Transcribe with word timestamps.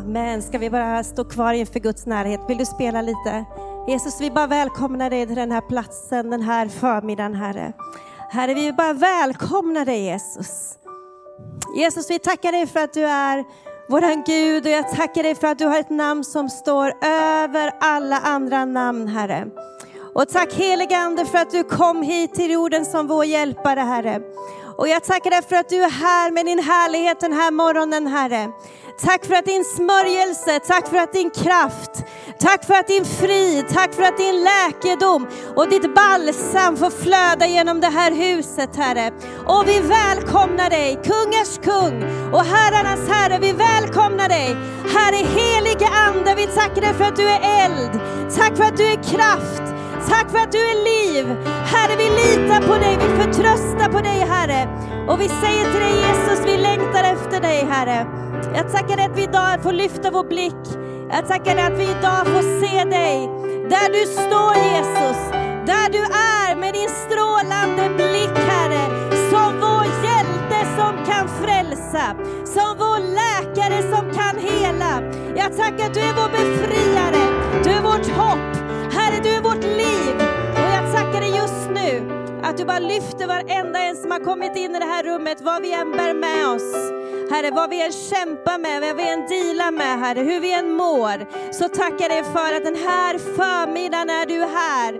Amen. 0.00 0.42
Ska 0.42 0.58
vi 0.58 0.70
bara 0.70 1.04
stå 1.04 1.24
kvar 1.24 1.52
inför 1.52 1.80
Guds 1.80 2.06
närhet? 2.06 2.40
Vill 2.48 2.58
du 2.58 2.64
spela 2.64 3.02
lite? 3.02 3.44
Jesus, 3.88 4.20
vi 4.20 4.30
bara 4.30 4.46
välkomnar 4.46 5.10
dig 5.10 5.26
till 5.26 5.36
den 5.36 5.52
här 5.52 5.60
platsen 5.60 6.30
den 6.30 6.42
här 6.42 6.68
förmiddagen, 6.68 7.34
Herre. 7.34 7.72
Herre, 8.30 8.54
vi 8.54 8.72
bara 8.72 8.92
välkomnar 8.92 9.84
dig 9.84 10.04
Jesus. 10.04 10.78
Jesus, 11.76 12.10
vi 12.10 12.18
tackar 12.18 12.52
dig 12.52 12.66
för 12.66 12.80
att 12.80 12.92
du 12.92 13.04
är 13.04 13.44
våran 13.88 14.22
Gud 14.26 14.66
och 14.66 14.72
jag 14.72 14.88
tackar 14.88 15.22
dig 15.22 15.34
för 15.34 15.46
att 15.46 15.58
du 15.58 15.66
har 15.66 15.78
ett 15.78 15.90
namn 15.90 16.24
som 16.24 16.48
står 16.48 16.92
över 17.04 17.72
alla 17.80 18.18
andra 18.18 18.64
namn, 18.64 19.08
Herre. 19.08 19.46
Och 20.14 20.28
tack 20.28 20.52
helige 20.52 20.98
Ande 20.98 21.24
för 21.24 21.38
att 21.38 21.50
du 21.50 21.64
kom 21.64 22.02
hit 22.02 22.34
till 22.34 22.50
jorden 22.50 22.84
som 22.84 23.06
vår 23.06 23.24
hjälpare, 23.24 23.80
Herre. 23.80 24.20
Och 24.76 24.88
jag 24.88 25.04
tackar 25.04 25.30
dig 25.30 25.42
för 25.42 25.56
att 25.56 25.68
du 25.68 25.84
är 25.84 25.90
här 25.90 26.30
med 26.30 26.46
din 26.46 26.58
härlighet 26.58 27.20
den 27.20 27.32
här 27.32 27.50
morgonen, 27.50 28.06
Herre. 28.06 28.52
Tack 29.04 29.24
för 29.26 29.34
att 29.34 29.44
din 29.44 29.64
smörjelse, 29.64 30.60
tack 30.66 30.88
för 30.88 30.96
att 30.96 31.12
din 31.12 31.30
kraft, 31.30 32.04
tack 32.40 32.64
för 32.64 32.74
att 32.74 32.88
din 32.88 33.04
frid, 33.04 33.68
tack 33.68 33.94
för 33.94 34.02
att 34.02 34.18
din 34.18 34.44
läkedom 34.44 35.28
och 35.56 35.68
ditt 35.68 35.94
balsam 35.94 36.76
får 36.76 36.90
flöda 36.90 37.46
genom 37.46 37.80
det 37.80 37.86
här 37.86 38.12
huset, 38.12 38.76
Herre. 38.76 39.10
Och 39.46 39.68
vi 39.68 39.80
välkomnar 39.80 40.70
dig, 40.70 41.00
kungars 41.04 41.58
kung 41.58 42.02
och 42.32 42.44
herrarnas 42.44 43.08
herre, 43.08 43.38
vi 43.40 43.52
välkomnar 43.52 44.28
dig. 44.28 44.56
Herre 44.94 45.26
helige 45.36 45.88
Ande, 46.08 46.34
vi 46.34 46.46
tackar 46.46 46.80
dig 46.80 46.94
för 46.94 47.04
att 47.04 47.16
du 47.16 47.28
är 47.28 47.64
eld, 47.64 48.00
tack 48.36 48.56
för 48.56 48.64
att 48.64 48.76
du 48.76 48.84
är 48.84 49.02
kraft, 49.02 49.62
Tack 50.08 50.30
för 50.30 50.38
att 50.38 50.52
du 50.52 50.58
är 50.58 50.84
liv. 50.84 51.26
Herre, 51.64 51.96
vi 51.96 52.04
litar 52.04 52.60
på 52.68 52.74
dig, 52.74 52.98
vi 53.00 53.22
förtröstar 53.22 53.92
på 53.92 54.00
dig, 54.00 54.20
Herre. 54.28 54.68
Och 55.08 55.20
vi 55.20 55.28
säger 55.28 55.64
till 55.72 55.80
dig 55.80 55.94
Jesus, 56.06 56.46
vi 56.46 56.56
längtar 56.56 57.04
efter 57.04 57.40
dig, 57.40 57.66
Herre. 57.70 58.06
Jag 58.54 58.72
tackar 58.72 58.96
dig 58.96 59.06
att 59.06 59.18
vi 59.18 59.22
idag 59.22 59.62
får 59.62 59.72
lyfta 59.72 60.10
vår 60.10 60.24
blick. 60.24 60.64
Jag 61.10 61.28
tackar 61.28 61.54
dig 61.56 61.64
att 61.64 61.78
vi 61.78 61.84
idag 61.84 62.26
får 62.26 62.60
se 62.60 62.84
dig 62.84 63.40
där 63.74 63.88
du 63.96 64.02
står 64.06 64.52
Jesus. 64.70 65.20
Där 65.70 65.88
du 65.96 66.02
är 66.38 66.56
med 66.56 66.74
din 66.74 66.88
strålande 67.04 67.84
blick 67.96 68.36
Herre. 68.50 68.84
Som 69.30 69.60
vår 69.60 69.84
hjälte 70.06 70.58
som 70.78 70.92
kan 71.08 71.28
frälsa. 71.42 72.06
Som 72.54 72.70
vår 72.82 72.98
läkare 73.20 73.82
som 73.92 74.04
kan 74.18 74.36
hela. 74.50 74.92
Jag 75.36 75.56
tackar 75.56 75.86
att 75.86 75.94
du 75.94 76.00
är 76.00 76.14
vår 76.20 76.30
befriare. 76.38 77.22
Du 77.64 77.70
är 77.70 77.82
vårt 77.82 78.08
hopp. 78.20 78.52
Herre, 78.92 79.20
du 79.22 79.30
är 79.30 79.42
vårt 79.42 79.64
liv. 79.64 80.14
Och 80.54 80.70
jag 80.76 80.94
tackar 80.94 81.20
dig 81.20 81.36
just 81.36 81.70
nu 81.74 82.20
att 82.42 82.56
du 82.56 82.64
bara 82.64 82.78
lyfter 82.78 83.26
varenda 83.26 83.78
en 83.82 83.96
som 83.96 84.10
har 84.10 84.20
kommit 84.20 84.56
in 84.56 84.76
i 84.76 84.78
det 84.78 84.84
här 84.84 85.02
rummet, 85.02 85.38
vad 85.40 85.62
vi 85.62 85.72
än 85.72 85.90
bär 85.90 86.14
med 86.14 86.48
oss. 86.48 86.99
Herre, 87.30 87.50
vad 87.50 87.70
vi 87.70 87.82
än 87.82 87.92
kämpar 87.92 88.58
med, 88.58 88.80
vad 88.80 88.96
vi 88.96 89.08
än 89.08 89.26
dealar 89.26 89.70
med, 89.70 89.98
Herre, 89.98 90.20
hur 90.20 90.40
vi 90.40 90.52
än 90.52 90.72
mår, 90.72 91.52
så 91.52 91.68
tackar 91.68 92.00
jag 92.00 92.10
dig 92.10 92.24
för 92.24 92.56
att 92.56 92.64
den 92.64 92.76
här 92.76 93.18
förmiddagen 93.18 94.10
är 94.10 94.26
du 94.26 94.40
här 94.40 94.92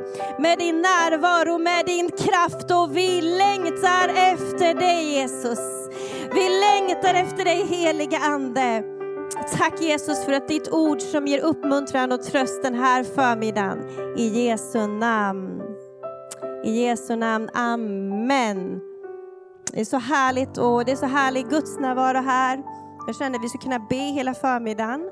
med 0.42 0.58
din 0.58 0.83
närvaro, 0.83 1.58
med 1.58 1.86
din 1.86 2.11
kraft 2.11 2.70
och 2.70 2.97
vi 2.97 3.20
längtar 3.20 4.08
efter 4.08 4.75
dig 4.75 5.12
Jesus. 5.12 5.61
Vi 6.34 6.48
längtar 6.48 7.14
efter 7.14 7.45
dig 7.45 7.67
helige 7.67 8.19
Ande. 8.19 8.83
Tack 9.58 9.81
Jesus 9.81 10.25
för 10.25 10.33
att 10.33 10.48
ditt 10.48 10.69
ord 10.69 11.01
som 11.01 11.27
ger 11.27 11.41
uppmuntran 11.41 12.12
och 12.12 12.23
tröst 12.23 12.62
den 12.62 12.75
här 12.75 13.05
förmiddagen. 13.05 13.78
I 14.17 14.47
Jesu 14.47 14.86
namn. 14.86 15.62
I 16.64 16.84
Jesu 16.84 17.17
namn, 17.17 17.51
Amen. 17.55 18.89
Det 19.72 19.80
är 19.80 19.84
så 19.84 19.98
härligt 19.98 20.58
och 20.58 20.84
det 20.84 20.92
är 20.92 20.97
så 20.97 21.06
härlig 21.06 21.48
Guds 21.48 21.78
närvaro 21.78 22.19
här. 22.19 22.62
Jag 23.06 23.16
kände 23.16 23.39
att 23.39 23.44
vi 23.44 23.48
skulle 23.48 23.62
kunna 23.62 23.86
be 23.89 23.97
hela 23.97 24.34
förmiddagen. 24.34 25.11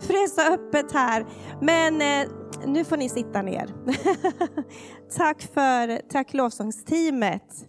För 0.00 0.12
det 0.12 0.18
är 0.18 0.28
så 0.28 0.52
öppet 0.54 0.92
här. 0.92 1.26
Men 1.60 2.00
eh, 2.00 2.32
nu 2.66 2.84
får 2.84 2.96
ni 2.96 3.08
sitta 3.08 3.42
ner. 3.42 3.74
tack 5.16 5.42
för 5.42 6.08
tack 6.08 6.34
lovsångsteamet. 6.34 7.68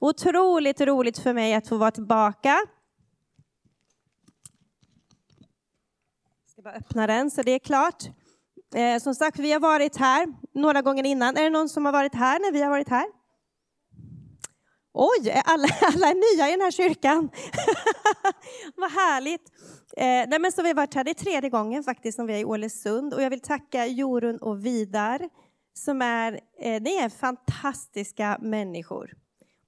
Otroligt 0.00 0.80
roligt 0.80 1.18
för 1.18 1.34
mig 1.34 1.54
att 1.54 1.68
få 1.68 1.76
vara 1.76 1.90
tillbaka. 1.90 2.48
Jag 6.42 6.50
ska 6.52 6.62
bara 6.62 6.74
öppna 6.74 7.06
den 7.06 7.30
så 7.30 7.42
det 7.42 7.52
är 7.52 7.58
klart. 7.58 8.04
Eh, 8.74 8.98
som 8.98 9.14
sagt, 9.14 9.38
vi 9.38 9.52
har 9.52 9.60
varit 9.60 9.96
här 9.96 10.26
några 10.54 10.82
gånger 10.82 11.06
innan. 11.06 11.36
Är 11.36 11.42
det 11.42 11.50
någon 11.50 11.68
som 11.68 11.84
har 11.84 11.92
varit 11.92 12.14
här 12.14 12.40
när 12.40 12.52
vi 12.52 12.62
har 12.62 12.70
varit 12.70 12.88
här? 12.88 13.21
Oj, 14.94 15.42
alla, 15.44 15.68
alla 15.80 16.06
är 16.06 16.36
nya 16.36 16.48
i 16.48 16.50
den 16.50 16.60
här 16.60 16.70
kyrkan. 16.70 17.30
Vad 18.76 18.90
härligt. 18.90 19.52
Eh, 19.96 20.28
nej, 20.28 20.38
men 20.38 20.52
så 20.52 20.62
vi 20.62 20.68
har 20.68 20.74
varit 20.74 20.94
här, 20.94 21.04
det 21.04 21.10
är 21.10 21.14
tredje 21.14 21.50
gången 21.50 21.84
faktiskt 21.84 22.16
som 22.16 22.26
vi 22.26 22.34
är 22.34 22.38
i 22.38 22.44
Ålesund 22.44 23.14
och 23.14 23.22
jag 23.22 23.30
vill 23.30 23.40
tacka 23.40 23.86
Jorun 23.86 24.38
och 24.38 24.66
Vidar 24.66 25.28
som 25.74 26.02
är, 26.02 26.40
eh, 26.58 26.82
ni 26.82 26.96
är 26.96 27.08
fantastiska 27.08 28.38
människor. 28.40 29.12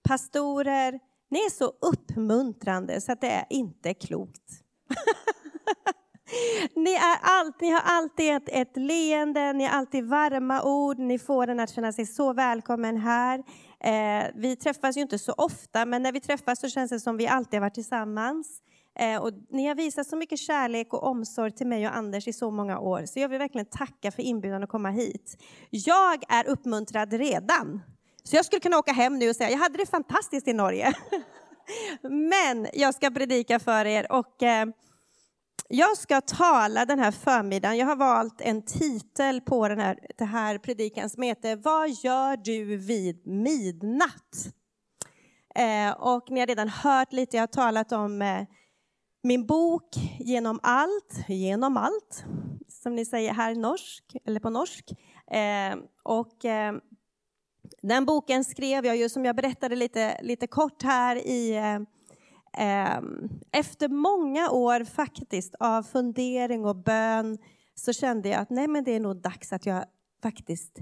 Pastorer, 0.03 1.01
ni 1.31 1.39
är 1.39 1.51
så 1.51 1.73
uppmuntrande 1.81 3.01
så 3.01 3.13
att 3.13 3.21
det 3.21 3.31
är 3.31 3.47
inte 3.51 3.95
klokt. 3.95 4.43
Ni, 6.77 6.95
är 6.95 7.19
allt, 7.23 7.61
ni 7.61 7.71
har 7.71 7.81
alltid 7.85 8.35
ett, 8.35 8.49
ett 8.49 8.77
leende, 8.77 9.53
ni 9.53 9.65
har 9.65 9.79
alltid 9.79 10.05
varma 10.05 10.63
ord, 10.63 10.99
ni 10.99 11.19
får 11.19 11.49
en 11.49 11.61
att 11.61 11.71
känna 11.71 11.93
sig 11.93 12.07
så 12.07 12.33
välkommen 12.33 12.97
här. 12.97 13.45
Eh, 13.85 14.31
vi 14.35 14.57
träffas 14.57 14.97
ju 14.97 15.01
inte 15.01 15.19
så 15.19 15.33
ofta, 15.33 15.85
men 15.85 16.03
när 16.03 16.13
vi 16.13 16.21
träffas 16.21 16.61
så 16.61 16.69
känns 16.69 16.91
det 16.91 17.01
som 17.01 17.17
vi 17.17 17.27
alltid 17.27 17.55
har 17.55 17.61
varit 17.61 17.75
tillsammans. 17.75 18.61
Eh, 18.99 19.23
och 19.23 19.31
ni 19.51 19.67
har 19.67 19.75
visat 19.75 20.07
så 20.07 20.17
mycket 20.17 20.39
kärlek 20.39 20.93
och 20.93 21.03
omsorg 21.03 21.51
till 21.53 21.67
mig 21.67 21.87
och 21.89 21.97
Anders 21.97 22.29
i 22.29 22.33
så 22.33 22.51
många 22.51 22.79
år, 22.79 23.07
så 23.07 23.19
jag 23.21 23.29
vill 23.29 23.39
verkligen 23.39 23.67
tacka 23.67 24.13
för 24.13 24.23
inbjudan 24.23 24.63
att 24.63 24.69
komma 24.69 24.91
hit. 24.91 25.43
Jag 25.71 26.23
är 26.29 26.49
uppmuntrad 26.49 27.13
redan, 27.13 27.83
så 28.23 28.37
jag 28.37 28.45
skulle 28.45 28.61
kunna 28.61 28.79
åka 28.79 28.93
hem 28.93 29.19
nu 29.19 29.29
och 29.29 29.37
säga 29.37 29.51
jag 29.51 29.59
hade 29.59 29.79
det 29.79 29.87
fantastiskt 29.87 30.49
i 30.49 30.53
Norge. 30.53 30.93
men 32.03 32.67
jag 32.73 32.95
ska 32.95 33.11
predika 33.11 33.59
för 33.59 33.85
er 33.85 34.13
och 34.13 34.43
eh, 34.43 34.67
jag 35.69 35.97
ska 35.97 36.21
tala 36.21 36.85
den 36.85 36.99
här 36.99 37.11
förmiddagen. 37.11 37.79
Jag 37.79 37.87
har 37.87 37.97
valt 37.97 38.41
en 38.41 38.63
titel 38.63 39.41
på 39.41 39.69
den 39.69 39.79
här, 39.79 39.99
det 40.19 40.25
här 40.25 40.59
predikan 40.59 41.11
som 41.11 41.23
heter 41.23 41.57
Vad 41.57 41.91
gör 41.91 42.37
du 42.37 42.77
vid 42.77 43.27
midnatt? 43.27 44.55
Eh, 45.55 45.91
och 45.91 46.31
ni 46.31 46.41
har 46.41 46.47
redan 46.47 46.69
hört 46.69 47.13
lite, 47.13 47.37
jag 47.37 47.43
har 47.43 47.47
talat 47.47 47.93
om 47.93 48.23
eh, 48.23 48.47
min 49.23 49.47
bok 49.47 49.89
Genom 50.19 50.61
allt, 50.63 51.29
genom 51.29 51.77
allt, 51.77 52.25
som 52.69 52.95
ni 52.95 53.05
säger 53.05 53.33
här 53.33 53.55
norsk, 53.55 54.17
eller 54.27 54.41
på 54.41 54.51
norsk. 54.51 54.93
Eh, 55.31 55.77
och 56.03 56.45
eh, 56.45 56.75
den 57.83 58.05
boken 58.05 58.45
skrev 58.45 58.87
jag 58.87 58.97
ju, 58.97 59.09
som 59.09 59.25
jag 59.25 59.37
berättade 59.37 59.77
lite, 59.77 60.23
lite 60.23 60.47
kort 60.47 60.83
här 60.83 61.17
i 61.17 61.57
eh, 61.57 61.81
Ehm, 62.59 63.29
efter 63.53 63.89
många 63.89 64.51
år 64.51 64.85
faktiskt 64.85 65.55
av 65.61 65.83
fundering 65.83 66.65
och 66.65 66.77
bön 66.77 67.39
så 67.75 67.93
kände 67.93 68.29
jag 68.29 68.41
att 68.41 68.51
nej 68.51 68.69
men 68.69 68.85
det 68.85 68.91
är 68.91 69.01
nog 69.01 69.17
dags 69.17 69.53
att 69.53 69.67
jag 69.67 69.85
faktiskt 70.23 70.79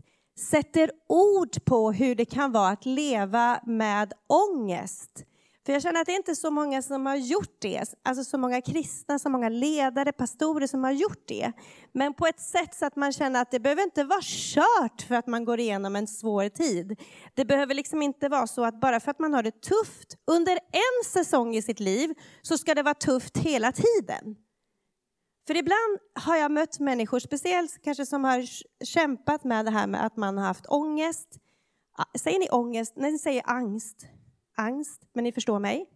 sätter 0.51 0.91
ord 1.09 1.65
på 1.65 1.93
hur 1.93 2.15
det 2.15 2.25
kan 2.25 2.53
vara 2.53 2.69
att 2.69 2.87
leva 2.87 3.61
med 3.67 4.13
ångest. 4.27 5.25
För 5.67 5.73
jag 5.73 5.83
känner 5.83 6.01
att 6.01 6.07
det 6.07 6.13
är 6.13 6.17
inte 6.17 6.37
så 6.37 6.51
många 6.51 6.83
som 6.83 7.07
har 7.07 7.17
gjort 7.17 7.57
det, 7.59 7.85
alltså 8.03 8.25
så 8.25 8.39
många 8.39 8.61
kristna, 8.61 9.19
så 9.19 9.29
många 9.29 9.49
ledare, 9.49 10.13
pastorer 10.13 10.67
som 10.67 10.85
har 10.85 10.91
gjort 10.91 11.29
det. 11.29 11.53
Men 11.93 12.15
på 12.15 12.27
ett 12.27 12.41
sätt 12.41 12.75
så 12.75 12.87
att 12.87 12.97
man 12.97 13.13
känner 13.13 13.43
att 13.43 13.51
det 13.51 13.61
behöver 13.61 13.83
inte 13.83 14.05
vara 14.05 14.21
kört 14.23 15.03
för 15.03 15.15
att 15.15 15.27
man 15.27 15.45
går 15.45 15.61
igenom 15.61 15.97
en 15.97 16.07
svår 16.07 16.49
tid. 16.49 17.01
Det 17.35 17.45
behöver 17.45 17.75
liksom 17.75 18.03
inte 18.03 18.29
vara 18.29 18.47
så 18.47 18.65
att 18.65 18.81
bara 18.81 19.01
för 19.01 19.11
att 19.11 19.19
man 19.19 19.35
har 19.35 19.43
det 19.43 19.61
tufft 19.61 20.17
under 20.27 20.53
en 20.53 21.05
säsong 21.07 21.55
i 21.57 21.63
sitt 21.63 21.81
liv 21.81 22.15
så 22.43 22.59
ska 22.59 22.75
det 22.75 22.83
vara 22.83 22.95
tufft 22.95 23.37
hela 23.37 23.73
tiden. 23.73 24.37
För 25.47 25.57
ibland 25.57 25.99
har 26.15 26.37
jag 26.37 26.51
mött 26.51 26.81
människor, 26.81 27.19
speciellt 27.19 27.83
kanske 27.83 28.07
som 28.07 28.25
har 28.25 28.47
kämpat 28.85 29.45
med 29.45 29.65
det 29.65 29.71
här 29.71 29.87
med 29.87 30.07
att 30.07 30.17
man 30.17 30.39
har 30.39 30.45
haft 30.45 30.67
ångest. 30.67 31.29
Säger 32.19 32.39
ni 32.39 32.49
ångest? 32.51 32.93
Nej, 32.97 33.13
ni 33.13 33.19
säger 33.19 33.43
angst 33.47 34.07
angst, 34.57 35.03
men 35.13 35.25
ni 35.25 35.33
förstår 35.33 35.59
mig. 35.59 35.87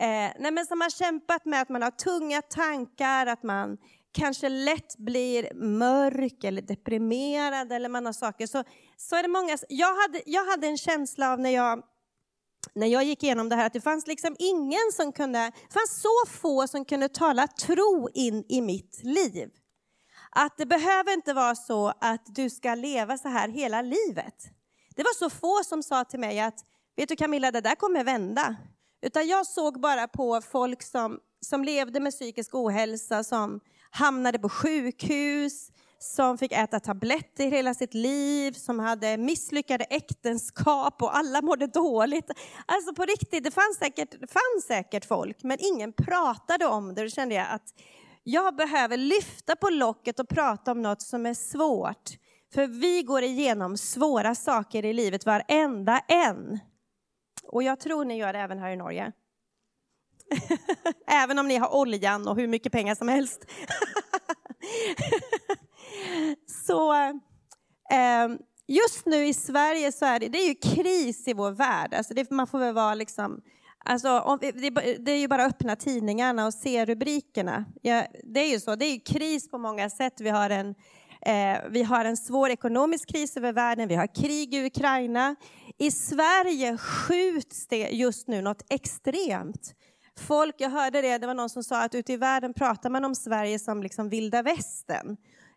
Eh, 0.00 0.32
nej, 0.38 0.50
men 0.52 0.66
som 0.66 0.80
har 0.80 0.90
kämpat 0.90 1.44
med 1.44 1.62
att 1.62 1.68
man 1.68 1.82
har 1.82 1.90
tunga 1.90 2.42
tankar, 2.42 3.26
att 3.26 3.42
man 3.42 3.78
kanske 4.12 4.48
lätt 4.48 4.96
blir 4.96 5.54
mörk 5.54 6.44
eller 6.44 6.62
deprimerad 6.62 7.72
eller 7.72 7.88
man 7.88 8.06
har 8.06 8.12
saker. 8.12 8.46
Så, 8.46 8.64
så 8.96 9.16
är 9.16 9.22
det 9.22 9.28
många, 9.28 9.58
jag, 9.68 9.94
hade, 10.02 10.22
jag 10.26 10.44
hade 10.44 10.66
en 10.66 10.78
känsla 10.78 11.32
av 11.32 11.40
när 11.40 11.50
jag, 11.50 11.82
när 12.74 12.86
jag 12.86 13.04
gick 13.04 13.22
igenom 13.22 13.48
det 13.48 13.56
här 13.56 13.66
att 13.66 13.72
det 13.72 13.80
fanns 13.80 14.06
liksom 14.06 14.36
ingen 14.38 14.92
som 14.92 15.12
kunde, 15.12 15.38
det 15.38 15.74
fanns 15.74 16.02
så 16.02 16.30
få 16.40 16.66
som 16.66 16.84
kunde 16.84 17.08
tala 17.08 17.46
tro 17.46 18.08
in 18.14 18.44
i 18.48 18.60
mitt 18.60 19.00
liv. 19.04 19.50
Att 20.30 20.58
det 20.58 20.66
behöver 20.66 21.12
inte 21.12 21.32
vara 21.32 21.54
så 21.54 21.92
att 22.00 22.22
du 22.26 22.50
ska 22.50 22.74
leva 22.74 23.18
så 23.18 23.28
här 23.28 23.48
hela 23.48 23.82
livet. 23.82 24.34
Det 24.96 25.02
var 25.02 25.14
så 25.14 25.30
få 25.30 25.60
som 25.64 25.82
sa 25.82 26.04
till 26.04 26.20
mig 26.20 26.40
att 26.40 26.64
Vet 26.96 27.08
du 27.08 27.16
Camilla, 27.16 27.50
det 27.50 27.60
där 27.60 27.74
kommer 27.74 28.04
vända. 28.04 28.56
Utan 29.02 29.28
jag 29.28 29.46
såg 29.46 29.80
bara 29.80 30.08
på 30.08 30.40
folk 30.40 30.82
som 30.82 31.18
som 31.40 31.64
levde 31.64 32.00
med 32.00 32.12
psykisk 32.12 32.54
ohälsa, 32.54 33.24
som 33.24 33.60
hamnade 33.90 34.38
på 34.38 34.48
sjukhus, 34.48 35.70
som 35.98 36.38
fick 36.38 36.52
äta 36.52 36.80
tabletter 36.80 37.50
hela 37.50 37.74
sitt 37.74 37.94
liv, 37.94 38.52
som 38.52 38.78
hade 38.78 39.16
misslyckade 39.16 39.84
äktenskap 39.84 41.02
och 41.02 41.16
alla 41.16 41.42
mådde 41.42 41.66
dåligt. 41.66 42.30
Alltså 42.66 42.94
på 42.94 43.04
riktigt, 43.04 43.44
det 43.44 43.50
fanns 43.50 43.76
säkert, 43.78 44.10
det 44.10 44.26
fanns 44.26 44.66
säkert 44.66 45.04
folk, 45.04 45.42
men 45.42 45.58
ingen 45.60 45.92
pratade 45.92 46.66
om 46.66 46.94
det. 46.94 47.02
Då 47.02 47.08
kände 47.08 47.34
jag 47.34 47.46
att 47.50 47.74
jag 48.22 48.56
behöver 48.56 48.96
lyfta 48.96 49.56
på 49.56 49.70
locket 49.70 50.20
och 50.20 50.28
prata 50.28 50.72
om 50.72 50.82
något 50.82 51.02
som 51.02 51.26
är 51.26 51.34
svårt. 51.34 52.10
För 52.54 52.66
vi 52.66 53.02
går 53.02 53.22
igenom 53.22 53.76
svåra 53.76 54.34
saker 54.34 54.84
i 54.84 54.92
livet, 54.92 55.26
varenda 55.26 56.00
en. 56.08 56.58
Och 57.52 57.62
jag 57.62 57.80
tror 57.80 58.04
ni 58.04 58.16
gör 58.16 58.32
det 58.32 58.38
även 58.38 58.58
här 58.58 58.70
i 58.70 58.76
Norge. 58.76 59.12
även 61.06 61.38
om 61.38 61.48
ni 61.48 61.56
har 61.56 61.74
oljan 61.74 62.28
och 62.28 62.36
hur 62.36 62.46
mycket 62.46 62.72
pengar 62.72 62.94
som 62.94 63.08
helst. 63.08 63.44
så 66.66 66.94
eh, 67.90 68.28
just 68.66 69.06
nu 69.06 69.26
i 69.26 69.34
Sverige 69.34 69.92
så 69.92 70.04
är 70.04 70.20
det, 70.20 70.28
det 70.28 70.38
är 70.38 70.48
ju 70.48 70.54
kris 70.54 71.28
i 71.28 71.32
vår 71.32 71.50
värld. 71.50 71.94
Alltså 71.94 72.14
det, 72.14 72.30
man 72.30 72.46
får 72.46 72.58
väl 72.58 72.74
vara 72.74 72.94
liksom 72.94 73.42
Alltså, 73.84 74.20
om, 74.20 74.38
det, 74.40 74.70
det, 74.98 75.12
är 75.12 75.18
ju 75.18 75.28
bara 75.28 75.44
att 75.44 75.52
öppna 75.52 75.76
tidningarna 75.76 76.46
och 76.46 76.54
se 76.54 76.84
rubrikerna. 76.84 77.64
Ja, 77.82 78.04
det 78.24 78.40
är 78.40 78.48
ju 78.48 78.60
så, 78.60 78.76
det 78.76 78.84
är 78.84 78.92
ju 78.92 79.00
kris 79.00 79.50
på 79.50 79.58
många 79.58 79.90
sätt. 79.90 80.20
Vi 80.20 80.30
har, 80.30 80.50
en, 80.50 80.74
Eh, 81.26 81.58
vi 81.70 81.82
har 81.82 82.04
en 82.04 82.16
svår 82.16 82.50
ekonomisk 82.50 83.08
kris 83.08 83.36
över 83.36 83.52
världen, 83.52 83.88
vi 83.88 83.94
har 83.94 84.14
krig 84.14 84.54
i 84.54 84.66
Ukraina. 84.66 85.36
I 85.78 85.90
Sverige 85.90 86.76
skjuts 86.76 87.66
det 87.66 87.88
just 87.90 88.28
nu 88.28 88.42
något 88.42 88.64
extremt. 88.70 89.74
Folk, 90.18 90.54
jag 90.58 90.70
hörde 90.70 91.02
det, 91.02 91.18
det 91.18 91.26
var 91.26 91.34
någon 91.34 91.50
som 91.50 91.64
sa 91.64 91.82
att 91.84 91.94
ute 91.94 92.12
i 92.12 92.16
världen 92.16 92.54
pratar 92.54 92.90
man 92.90 93.04
om 93.04 93.14
Sverige 93.14 93.58
som 93.58 93.82
liksom 93.82 94.08
vilda 94.08 94.42
västern. 94.42 95.16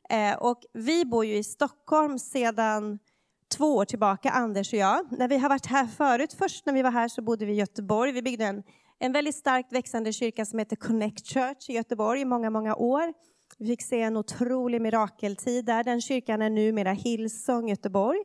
Eh, 0.10 0.36
och 0.38 0.62
vi 0.74 1.06
bor 1.06 1.26
ju 1.26 1.38
i 1.38 1.44
Stockholm 1.44 2.20
sedan 2.20 3.00
två 3.58 3.76
år 3.76 3.86
tillbaka, 3.86 4.30
Anders 4.30 4.74
och 4.74 4.80
jag. 4.80 5.12
När 5.12 5.28
vi 5.28 5.38
har 5.38 5.50
varit 5.50 5.66
här 5.66 5.86
förut, 5.86 6.34
först 6.34 6.66
när 6.66 6.74
vi 6.74 6.82
var 6.82 6.92
här 6.92 7.08
så 7.08 7.22
bodde 7.22 7.46
vi 7.46 7.54
i 7.54 7.56
Göteborg. 7.56 8.12
Vi 8.12 8.22
byggde 8.22 8.46
en, 8.46 8.64
en 9.00 9.12
väldigt 9.12 9.36
starkt 9.36 9.74
växande 9.74 10.14
kyrka 10.14 10.46
som 10.46 10.60
heter 10.60 10.76
Connect 10.76 11.28
Church 11.28 11.70
i 11.70 11.74
Göteborg 11.74 12.22
i 12.22 12.26
många, 12.26 12.50
många 12.50 12.76
år. 12.76 13.14
Vi 13.58 13.68
fick 13.68 13.82
se 13.82 14.02
en 14.02 14.18
otrolig 14.18 14.82
mirakeltid 14.82 15.66
där. 15.66 15.84
Den 15.84 16.02
kyrkan 16.02 16.42
är 16.42 16.50
numera 16.50 16.92
Hillsong 16.92 17.70
Göteborg 17.70 18.20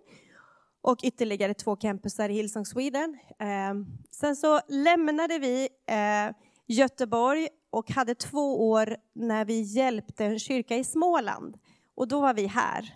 och 0.80 0.98
ytterligare 1.02 1.54
två 1.54 1.76
campusar 1.76 2.28
i 2.28 2.32
Hillsong 2.32 2.66
Sweden. 2.66 3.18
Ehm, 3.38 3.86
sen 4.10 4.36
så 4.36 4.60
lämnade 4.68 5.38
vi 5.38 5.68
eh, 5.86 6.34
Göteborg 6.66 7.48
och 7.70 7.90
hade 7.90 8.14
två 8.14 8.70
år 8.70 8.96
när 9.14 9.44
vi 9.44 9.60
hjälpte 9.60 10.24
en 10.24 10.38
kyrka 10.38 10.76
i 10.76 10.84
Småland. 10.84 11.58
Och 11.94 12.08
då 12.08 12.20
var 12.20 12.34
vi 12.34 12.46
här. 12.46 12.94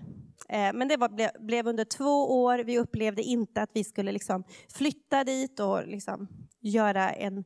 Ehm, 0.48 0.76
men 0.78 0.88
det 0.88 0.96
var, 0.96 1.08
ble, 1.08 1.30
blev 1.40 1.66
under 1.66 1.84
två 1.84 2.42
år. 2.44 2.58
Vi 2.58 2.78
upplevde 2.78 3.22
inte 3.22 3.62
att 3.62 3.70
vi 3.72 3.84
skulle 3.84 4.12
liksom 4.12 4.44
flytta 4.68 5.24
dit 5.24 5.60
och 5.60 5.86
liksom 5.86 6.28
göra 6.60 7.10
en... 7.10 7.44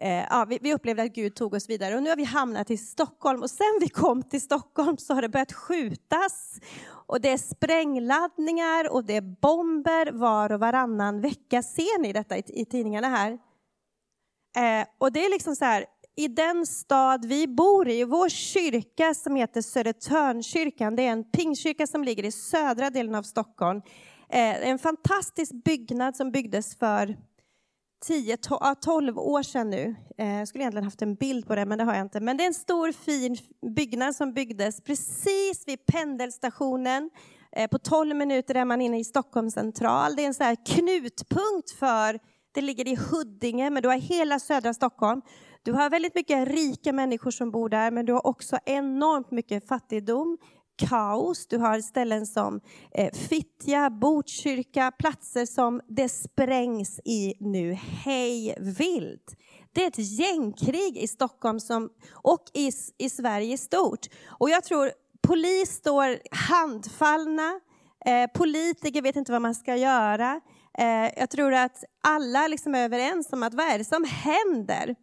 Eh, 0.00 0.24
ja, 0.30 0.46
vi, 0.48 0.58
vi, 0.62 0.74
upplevde 0.74 1.02
att 1.02 1.14
Gud 1.14 1.34
tog 1.34 1.54
oss 1.54 1.70
vidare 1.70 1.96
och 1.96 2.02
nu 2.02 2.08
har 2.08 2.16
vi 2.16 2.24
hamnat 2.24 2.70
i 2.70 2.76
Stockholm 2.76 3.42
och 3.42 3.50
sen 3.50 3.78
vi 3.80 3.88
kom 3.88 4.22
till 4.22 4.40
Stockholm 4.40 4.96
så 4.98 5.14
har 5.14 5.22
det 5.22 5.28
börjat 5.28 5.52
skjutas 5.52 6.60
och 6.90 7.20
det 7.20 7.28
är 7.28 7.38
sprängladdningar 7.38 8.92
och 8.92 9.04
det 9.04 9.16
är 9.16 9.40
bomber 9.40 10.12
var 10.12 10.52
och 10.52 10.60
varannan 10.60 11.20
vecka. 11.20 11.62
Ser 11.62 12.00
ni 12.00 12.12
detta 12.12 12.36
i, 12.36 12.42
i 12.46 12.64
tidningarna 12.64 13.08
här? 13.08 13.32
Eh, 14.56 14.86
och 14.98 15.12
det 15.12 15.24
är 15.24 15.30
liksom 15.30 15.56
så 15.56 15.64
här, 15.64 15.84
i 16.16 16.28
den 16.28 16.66
stad 16.66 17.24
vi 17.24 17.46
bor 17.46 17.88
i, 17.88 18.04
vår 18.04 18.28
kyrka 18.28 19.14
som 19.14 19.36
heter 19.36 19.62
Södertörnkyrkan, 19.62 20.96
det 20.96 21.02
är 21.02 21.12
en 21.12 21.30
pingkyrka 21.30 21.86
som 21.86 22.04
ligger 22.04 22.24
i 22.24 22.32
södra 22.32 22.90
delen 22.90 23.14
av 23.14 23.22
Stockholm. 23.22 23.82
Eh, 24.28 24.68
en 24.68 24.78
fantastisk 24.78 25.52
byggnad 25.64 26.16
som 26.16 26.30
byggdes 26.30 26.78
för 26.78 27.16
10-12 28.06 29.18
år 29.18 29.42
sedan 29.42 29.70
nu. 29.70 29.94
Jag 30.16 30.48
skulle 30.48 30.62
egentligen 30.62 30.84
haft 30.84 31.02
en 31.02 31.14
bild 31.14 31.46
på 31.46 31.54
det, 31.54 31.66
men 31.66 31.78
det 31.78 31.84
har 31.84 31.94
jag 31.94 32.02
inte. 32.02 32.20
Men 32.20 32.36
det 32.36 32.44
är 32.44 32.46
en 32.46 32.54
stor 32.54 32.92
fin 32.92 33.36
byggnad 33.76 34.16
som 34.16 34.32
byggdes 34.32 34.80
precis 34.80 35.62
vid 35.66 35.86
pendelstationen. 35.86 37.10
Eh, 37.52 37.68
på 37.68 37.78
12 37.78 38.16
minuter 38.16 38.54
är 38.54 38.64
man 38.64 38.80
inne 38.80 38.98
i 38.98 39.04
Stockholm 39.04 39.50
central. 39.50 40.16
Det 40.16 40.22
är 40.22 40.26
en 40.26 40.34
så 40.34 40.56
knutpunkt 40.66 41.70
för, 41.78 42.18
det 42.52 42.60
ligger 42.60 42.88
i 42.88 42.94
Huddinge, 42.96 43.70
men 43.70 43.82
du 43.82 43.88
har 43.88 43.96
hela 43.96 44.38
södra 44.38 44.74
Stockholm. 44.74 45.22
Du 45.62 45.72
har 45.72 45.90
väldigt 45.90 46.14
mycket 46.14 46.48
rika 46.48 46.92
människor 46.92 47.30
som 47.30 47.50
bor 47.50 47.68
där, 47.68 47.90
men 47.90 48.06
du 48.06 48.12
har 48.12 48.26
också 48.26 48.58
enormt 48.64 49.30
mycket 49.30 49.68
fattigdom, 49.68 50.38
kaos. 50.78 51.46
Du 51.46 51.58
har 51.58 51.80
ställen 51.80 52.26
som 52.26 52.60
eh, 52.94 53.12
Fittja, 53.12 53.90
Botkyrka, 53.90 54.92
platser 54.98 55.46
som 55.46 55.80
det 55.88 56.08
sprängs 56.08 57.00
i 57.04 57.34
nu 57.40 57.72
hej 57.72 58.54
vilt. 58.60 59.36
Det 59.72 59.84
är 59.84 59.88
ett 59.88 60.18
gängkrig 60.18 60.96
i 60.96 61.08
Stockholm 61.08 61.60
som, 61.60 61.90
och 62.12 62.44
i, 62.54 62.70
i 62.98 63.10
Sverige 63.10 63.54
i 63.54 63.58
stort. 63.58 64.06
Och 64.26 64.50
jag 64.50 64.64
tror 64.64 64.90
polis 65.22 65.70
står 65.70 66.18
handfallna, 66.30 67.60
eh, 68.06 68.30
politiker 68.34 69.02
vet 69.02 69.16
inte 69.16 69.32
vad 69.32 69.42
man 69.42 69.54
ska 69.54 69.76
göra. 69.76 70.40
Eh, 70.78 71.10
jag 71.16 71.30
tror 71.30 71.54
att 71.54 71.84
alla 72.02 72.48
liksom 72.48 72.74
är 72.74 72.84
överens 72.84 73.32
om 73.32 73.42
att 73.42 73.54
vad 73.54 73.66
är 73.66 73.78
det 73.78 73.84
som 73.84 74.04
händer? 74.04 74.94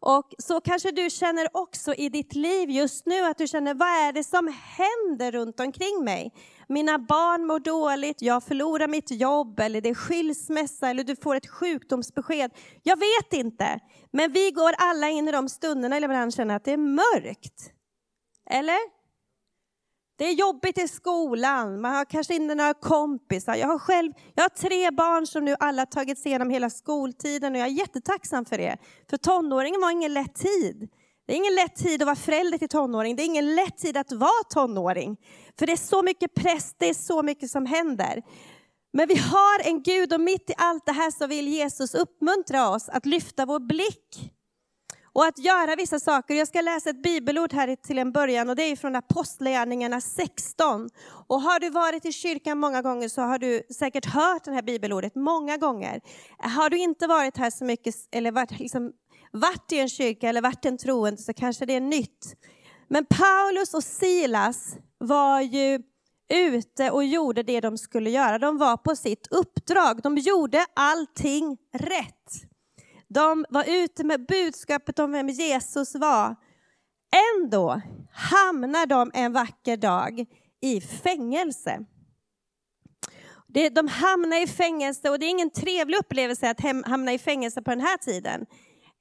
Och 0.00 0.34
så 0.38 0.60
kanske 0.60 0.90
du 0.90 1.10
känner 1.10 1.48
också 1.52 1.94
i 1.94 2.08
ditt 2.08 2.34
liv 2.34 2.70
just 2.70 3.06
nu 3.06 3.24
att 3.24 3.38
du 3.38 3.46
känner, 3.46 3.74
vad 3.74 3.88
är 3.88 4.12
det 4.12 4.24
som 4.24 4.54
händer 4.62 5.32
runt 5.32 5.60
omkring 5.60 6.04
mig? 6.04 6.32
Mina 6.68 6.98
barn 6.98 7.46
mår 7.46 7.60
dåligt, 7.60 8.22
jag 8.22 8.44
förlorar 8.44 8.88
mitt 8.88 9.10
jobb, 9.10 9.60
eller 9.60 9.80
det 9.80 9.88
är 9.88 9.94
skilsmässa, 9.94 10.88
eller 10.88 11.04
du 11.04 11.16
får 11.16 11.34
ett 11.34 11.46
sjukdomsbesked. 11.46 12.50
Jag 12.82 12.96
vet 12.96 13.32
inte. 13.32 13.80
Men 14.12 14.32
vi 14.32 14.50
går 14.50 14.72
alla 14.78 15.08
in 15.08 15.28
i 15.28 15.32
de 15.32 15.48
stunderna, 15.48 15.96
eller 15.96 16.08
ibland 16.08 16.34
känner 16.34 16.56
att 16.56 16.64
det 16.64 16.72
är 16.72 16.76
mörkt. 16.76 17.72
Eller? 18.50 18.95
Det 20.18 20.24
är 20.24 20.32
jobbigt 20.32 20.78
i 20.78 20.88
skolan, 20.88 21.80
man 21.80 21.94
har 21.94 22.04
kanske 22.04 22.34
inte 22.34 22.54
några 22.54 22.74
kompisar. 22.74 23.54
Jag 23.54 23.68
har 23.68 23.78
själv 23.78 24.12
jag 24.34 24.44
har 24.44 24.48
tre 24.48 24.90
barn 24.90 25.26
som 25.26 25.44
nu 25.44 25.56
alla 25.60 25.86
tagit 25.86 26.18
sig 26.18 26.30
igenom 26.30 26.50
hela 26.50 26.70
skoltiden 26.70 27.52
och 27.52 27.58
jag 27.58 27.66
är 27.66 27.72
jättetacksam 27.72 28.44
för 28.44 28.58
det. 28.58 28.76
För 29.10 29.16
tonåringen 29.16 29.80
var 29.80 29.90
ingen 29.90 30.14
lätt 30.14 30.34
tid. 30.34 30.88
Det 31.26 31.32
är 31.32 31.36
ingen 31.36 31.54
lätt 31.54 31.76
tid 31.76 32.02
att 32.02 32.06
vara 32.06 32.16
förälder 32.16 32.58
till 32.58 32.68
tonåring, 32.68 33.16
det 33.16 33.22
är 33.22 33.26
ingen 33.26 33.54
lätt 33.54 33.78
tid 33.78 33.96
att 33.96 34.12
vara 34.12 34.44
tonåring. 34.50 35.16
För 35.58 35.66
det 35.66 35.72
är 35.72 35.76
så 35.76 36.02
mycket 36.02 36.34
press, 36.34 36.74
det 36.78 36.88
är 36.88 36.94
så 36.94 37.22
mycket 37.22 37.50
som 37.50 37.66
händer. 37.66 38.22
Men 38.92 39.08
vi 39.08 39.16
har 39.16 39.68
en 39.68 39.82
Gud 39.82 40.12
och 40.12 40.20
mitt 40.20 40.50
i 40.50 40.54
allt 40.56 40.86
det 40.86 40.92
här 40.92 41.10
så 41.10 41.26
vill 41.26 41.48
Jesus 41.48 41.94
uppmuntra 41.94 42.68
oss 42.68 42.88
att 42.88 43.06
lyfta 43.06 43.46
vår 43.46 43.58
blick 43.60 44.32
och 45.16 45.24
att 45.24 45.38
göra 45.38 45.76
vissa 45.76 46.00
saker. 46.00 46.34
Jag 46.34 46.48
ska 46.48 46.60
läsa 46.60 46.90
ett 46.90 47.02
bibelord 47.02 47.52
här 47.52 47.76
till 47.76 47.98
en 47.98 48.12
början 48.12 48.50
och 48.50 48.56
det 48.56 48.62
är 48.62 48.76
från 48.76 48.96
Apostlagärningarna 48.96 50.00
16. 50.00 50.88
Och 51.28 51.40
har 51.40 51.60
du 51.60 51.70
varit 51.70 52.04
i 52.04 52.12
kyrkan 52.12 52.58
många 52.58 52.82
gånger 52.82 53.08
så 53.08 53.22
har 53.22 53.38
du 53.38 53.62
säkert 53.78 54.06
hört 54.06 54.44
det 54.44 54.50
här 54.50 54.62
bibelordet 54.62 55.14
många 55.14 55.56
gånger. 55.56 56.00
Har 56.38 56.70
du 56.70 56.78
inte 56.78 57.06
varit 57.06 57.36
här 57.36 57.50
så 57.50 57.64
mycket 57.64 57.94
eller 58.12 58.32
varit, 58.32 58.58
liksom, 58.58 58.92
varit 59.32 59.72
i 59.72 59.78
en 59.78 59.88
kyrka 59.88 60.28
eller 60.28 60.42
varit 60.42 60.64
en 60.64 60.78
troende 60.78 61.22
så 61.22 61.34
kanske 61.34 61.66
det 61.66 61.74
är 61.74 61.80
nytt. 61.80 62.34
Men 62.88 63.06
Paulus 63.06 63.74
och 63.74 63.84
Silas 63.84 64.76
var 64.98 65.40
ju 65.40 65.82
ute 66.32 66.90
och 66.90 67.04
gjorde 67.04 67.42
det 67.42 67.60
de 67.60 67.78
skulle 67.78 68.10
göra. 68.10 68.38
De 68.38 68.58
var 68.58 68.76
på 68.76 68.96
sitt 68.96 69.26
uppdrag. 69.30 70.02
De 70.02 70.16
gjorde 70.16 70.66
allting 70.74 71.56
rätt. 71.72 72.46
De 73.08 73.44
var 73.48 73.64
ute 73.68 74.04
med 74.04 74.26
budskapet 74.26 74.98
om 74.98 75.12
vem 75.12 75.28
Jesus 75.28 75.94
var. 75.94 76.36
Ändå 77.36 77.80
hamnar 78.12 78.86
de 78.86 79.10
en 79.14 79.32
vacker 79.32 79.76
dag 79.76 80.26
i 80.60 80.80
fängelse. 80.80 81.84
De 83.72 83.88
hamnar 83.88 84.42
i 84.42 84.46
fängelse 84.46 85.10
och 85.10 85.18
det 85.18 85.26
är 85.26 85.30
ingen 85.30 85.50
trevlig 85.50 85.98
upplevelse 85.98 86.50
att 86.50 86.60
hamna 86.86 87.12
i 87.12 87.18
fängelse 87.18 87.62
på 87.62 87.70
den 87.70 87.80
här 87.80 87.96
tiden. 87.96 88.46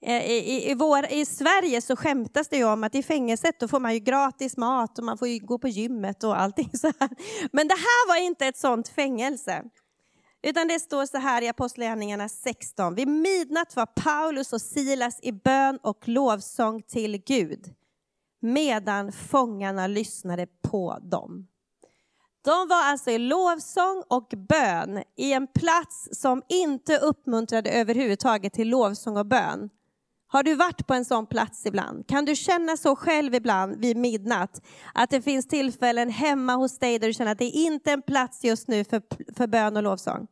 Eh, 0.06 0.32
I, 0.32 0.38
i, 0.38 0.72
i, 0.72 0.74
vår, 0.74 1.06
I, 1.12 1.26
Sverige 1.26 1.82
så 1.82 1.96
skämtas 1.96 2.48
det 2.48 2.58
ju 2.58 2.66
om 2.66 2.84
att 2.84 2.96
i 2.96 3.04
fängelset 3.04 3.60
då 3.60 3.68
får 3.68 3.80
man 3.80 3.94
ju 3.94 4.00
gratis 4.00 4.58
mat 4.58 5.00
och 5.00 5.06
man 5.06 5.18
får 5.18 5.46
gå 5.46 5.60
på 5.60 5.68
gymmet 5.68 6.24
och 6.24 6.40
allting 6.42 6.70
så 6.74 6.88
här. 7.00 7.10
Men 7.52 7.68
det 7.68 7.74
här 7.74 8.08
var 8.08 8.26
inte 8.26 8.46
ett 8.46 8.58
sånt 8.58 8.88
fängelse. 8.88 9.64
Utan 10.46 10.68
det 10.68 10.80
står 10.80 11.06
så 11.06 11.18
här 11.18 11.42
i 11.42 11.48
Apostlagärningarna 11.48 12.30
16. 12.30 12.96
Vid 12.96 13.08
midnatt 13.08 13.76
var 13.76 13.86
Paulus 13.86 14.54
och 14.54 14.62
Silas 14.62 15.20
i 15.22 15.32
bön 15.32 15.80
och 15.84 16.08
lovsång 16.08 16.82
till 16.82 17.18
Gud 17.18 17.74
medan 18.40 19.12
fångarna 19.12 19.88
lyssnade 19.88 20.48
på 20.62 21.00
dem. 21.02 21.48
De 22.42 22.68
var 22.68 22.84
alltså 22.84 23.12
i 23.12 23.18
lovsång 23.18 24.04
och 24.08 24.34
bön 24.50 25.04
i 25.16 25.34
en 25.34 25.48
plats 25.48 26.10
som 26.12 26.42
inte 26.50 26.98
uppmuntrade 26.98 27.70
överhuvudtaget 27.70 28.54
till 28.54 28.70
lovsång 28.70 29.18
och 29.18 29.26
bön. 29.26 29.70
Har 30.36 30.44
du 30.44 30.56
varit 30.56 30.88
på 30.88 30.94
en 30.94 31.06
sån 31.06 31.26
plats 31.26 31.66
ibland? 31.66 32.08
Kan 32.08 32.26
du 32.26 32.36
känna 32.36 32.78
så 32.78 32.96
själv 32.96 33.36
ibland 33.36 33.76
vid 33.76 33.98
midnatt? 33.98 34.62
Att 34.94 35.10
det 35.10 35.22
finns 35.22 35.48
tillfällen 35.48 36.10
hemma 36.10 36.56
hos 36.56 36.80
dig 36.80 37.00
där 37.00 37.08
du 37.08 37.14
känner 37.14 37.32
att 37.32 37.38
det 37.38 37.50
inte 37.50 37.90
är 37.90 37.94
en 37.94 38.02
plats 38.02 38.44
just 38.44 38.68
nu 38.68 38.84
för, 38.84 39.02
för 39.38 39.48
bön 39.48 39.78
och 39.78 39.84
lovsång. 39.84 40.28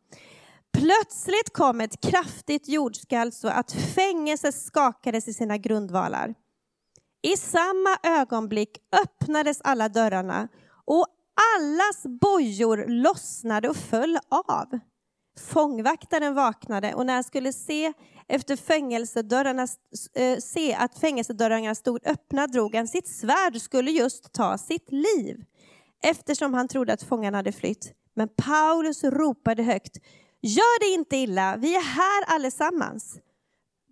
Plötsligt 0.77 1.53
kom 1.53 1.81
ett 1.81 2.01
kraftigt 2.01 2.67
jordskalv 2.67 3.31
så 3.31 3.48
att 3.48 3.72
fängelset 3.72 4.55
skakades 4.55 5.27
i 5.27 5.33
sina 5.33 5.57
grundvalar. 5.57 6.33
I 7.22 7.38
samma 7.38 7.98
ögonblick 8.03 8.77
öppnades 9.03 9.62
alla 9.63 9.89
dörrarna 9.89 10.48
och 10.86 11.05
allas 11.57 12.03
bojor 12.22 12.86
lossnade 12.88 13.69
och 13.69 13.77
föll 13.77 14.17
av. 14.48 14.79
Fångvaktaren 15.39 16.33
vaknade 16.33 16.93
och 16.93 17.05
när 17.05 17.13
han 17.13 17.24
skulle 17.24 17.53
se 17.53 17.93
efter 18.27 18.56
fängelsedörrarna, 18.56 19.68
eh, 20.15 20.38
se 20.38 20.74
att 20.74 21.00
fängelsedörrarna 21.00 21.75
stod 21.75 22.08
öppna 22.08 22.48
drog 22.48 22.75
han 22.75 22.88
sitt 22.88 23.08
svärd 23.08 23.62
skulle 23.62 23.92
just 23.92 24.34
ta 24.34 24.58
sitt 24.58 24.92
liv 24.92 25.44
eftersom 26.03 26.53
han 26.53 26.68
trodde 26.68 26.94
att 26.94 27.03
fångarna 27.03 27.38
hade 27.38 27.51
flytt. 27.51 27.94
Men 28.13 28.30
Paulus 28.38 29.03
ropade 29.03 29.63
högt, 29.63 29.98
gör 30.42 30.80
det 30.80 30.94
inte 30.94 31.18
illa, 31.18 31.58
vi 31.58 31.75
är 31.75 31.82
här 31.82 32.36
allesammans. 32.36 33.20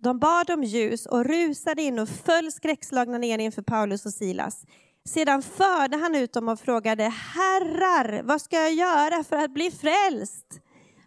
De 0.02 0.18
bad 0.18 0.50
om 0.50 0.64
ljus 0.64 1.06
och 1.06 1.24
rusade 1.24 1.82
in 1.82 1.98
och 1.98 2.08
föll 2.08 2.52
skräckslagna 2.52 3.18
ner 3.18 3.38
inför 3.38 3.62
Paulus 3.62 4.06
och 4.06 4.14
Silas. 4.14 4.64
Sedan 5.04 5.42
förde 5.42 5.96
han 5.96 6.14
ut 6.14 6.32
dem 6.32 6.48
och 6.48 6.60
frågade, 6.60 7.02
herrar, 7.02 8.22
vad 8.22 8.42
ska 8.42 8.56
jag 8.56 8.72
göra 8.72 9.24
för 9.24 9.36
att 9.36 9.50
bli 9.50 9.70
frälst? 9.70 10.46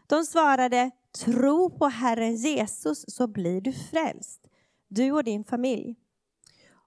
De 0.07 0.25
svarade, 0.25 0.91
tro 1.17 1.69
på 1.69 1.85
Herren 1.85 2.35
Jesus 2.35 3.05
så 3.07 3.27
blir 3.27 3.61
du 3.61 3.73
frälst, 3.73 4.41
du 4.87 5.11
och 5.11 5.23
din 5.23 5.43
familj. 5.43 5.95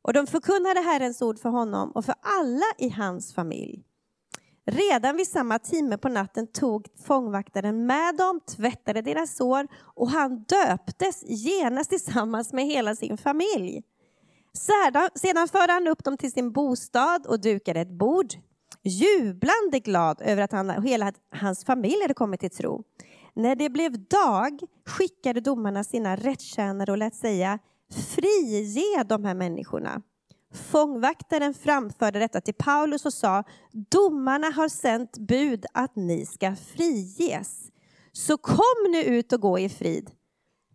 Och 0.02 0.12
de 0.12 0.26
förkunnade 0.26 0.80
Herrens 0.80 1.23
ord 1.23 1.38
för 1.38 1.49
honom 1.49 1.90
och 1.90 2.04
för 2.04 2.14
alla 2.20 2.66
i 2.78 2.88
hans 2.88 3.35
familj. 3.35 3.85
Redan 4.66 5.16
vid 5.16 5.28
samma 5.28 5.58
timme 5.58 5.99
på 5.99 6.08
natten 6.08 6.47
tog 6.47 6.87
fångvaktaren 7.06 7.87
med 7.87 8.16
dem, 8.16 8.40
tvättade 8.56 9.02
deras 9.02 9.37
sår 9.37 9.66
och 9.78 10.11
han 10.11 10.44
döptes 10.44 11.25
genast 11.26 11.90
tillsammans 11.90 12.52
med 12.52 12.64
hela 12.64 12.97
sin 12.97 13.18
familj. 13.18 13.82
Sedan 15.14 15.49
förde 15.49 15.73
han 15.73 15.88
upp 15.88 16.04
dem 16.04 16.16
till 16.16 16.32
sin 16.32 16.52
bostad 16.52 17.26
och 17.26 17.40
dukade 17.40 17.80
ett 17.80 17.90
bord, 17.90 18.35
jublande 18.82 19.80
glad 19.80 20.20
över 20.20 20.42
att 20.42 20.52
han 20.52 20.70
och 20.70 20.85
hela 20.85 21.12
hans 21.30 21.64
familj 21.64 22.02
hade 22.02 22.14
kommit 22.14 22.40
till 22.40 22.50
tro. 22.50 22.85
När 23.38 23.57
det 23.57 23.71
blev 23.71 23.92
dag 24.09 24.61
skickade 24.87 25.40
domarna 25.40 25.85
sina 25.85 26.16
rättstjänare 26.16 26.92
och 26.92 26.99
lät 26.99 27.14
säga 27.14 27.59
frige 28.14 29.04
de 29.04 29.25
här 29.25 29.35
människorna. 29.35 30.02
Fångvaktaren 30.54 31.54
framförde 31.54 32.18
detta 32.18 32.40
till 32.40 32.54
Paulus 32.54 33.07
och 33.07 33.12
sa 33.12 33.45
domarna 33.90 34.47
har 34.50 34.68
sänt 34.68 35.18
bud 35.18 35.66
att 35.75 35.97
ni 35.97 36.26
ska 36.26 36.57
friges. 36.57 37.71
Så 38.12 38.37
kom 38.37 38.90
nu 38.90 39.02
ut 39.02 39.33
och 39.33 39.40
gå 39.40 39.59
i 39.59 39.68
frid. 39.68 40.11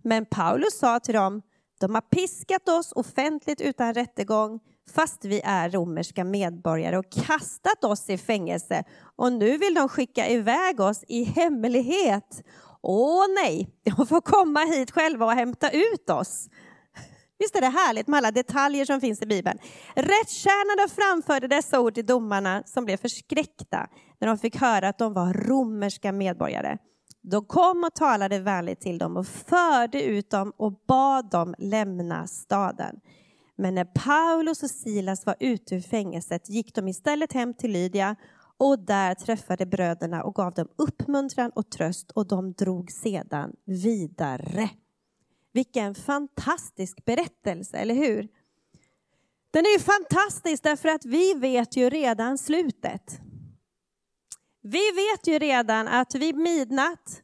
Men 0.01 0.25
Paulus 0.25 0.79
sa 0.79 0.99
till 0.99 1.13
dem 1.13 1.41
de 1.79 1.93
har 1.93 2.01
piskat 2.01 2.69
oss 2.69 2.91
offentligt 2.91 3.61
utan 3.61 3.93
rättegång 3.93 4.59
fast 4.91 5.25
vi 5.25 5.41
är 5.43 5.69
romerska 5.69 6.23
medborgare 6.23 6.97
och 6.97 7.11
kastat 7.11 7.83
oss 7.83 8.09
i 8.09 8.17
fängelse 8.17 8.83
och 9.15 9.33
nu 9.33 9.57
vill 9.57 9.73
de 9.73 9.89
skicka 9.89 10.29
iväg 10.29 10.79
oss 10.79 11.03
i 11.07 11.23
hemlighet. 11.23 12.43
Åh 12.81 13.25
nej, 13.43 13.69
de 13.97 14.07
får 14.07 14.21
komma 14.21 14.59
hit 14.59 14.91
själva 14.91 15.25
och 15.25 15.31
hämta 15.31 15.69
ut 15.69 16.09
oss. 16.09 16.47
Visst 17.39 17.55
är 17.55 17.61
det 17.61 17.67
härligt 17.67 18.07
med 18.07 18.17
alla 18.17 18.31
detaljer 18.31 18.85
som 18.85 19.01
finns 19.01 19.21
i 19.21 19.25
Bibeln? 19.25 19.59
Rättstjänarna 19.95 20.87
framförde 20.89 21.47
dessa 21.47 21.79
ord 21.79 21.93
till 21.93 22.05
domarna 22.05 22.63
som 22.65 22.85
blev 22.85 22.97
förskräckta 22.97 23.87
när 24.19 24.27
de 24.27 24.37
fick 24.37 24.55
höra 24.55 24.89
att 24.89 24.97
de 24.97 25.13
var 25.13 25.33
romerska 25.33 26.11
medborgare. 26.11 26.77
De 27.21 27.45
kom 27.45 27.83
och 27.83 27.95
talade 27.95 28.39
vänligt 28.39 28.81
till 28.81 28.97
dem 28.97 29.17
och 29.17 29.27
förde 29.27 30.03
ut 30.03 30.29
dem 30.29 30.53
och 30.57 30.73
bad 30.87 31.29
dem 31.29 31.55
lämna 31.57 32.27
staden. 32.27 32.99
Men 33.55 33.75
när 33.75 33.85
Paulus 33.85 34.63
och 34.63 34.69
Silas 34.69 35.25
var 35.25 35.35
ute 35.39 35.75
ur 35.75 35.81
fängelset 35.81 36.49
gick 36.49 36.75
de 36.75 36.87
istället 36.87 37.33
hem 37.33 37.53
till 37.53 37.71
Lydia 37.71 38.15
och 38.57 38.79
där 38.79 39.15
träffade 39.15 39.65
bröderna 39.65 40.23
och 40.23 40.35
gav 40.35 40.53
dem 40.53 40.67
uppmuntran 40.75 41.51
och 41.55 41.69
tröst 41.69 42.11
och 42.11 42.27
de 42.27 42.53
drog 42.53 42.91
sedan 42.91 43.55
vidare. 43.65 44.69
Vilken 45.51 45.95
fantastisk 45.95 47.05
berättelse, 47.05 47.77
eller 47.77 47.95
hur? 47.95 48.27
Den 49.51 49.65
är 49.65 49.73
ju 49.73 49.79
fantastisk 49.79 50.63
därför 50.63 50.89
att 50.89 51.05
vi 51.05 51.33
vet 51.33 51.77
ju 51.77 51.89
redan 51.89 52.37
slutet. 52.37 53.19
Vi 54.61 54.91
vet 54.91 55.27
ju 55.27 55.39
redan 55.39 55.87
att 55.87 56.15
vid 56.15 56.35
midnatt, 56.35 57.21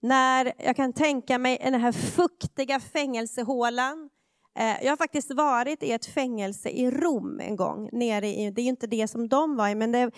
när 0.00 0.52
jag 0.58 0.76
kan 0.76 0.92
tänka 0.92 1.38
mig 1.38 1.58
den 1.64 1.80
här 1.80 1.92
fuktiga 1.92 2.80
fängelsehålan. 2.80 4.10
Eh, 4.58 4.84
jag 4.84 4.92
har 4.92 4.96
faktiskt 4.96 5.34
varit 5.34 5.82
i 5.82 5.92
ett 5.92 6.06
fängelse 6.06 6.68
i 6.68 6.90
Rom 6.90 7.40
en 7.40 7.56
gång. 7.56 7.88
Nere 7.92 8.28
i, 8.28 8.50
det 8.50 8.62
är 8.62 8.66
inte 8.66 8.86
det 8.86 9.08
som 9.08 9.28
de 9.28 9.56
var 9.56 9.68
i, 9.68 9.74
men 9.74 9.92
det, 9.92 10.10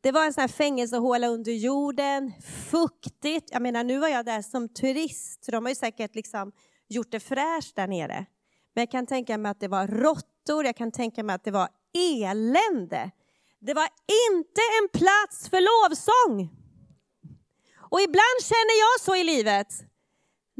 det 0.00 0.12
var 0.12 0.24
en 0.24 0.32
sån 0.32 0.40
här 0.40 0.48
fängelsehåla 0.48 1.26
under 1.26 1.52
jorden, 1.52 2.32
fuktigt. 2.70 3.48
Jag 3.52 3.62
menar, 3.62 3.84
nu 3.84 3.98
var 3.98 4.08
jag 4.08 4.26
där 4.26 4.42
som 4.42 4.68
turist, 4.68 5.44
så 5.44 5.50
de 5.50 5.64
har 5.64 5.70
ju 5.70 5.74
säkert 5.74 6.14
liksom 6.14 6.52
gjort 6.88 7.10
det 7.10 7.20
fräscht 7.20 7.76
där 7.76 7.86
nere. 7.86 8.26
Men 8.74 8.82
jag 8.82 8.90
kan 8.90 9.06
tänka 9.06 9.38
mig 9.38 9.50
att 9.50 9.60
det 9.60 9.68
var 9.68 9.86
råttor, 9.86 10.64
jag 10.64 10.76
kan 10.76 10.92
tänka 10.92 11.22
mig 11.22 11.34
att 11.34 11.44
det 11.44 11.50
var 11.50 11.68
elände. 11.94 13.10
Det 13.60 13.74
var 13.74 13.88
inte 14.30 14.60
en 14.82 15.00
plats 15.00 15.48
för 15.48 15.60
lovsång. 15.60 16.56
Och 17.90 18.00
ibland 18.00 18.38
känner 18.42 18.78
jag 18.80 19.00
så 19.00 19.16
i 19.16 19.24
livet. 19.24 19.89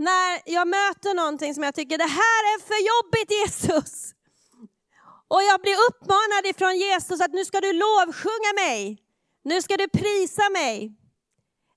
När 0.08 0.40
jag 0.44 0.68
möter 0.68 1.14
någonting 1.14 1.54
som 1.54 1.62
jag 1.62 1.74
tycker, 1.74 1.98
det 1.98 2.14
här 2.22 2.42
är 2.52 2.58
för 2.68 2.80
jobbigt 2.92 3.30
Jesus. 3.40 4.14
Och 5.28 5.42
jag 5.42 5.60
blir 5.60 5.76
uppmanad 5.88 6.46
ifrån 6.46 6.76
Jesus 6.76 7.20
att 7.20 7.32
nu 7.32 7.44
ska 7.44 7.60
du 7.60 7.72
lovsjunga 7.72 8.52
mig. 8.56 8.98
Nu 9.42 9.62
ska 9.62 9.76
du 9.76 9.88
prisa 9.88 10.42
mig. 10.52 10.92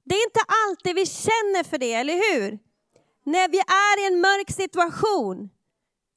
Det 0.06 0.16
är 0.16 0.24
inte 0.30 0.40
alltid 0.64 0.96
vi 0.96 1.06
känner 1.06 1.64
för 1.64 1.78
det, 1.78 1.94
eller 1.94 2.14
hur? 2.14 2.60
När 3.24 3.48
vi 3.48 3.60
är 3.60 4.04
i 4.04 4.08
en 4.08 4.22
mörk 4.22 4.52
situation. 4.52 5.50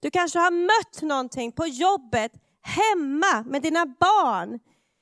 Du 0.01 0.11
kanske 0.11 0.39
har 0.39 0.51
mött 0.51 1.03
någonting 1.03 1.53
på 1.53 1.67
jobbet, 1.67 2.33
hemma 2.63 3.45
med 3.47 3.63
dina 3.63 3.87
barn. 3.87 4.59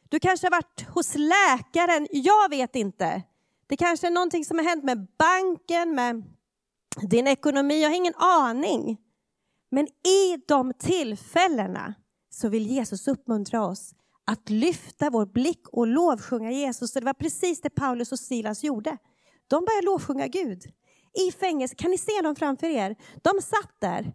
Du 0.08 0.20
kanske 0.20 0.46
har 0.46 0.50
varit 0.50 0.88
hos 0.88 1.14
läkaren, 1.14 2.08
jag 2.11 2.49
vet 2.50 2.76
inte. 2.76 3.23
Det 3.66 3.76
kanske 3.76 4.06
är 4.06 4.11
någonting 4.11 4.44
som 4.44 4.58
har 4.58 4.64
hänt 4.64 4.84
med 4.84 5.06
banken, 5.18 5.94
med 5.94 6.34
din 7.02 7.26
ekonomi, 7.26 7.82
jag 7.82 7.88
har 7.88 7.96
ingen 7.96 8.14
aning. 8.14 8.98
Men 9.70 9.86
i 9.86 10.36
de 10.48 10.72
tillfällena 10.78 11.94
så 12.30 12.48
vill 12.48 12.66
Jesus 12.66 13.08
uppmuntra 13.08 13.66
oss 13.66 13.94
att 14.26 14.50
lyfta 14.50 15.10
vår 15.10 15.26
blick 15.26 15.68
och 15.68 15.86
lovsjunga 15.86 16.50
Jesus. 16.50 16.92
Så 16.92 17.00
det 17.00 17.06
var 17.06 17.14
precis 17.14 17.60
det 17.60 17.70
Paulus 17.70 18.12
och 18.12 18.18
Silas 18.18 18.64
gjorde. 18.64 18.98
De 19.48 19.64
började 19.64 19.86
lovsjunga 19.86 20.26
Gud 20.26 20.62
i 21.28 21.32
fängelse. 21.32 21.74
Kan 21.74 21.90
ni 21.90 21.98
se 21.98 22.20
dem 22.22 22.36
framför 22.36 22.66
er? 22.66 22.96
De 23.22 23.42
satt 23.42 23.80
där 23.80 24.12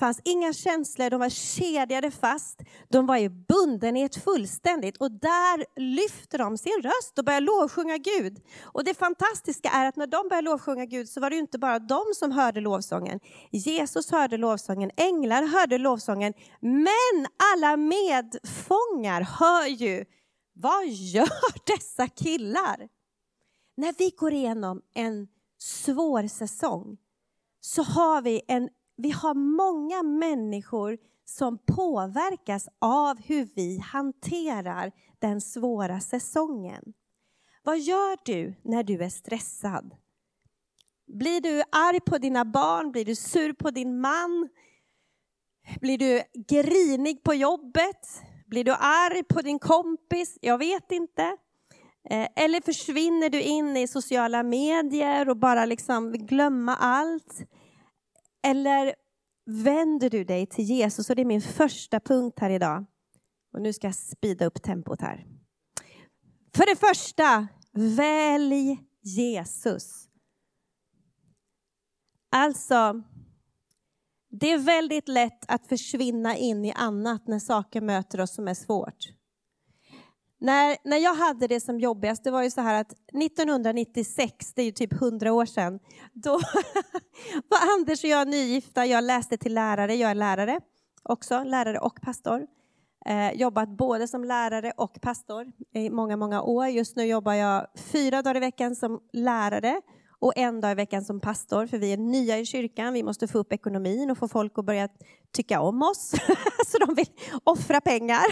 fanns 0.00 0.20
inga 0.24 0.52
känslor, 0.52 1.10
de 1.10 1.20
var 1.20 1.28
kedjade 1.28 2.10
fast, 2.10 2.60
de 2.88 3.06
var 3.06 3.16
i 3.16 3.28
bundenhet 3.28 4.16
fullständigt 4.16 4.96
och 4.96 5.10
där 5.10 5.80
lyfter 5.80 6.38
de 6.38 6.58
sin 6.58 6.82
röst 6.82 7.18
och 7.18 7.24
börjar 7.24 7.40
lovsjunga 7.40 7.96
Gud. 7.98 8.42
Och 8.62 8.84
det 8.84 8.94
fantastiska 8.94 9.68
är 9.68 9.88
att 9.88 9.96
när 9.96 10.06
de 10.06 10.28
började 10.28 10.50
lovsjunga 10.50 10.84
Gud 10.84 11.08
så 11.08 11.20
var 11.20 11.30
det 11.30 11.36
inte 11.36 11.58
bara 11.58 11.78
de 11.78 12.02
som 12.14 12.32
hörde 12.32 12.60
lovsången. 12.60 13.20
Jesus 13.50 14.10
hörde 14.10 14.36
lovsången, 14.36 14.90
änglar 14.96 15.42
hörde 15.46 15.78
lovsången, 15.78 16.32
men 16.60 17.26
alla 17.54 17.76
medfångar 17.76 19.22
hör 19.22 19.66
ju, 19.66 20.04
vad 20.52 20.86
gör 20.88 21.66
dessa 21.76 22.08
killar? 22.08 22.88
När 23.76 23.94
vi 23.98 24.10
går 24.10 24.32
igenom 24.32 24.82
en 24.94 25.28
svår 25.58 26.28
säsong 26.28 26.96
så 27.60 27.82
har 27.82 28.22
vi 28.22 28.42
en 28.48 28.68
vi 29.02 29.10
har 29.10 29.34
många 29.34 30.02
människor 30.02 30.98
som 31.24 31.58
påverkas 31.58 32.68
av 32.78 33.22
hur 33.22 33.48
vi 33.54 33.78
hanterar 33.78 34.92
den 35.18 35.40
svåra 35.40 36.00
säsongen. 36.00 36.82
Vad 37.62 37.78
gör 37.78 38.18
du 38.24 38.54
när 38.62 38.82
du 38.82 39.02
är 39.02 39.08
stressad? 39.08 39.96
Blir 41.06 41.40
du 41.40 41.62
arg 41.72 42.00
på 42.00 42.18
dina 42.18 42.44
barn? 42.44 42.92
Blir 42.92 43.04
du 43.04 43.14
sur 43.14 43.52
på 43.52 43.70
din 43.70 44.00
man? 44.00 44.48
Blir 45.80 45.98
du 45.98 46.22
grinig 46.48 47.22
på 47.22 47.34
jobbet? 47.34 48.22
Blir 48.46 48.64
du 48.64 48.72
arg 48.72 49.22
på 49.22 49.42
din 49.42 49.58
kompis? 49.58 50.38
Jag 50.40 50.58
vet 50.58 50.92
inte. 50.92 51.36
Eh, 52.10 52.28
eller 52.36 52.60
försvinner 52.60 53.30
du 53.30 53.42
in 53.42 53.76
i 53.76 53.88
sociala 53.88 54.42
medier 54.42 55.28
och 55.28 55.36
bara 55.36 55.64
liksom 55.64 56.12
glömma 56.12 56.76
allt? 56.76 57.42
Eller 58.42 58.94
vänder 59.46 60.10
du 60.10 60.24
dig 60.24 60.46
till 60.46 60.64
Jesus, 60.64 61.10
och 61.10 61.16
det 61.16 61.22
är 61.22 61.26
min 61.26 61.42
första 61.42 62.00
punkt 62.00 62.38
här 62.38 62.50
idag. 62.50 62.84
Och 63.52 63.62
nu 63.62 63.72
ska 63.72 63.86
jag 63.86 63.94
speeda 63.94 64.46
upp 64.46 64.62
tempot 64.62 65.00
här. 65.00 65.26
För 66.54 66.66
det 66.66 66.76
första, 66.76 67.48
välj 67.72 68.78
Jesus. 69.02 70.08
Alltså, 72.30 73.02
det 74.30 74.52
är 74.52 74.58
väldigt 74.58 75.08
lätt 75.08 75.44
att 75.48 75.66
försvinna 75.66 76.36
in 76.36 76.64
i 76.64 76.72
annat 76.72 77.28
när 77.28 77.38
saker 77.38 77.80
möter 77.80 78.20
oss 78.20 78.34
som 78.34 78.48
är 78.48 78.54
svårt. 78.54 79.19
När, 80.40 80.76
när 80.84 80.96
jag 80.96 81.14
hade 81.14 81.46
det 81.46 81.60
som 81.60 81.80
jobbigast, 81.80 82.24
det 82.24 82.30
var 82.30 82.42
ju 82.42 82.50
så 82.50 82.60
här 82.60 82.80
att 82.80 82.92
1996, 82.92 84.54
det 84.54 84.62
är 84.62 84.66
ju 84.66 84.72
typ 84.72 84.92
100 84.92 85.32
år 85.32 85.46
sedan, 85.46 85.78
då 86.12 86.30
var 87.48 87.78
Anders 87.78 88.04
och 88.04 88.10
jag 88.10 88.28
nygifta. 88.28 88.86
Jag 88.86 89.04
läste 89.04 89.36
till 89.36 89.54
lärare, 89.54 89.94
jag 89.94 90.10
är 90.10 90.14
lärare 90.14 90.60
också, 91.02 91.44
lärare 91.44 91.78
och 91.78 92.00
pastor. 92.02 92.46
Eh, 93.06 93.32
jobbat 93.32 93.68
både 93.68 94.08
som 94.08 94.24
lärare 94.24 94.72
och 94.76 95.00
pastor 95.00 95.52
i 95.74 95.90
många, 95.90 96.16
många 96.16 96.42
år. 96.42 96.66
Just 96.66 96.96
nu 96.96 97.04
jobbar 97.04 97.34
jag 97.34 97.66
fyra 97.76 98.22
dagar 98.22 98.36
i 98.36 98.40
veckan 98.40 98.76
som 98.76 99.00
lärare 99.12 99.80
och 100.20 100.32
en 100.36 100.60
dag 100.60 100.72
i 100.72 100.74
veckan 100.74 101.04
som 101.04 101.20
pastor, 101.20 101.66
för 101.66 101.78
vi 101.78 101.92
är 101.92 101.96
nya 101.96 102.38
i 102.38 102.46
kyrkan. 102.46 102.92
Vi 102.92 103.02
måste 103.02 103.28
få 103.28 103.38
upp 103.38 103.52
ekonomin 103.52 104.10
och 104.10 104.18
få 104.18 104.28
folk 104.28 104.58
att 104.58 104.64
börja 104.64 104.88
tycka 105.32 105.60
om 105.60 105.82
oss, 105.82 106.10
så 106.66 106.78
de 106.78 106.94
vill 106.94 107.06
offra 107.44 107.80
pengar. 107.80 108.24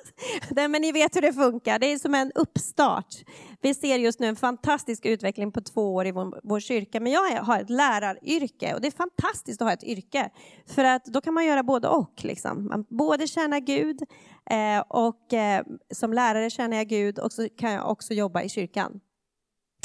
Nej, 0.50 0.68
men 0.68 0.82
ni 0.82 0.92
vet 0.92 1.16
hur 1.16 1.20
det 1.20 1.32
funkar, 1.32 1.78
det 1.78 1.92
är 1.92 1.98
som 1.98 2.14
en 2.14 2.32
uppstart. 2.34 3.14
Vi 3.60 3.74
ser 3.74 3.98
just 3.98 4.20
nu 4.20 4.26
en 4.26 4.36
fantastisk 4.36 5.06
utveckling 5.06 5.52
på 5.52 5.60
två 5.60 5.94
år 5.94 6.06
i 6.06 6.12
vår, 6.12 6.40
vår 6.42 6.60
kyrka, 6.60 7.00
men 7.00 7.12
jag 7.12 7.42
har 7.42 7.60
ett 7.60 7.70
läraryrke 7.70 8.74
och 8.74 8.80
det 8.80 8.86
är 8.86 8.92
fantastiskt 8.92 9.62
att 9.62 9.68
ha 9.68 9.72
ett 9.72 9.84
yrke, 9.84 10.30
för 10.66 10.84
att 10.84 11.04
då 11.04 11.20
kan 11.20 11.34
man 11.34 11.46
göra 11.46 11.62
både 11.62 11.88
och. 11.88 12.24
Liksom. 12.24 12.66
Man 12.66 12.84
både 12.88 13.26
tjäna 13.26 13.60
Gud 13.60 14.02
eh, 14.50 14.84
och 14.88 15.32
eh, 15.32 15.64
som 15.94 16.12
lärare 16.12 16.50
tjänar 16.50 16.76
jag 16.76 16.88
Gud 16.88 17.18
och 17.18 17.32
så 17.32 17.48
kan 17.48 17.72
jag 17.72 17.90
också 17.90 18.14
jobba 18.14 18.42
i 18.42 18.48
kyrkan. 18.48 19.00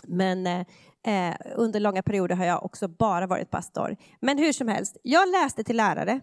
Men 0.08 0.48
eh, 0.48 0.66
Eh, 1.08 1.36
under 1.56 1.80
långa 1.80 2.04
perioder 2.04 2.36
har 2.36 2.46
jag 2.46 2.66
också 2.66 2.88
bara 2.88 3.28
varit 3.28 3.50
pastor. 3.50 3.96
Men 4.20 4.38
hur 4.38 4.54
som 4.54 4.68
helst, 4.68 4.98
jag 5.04 5.30
läste 5.30 5.64
till 5.64 5.78
lärare. 5.78 6.20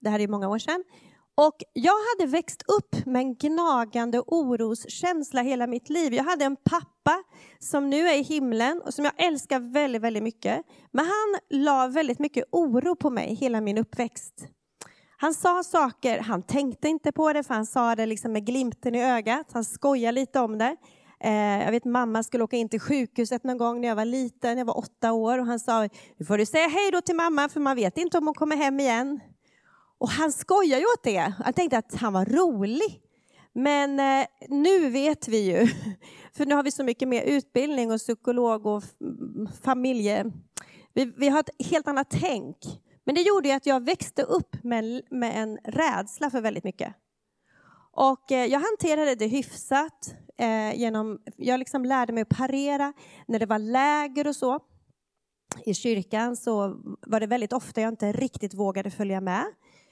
Det 0.00 0.10
här 0.10 0.20
är 0.20 0.28
många 0.28 0.48
år 0.48 0.58
sedan. 0.58 0.84
Och 1.34 1.62
jag 1.72 1.94
hade 1.94 2.30
växt 2.30 2.62
upp 2.62 3.06
med 3.06 3.20
en 3.20 3.34
gnagande 3.34 4.20
oroskänsla 4.26 5.42
hela 5.42 5.66
mitt 5.66 5.88
liv. 5.88 6.14
Jag 6.14 6.24
hade 6.24 6.44
en 6.44 6.56
pappa 6.56 7.22
som 7.58 7.90
nu 7.90 8.08
är 8.08 8.18
i 8.18 8.22
himlen 8.22 8.82
och 8.84 8.94
som 8.94 9.04
jag 9.04 9.24
älskar 9.24 9.72
väldigt, 9.72 10.02
väldigt 10.02 10.22
mycket. 10.22 10.62
Men 10.92 11.04
han 11.04 11.60
la 11.60 11.86
väldigt 11.86 12.18
mycket 12.18 12.44
oro 12.52 12.96
på 12.96 13.10
mig 13.10 13.34
hela 13.34 13.60
min 13.60 13.78
uppväxt. 13.78 14.46
Han 15.20 15.34
sa 15.34 15.62
saker, 15.62 16.20
han 16.20 16.42
tänkte 16.42 16.88
inte 16.88 17.12
på 17.12 17.32
det 17.32 17.42
för 17.42 17.54
han 17.54 17.66
sa 17.66 17.94
det 17.94 18.06
liksom 18.06 18.32
med 18.32 18.46
glimten 18.46 18.94
i 18.94 19.04
ögat. 19.04 19.46
Han 19.52 19.64
skojade 19.64 20.12
lite 20.12 20.40
om 20.40 20.58
det. 20.58 20.76
Eh, 21.20 21.64
jag 21.64 21.70
vet 21.70 21.84
mamma 21.84 22.22
skulle 22.22 22.44
åka 22.44 22.56
in 22.56 22.68
till 22.68 22.80
sjukhuset 22.80 23.44
någon 23.44 23.58
gång 23.58 23.80
när 23.80 23.88
jag 23.88 23.96
var 23.96 24.04
liten, 24.04 24.58
jag 24.58 24.64
var 24.64 24.78
åtta 24.78 25.12
år 25.12 25.38
och 25.38 25.46
han 25.46 25.60
sa, 25.60 25.88
nu 26.16 26.26
får 26.26 26.38
du 26.38 26.46
säga 26.46 26.68
hej 26.68 26.90
då 26.92 27.00
till 27.00 27.16
mamma 27.16 27.48
för 27.48 27.60
man 27.60 27.76
vet 27.76 27.98
inte 27.98 28.18
om 28.18 28.26
hon 28.26 28.34
kommer 28.34 28.56
hem 28.56 28.80
igen. 28.80 29.20
Och 29.98 30.08
han 30.08 30.32
skojar 30.32 30.78
ju 30.78 30.84
åt 30.84 31.04
det. 31.04 31.32
Jag 31.44 31.54
tänkte 31.54 31.78
att 31.78 31.94
han 31.94 32.12
var 32.12 32.24
rolig. 32.24 33.02
Men 33.52 34.00
eh, 34.00 34.26
nu 34.48 34.90
vet 34.90 35.28
vi 35.28 35.38
ju, 35.38 35.68
för 36.36 36.46
nu 36.46 36.54
har 36.54 36.62
vi 36.62 36.70
så 36.70 36.84
mycket 36.84 37.08
mer 37.08 37.22
utbildning 37.22 37.92
och 37.92 37.98
psykolog 37.98 38.66
och 38.66 38.82
familje... 39.62 40.24
Vi, 40.94 41.12
vi 41.16 41.28
har 41.28 41.40
ett 41.40 41.66
helt 41.70 41.88
annat 41.88 42.06
tänk. 42.10 42.56
Men 43.04 43.14
det 43.14 43.20
gjorde 43.20 43.48
ju 43.48 43.54
att 43.54 43.66
jag 43.66 43.84
växte 43.84 44.22
upp 44.22 44.64
med, 44.64 45.02
med 45.10 45.42
en 45.42 45.58
rädsla 45.64 46.30
för 46.30 46.40
väldigt 46.40 46.64
mycket. 46.64 46.94
Och 47.98 48.32
eh, 48.32 48.46
jag 48.46 48.60
hanterade 48.60 49.14
det 49.14 49.26
hyfsat. 49.26 50.14
Eh, 50.38 50.80
genom, 50.80 51.18
jag 51.36 51.58
liksom 51.58 51.84
lärde 51.84 52.12
mig 52.12 52.22
att 52.22 52.28
parera 52.28 52.92
när 53.28 53.38
det 53.38 53.46
var 53.46 53.58
läger 53.58 54.26
och 54.26 54.36
så. 54.36 54.60
I 55.64 55.74
kyrkan 55.74 56.36
så 56.36 56.76
var 57.06 57.20
det 57.20 57.26
väldigt 57.26 57.52
ofta 57.52 57.80
jag 57.80 57.88
inte 57.88 58.12
riktigt 58.12 58.54
vågade 58.54 58.90
följa 58.90 59.20
med. 59.20 59.44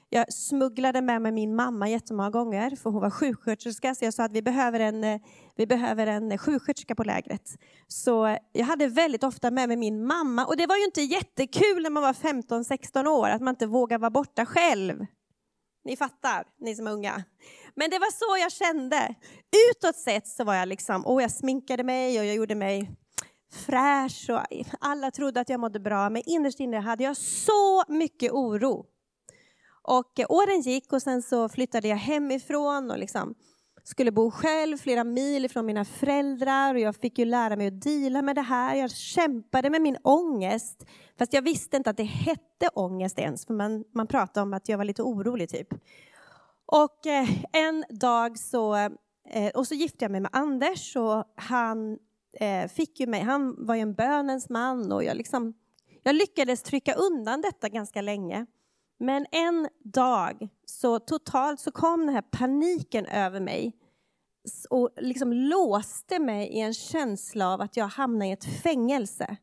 Jag 0.09 0.33
smugglade 0.33 1.01
med 1.01 1.23
mig 1.23 1.33
min 1.33 1.57
mamma 1.57 1.89
jättemånga 1.89 2.31
gånger, 2.31 2.77
för 2.77 2.91
hon 2.91 3.03
var 3.03 3.11
sjuksköterska, 3.11 3.95
så 3.95 4.05
jag 4.05 4.15
sa 4.15 4.25
att 4.25 4.33
vi 4.33 4.43
behöver 4.43 4.81
en, 4.81 5.05
eh, 5.05 5.21
vi 5.57 5.67
behöver 5.67 6.07
en 6.07 6.39
sjuksköterska 6.39 6.95
på 6.95 7.05
lägret. 7.05 7.59
Så 7.89 8.37
jag 8.53 8.67
hade 8.67 8.89
väldigt 8.89 9.25
ofta 9.25 9.51
med 9.51 9.69
mig 9.69 9.77
min 9.77 10.07
mamma, 10.07 10.47
och 10.47 10.57
det 10.57 10.67
var 10.67 10.77
ju 10.77 10.85
inte 10.85 11.03
jättekul 11.03 11.83
när 11.83 11.91
man 11.91 12.03
var 12.03 12.13
15-16 12.13 13.07
år, 13.07 13.29
att 13.29 13.43
man 13.43 13.53
inte 13.53 13.67
vågar 13.67 13.99
vara 13.99 14.11
borta 14.11 14.47
själv. 14.47 15.07
Ni 15.87 15.97
fattar, 15.97 16.47
ni 16.59 16.75
som 16.75 16.87
är 16.87 16.93
unga. 16.93 17.25
Men 17.77 17.91
det 17.91 17.99
var 17.99 18.13
så 18.13 18.43
jag 18.43 18.53
kände. 18.53 19.15
Utåt 19.71 19.97
sett 19.97 20.29
så 20.29 20.45
var 20.45 20.55
jag 20.55 20.69
liksom, 20.69 21.07
oh, 21.07 21.23
jag 21.23 21.31
sminkade 21.31 21.85
mig 21.85 22.19
och 22.19 22.25
jag 22.25 22.35
gjorde 22.35 22.55
mig 22.55 22.91
fräsch 23.53 24.31
och 24.31 24.41
alla 24.81 25.11
trodde 25.11 25.41
att 25.41 25.49
jag 25.49 25.61
mådde 25.61 25.81
bra. 25.81 26.11
Men 26.11 26.23
innerst 26.27 26.61
inne 26.61 26.77
hade 26.81 27.05
jag 27.05 27.17
så 27.17 27.85
mycket 27.89 28.33
oro. 28.33 28.87
Och 29.83 30.21
eh, 30.21 30.27
åren 30.29 30.61
gick 30.61 30.93
och 30.93 31.03
sen 31.03 31.23
så 31.23 31.49
flyttade 31.49 31.89
jag 31.89 31.97
hemifrån 31.97 32.91
och 32.91 32.99
liksom 32.99 33.35
skulle 33.85 34.13
bo 34.13 34.31
själv 34.31 34.79
flera 34.79 35.05
mil 35.05 35.45
ifrån 35.45 35.67
mina 35.67 35.85
föräldrar 35.85 36.75
och 36.75 36.81
jag 36.81 36.97
fick 36.97 37.19
ju 37.19 37.25
lära 37.25 37.57
mig 37.57 37.67
att 37.67 37.83
dela 37.83 38.23
med 38.23 38.37
det 38.37 38.43
här. 38.43 38.75
Jag 38.75 38.91
kämpade 38.91 39.71
med 39.71 39.83
min 39.83 39.97
ångest, 40.03 40.87
fast 41.19 41.33
jag 41.33 41.43
visste 41.43 41.77
inte 41.77 41.91
att 41.91 41.97
det 41.97 42.03
hette 42.03 42.69
ångest 42.75 43.19
ens, 43.19 43.47
för 43.47 43.55
man, 43.55 43.85
man 43.95 44.07
pratade 44.07 44.43
om 44.43 44.55
att 44.55 44.69
jag 44.69 44.79
var 44.79 44.85
lite 44.85 45.03
orolig 45.03 45.49
typ. 45.49 45.69
Och 46.67 47.07
eh, 47.07 47.29
en 47.53 47.85
dag 47.91 48.39
så, 48.39 48.75
eh, 49.29 49.51
och 49.55 49.67
så 49.67 49.75
gifte 49.75 50.05
jag 50.05 50.13
mig 50.13 50.21
med 50.21 50.31
Anders 50.33 50.97
och 50.97 51.25
han 51.35 51.99
eh, 52.41 52.69
fick 52.69 53.01
ju 53.01 53.07
mig, 53.07 53.21
han 53.21 53.67
var 53.67 53.75
ju 53.75 53.81
en 53.81 53.95
bönens 53.95 54.49
man 54.49 54.93
och 54.93 55.05
jag 55.05 55.17
liksom, 55.17 55.55
jag 56.03 56.15
lyckades 56.15 56.63
trycka 56.63 56.95
undan 56.95 57.41
detta 57.41 57.69
ganska 57.69 58.01
länge. 58.01 58.47
Men 58.99 59.27
en 59.31 59.69
dag 59.85 60.49
så 60.65 60.99
totalt 60.99 61.61
så 61.61 61.71
kom 61.71 62.07
den 62.07 62.15
här 62.15 62.23
paniken 62.23 63.07
över 63.07 63.41
mig 63.41 63.73
och 64.71 64.91
liksom 64.97 65.33
låste 65.33 66.19
mig 66.19 66.49
i 66.49 66.61
en 66.61 66.75
känsla 66.75 67.53
av 67.53 67.61
att 67.61 67.77
jag 67.77 67.89
hamnade 67.89 68.27
i 68.27 68.33
ett 68.33 68.63
fängelse. 68.63 69.37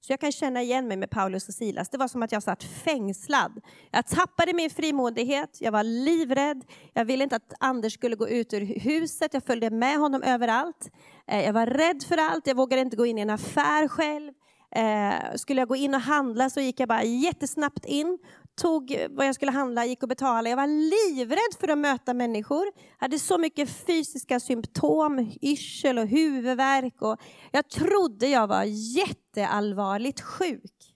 Så 0.00 0.12
jag 0.12 0.20
kan 0.20 0.32
känna 0.32 0.62
igen 0.62 0.88
mig 0.88 0.96
med 0.96 1.10
Paulus 1.10 1.48
och 1.48 1.54
Silas. 1.54 1.88
Det 1.88 1.98
var 1.98 2.08
som 2.08 2.22
att 2.22 2.32
jag 2.32 2.42
satt 2.42 2.64
fängslad. 2.64 3.60
Jag 3.90 4.06
tappade 4.06 4.52
min 4.52 4.70
frimodighet, 4.70 5.58
jag 5.60 5.72
var 5.72 5.82
livrädd. 5.82 6.64
Jag 6.94 7.04
ville 7.04 7.24
inte 7.24 7.36
att 7.36 7.54
Anders 7.60 7.94
skulle 7.94 8.16
gå 8.16 8.28
ut 8.28 8.52
ur 8.52 8.80
huset, 8.80 9.34
jag 9.34 9.44
följde 9.44 9.70
med 9.70 9.98
honom 9.98 10.22
överallt. 10.22 10.90
Eh, 11.26 11.44
jag 11.44 11.52
var 11.52 11.66
rädd 11.66 12.02
för 12.08 12.16
allt, 12.16 12.46
jag 12.46 12.54
vågade 12.54 12.82
inte 12.82 12.96
gå 12.96 13.06
in 13.06 13.18
i 13.18 13.20
en 13.20 13.30
affär 13.30 13.88
själv. 13.88 14.32
Eh, 14.74 15.34
skulle 15.36 15.60
jag 15.60 15.68
gå 15.68 15.76
in 15.76 15.94
och 15.94 16.00
handla 16.00 16.50
så 16.50 16.60
gick 16.60 16.80
jag 16.80 16.88
bara 16.88 17.02
jättesnabbt 17.02 17.84
in 17.84 18.18
tog 18.60 19.06
vad 19.10 19.26
jag 19.26 19.34
skulle 19.34 19.50
handla, 19.50 19.86
gick 19.86 20.02
och 20.02 20.08
betalade. 20.08 20.50
Jag 20.50 20.56
var 20.56 20.66
livrädd 20.66 21.60
för 21.60 21.68
att 21.68 21.78
möta 21.78 22.14
människor. 22.14 22.66
Jag 22.74 23.04
hade 23.04 23.18
så 23.18 23.38
mycket 23.38 23.70
fysiska 23.70 24.40
symptom, 24.40 25.32
yrsel 25.42 25.98
och 25.98 26.06
huvudvärk. 26.06 27.02
Och 27.02 27.20
jag 27.50 27.68
trodde 27.68 28.26
jag 28.26 28.46
var 28.46 28.64
jätteallvarligt 28.96 30.20
sjuk. 30.20 30.94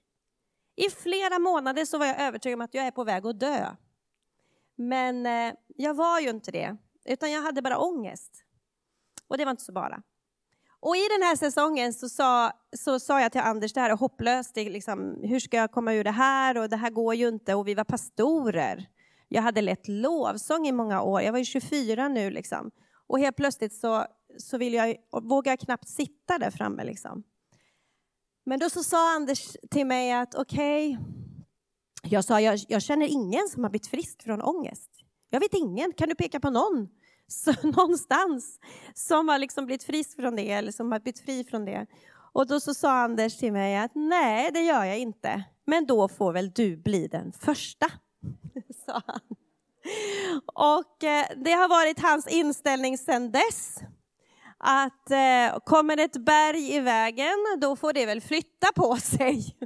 I 0.76 0.90
flera 0.90 1.38
månader 1.38 1.84
så 1.84 1.98
var 1.98 2.06
jag 2.06 2.20
övertygad 2.20 2.56
om 2.56 2.60
att 2.60 2.74
jag 2.74 2.86
är 2.86 2.90
på 2.90 3.04
väg 3.04 3.26
att 3.26 3.40
dö. 3.40 3.76
Men 4.76 5.26
eh, 5.26 5.54
jag 5.76 5.94
var 5.94 6.20
ju 6.20 6.30
inte 6.30 6.50
det, 6.50 6.76
utan 7.04 7.30
jag 7.30 7.42
hade 7.42 7.62
bara 7.62 7.78
ångest. 7.78 8.44
Och 9.28 9.38
det 9.38 9.44
var 9.44 9.50
inte 9.50 9.64
så 9.64 9.72
bara. 9.72 10.02
Och 10.84 10.96
i 10.96 11.08
den 11.10 11.22
här 11.22 11.36
säsongen 11.36 11.92
så 11.94 12.08
sa, 12.08 12.52
så 12.76 13.00
sa 13.00 13.20
jag 13.20 13.32
till 13.32 13.40
Anders, 13.40 13.72
det 13.72 13.80
här 13.80 13.90
är 13.90 13.96
hopplöst, 13.96 14.54
det 14.54 14.70
liksom, 14.70 15.18
hur 15.22 15.40
ska 15.40 15.56
jag 15.56 15.70
komma 15.70 15.94
ur 15.94 16.04
det 16.04 16.10
här 16.10 16.58
och 16.58 16.68
det 16.68 16.76
här 16.76 16.90
går 16.90 17.14
ju 17.14 17.28
inte 17.28 17.54
och 17.54 17.68
vi 17.68 17.74
var 17.74 17.84
pastorer. 17.84 18.88
Jag 19.28 19.42
hade 19.42 19.62
lett 19.62 19.88
lovsång 19.88 20.66
i 20.66 20.72
många 20.72 21.02
år, 21.02 21.22
jag 21.22 21.32
var 21.32 21.38
ju 21.38 21.44
24 21.44 22.08
nu 22.08 22.30
liksom. 22.30 22.70
Och 23.06 23.18
helt 23.18 23.36
plötsligt 23.36 23.74
så, 23.74 24.06
så 24.38 24.58
vill 24.58 24.74
jag, 24.74 24.96
vågar 25.22 25.52
jag 25.52 25.60
knappt 25.60 25.88
sitta 25.88 26.38
där 26.38 26.50
framme 26.50 26.84
liksom. 26.84 27.22
Men 28.46 28.58
då 28.58 28.70
så 28.70 28.82
sa 28.82 29.14
Anders 29.14 29.56
till 29.70 29.86
mig 29.86 30.12
att 30.12 30.34
okej, 30.34 30.98
okay, 30.98 32.10
jag 32.10 32.24
sa 32.24 32.40
jag, 32.40 32.60
jag 32.68 32.82
känner 32.82 33.06
ingen 33.06 33.48
som 33.48 33.62
har 33.62 33.70
blivit 33.70 33.86
frisk 33.86 34.22
från 34.22 34.42
ångest. 34.42 34.90
Jag 35.30 35.40
vet 35.40 35.54
ingen, 35.54 35.92
kan 35.92 36.08
du 36.08 36.14
peka 36.14 36.40
på 36.40 36.50
någon? 36.50 36.88
så, 37.28 37.52
någonstans 37.62 38.58
som 38.94 39.28
har 39.28 39.38
liksom 39.38 39.66
blivit 39.66 39.84
frisk 39.84 40.16
från 40.16 40.36
det 40.36 40.50
eller 40.50 40.72
som 40.72 40.92
har 40.92 41.00
blivit 41.00 41.20
fri 41.20 41.44
från 41.44 41.64
det. 41.64 41.86
Och 42.32 42.46
då 42.46 42.60
så 42.60 42.74
sa 42.74 42.92
Anders 42.92 43.36
till 43.36 43.52
mig 43.52 43.76
att 43.76 43.90
nej, 43.94 44.50
det 44.52 44.60
gör 44.60 44.84
jag 44.84 44.98
inte. 44.98 45.44
Men 45.66 45.86
då 45.86 46.08
får 46.08 46.32
väl 46.32 46.50
du 46.50 46.76
bli 46.76 47.08
den 47.08 47.32
första, 47.32 47.86
sa 48.86 49.02
han. 49.06 49.20
Och 50.54 51.04
eh, 51.04 51.26
det 51.36 51.52
har 51.52 51.68
varit 51.68 52.00
hans 52.00 52.26
inställning 52.26 52.98
sedan 52.98 53.32
dess. 53.32 53.78
Att 54.58 55.10
eh, 55.10 55.58
kommer 55.64 56.00
ett 56.00 56.16
berg 56.16 56.74
i 56.74 56.80
vägen, 56.80 57.36
då 57.60 57.76
får 57.76 57.92
det 57.92 58.06
väl 58.06 58.20
flytta 58.20 58.66
på 58.74 58.96
sig. 59.00 59.56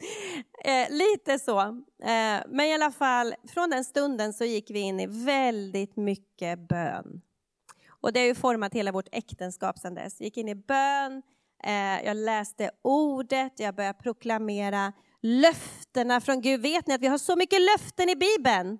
eh, 0.64 0.90
lite 0.90 1.38
så. 1.38 1.60
Eh, 2.02 2.40
men 2.48 2.60
i 2.60 2.74
alla 2.74 2.90
fall, 2.90 3.34
från 3.54 3.70
den 3.70 3.84
stunden 3.84 4.32
så 4.32 4.44
gick 4.44 4.70
vi 4.70 4.78
in 4.78 5.00
i 5.00 5.06
väldigt 5.06 5.96
mycket 5.96 6.58
bön. 6.68 7.20
Och 8.02 8.12
det 8.12 8.20
har 8.20 8.26
ju 8.26 8.34
format 8.34 8.74
hela 8.74 8.92
vårt 8.92 9.08
äktenskap 9.12 9.78
sedan 9.78 9.94
dess. 9.94 10.20
Vi 10.20 10.24
gick 10.24 10.36
in 10.36 10.48
i 10.48 10.54
bön, 10.54 11.22
eh, 11.64 12.04
jag 12.04 12.16
läste 12.16 12.70
ordet, 12.82 13.52
jag 13.60 13.74
började 13.74 13.98
proklamera 13.98 14.92
löftena 15.22 16.20
från 16.20 16.40
Gud. 16.40 16.60
Vet 16.60 16.86
ni 16.86 16.94
att 16.94 17.00
vi 17.00 17.06
har 17.06 17.18
så 17.18 17.36
mycket 17.36 17.60
löften 17.60 18.08
i 18.08 18.16
Bibeln? 18.16 18.78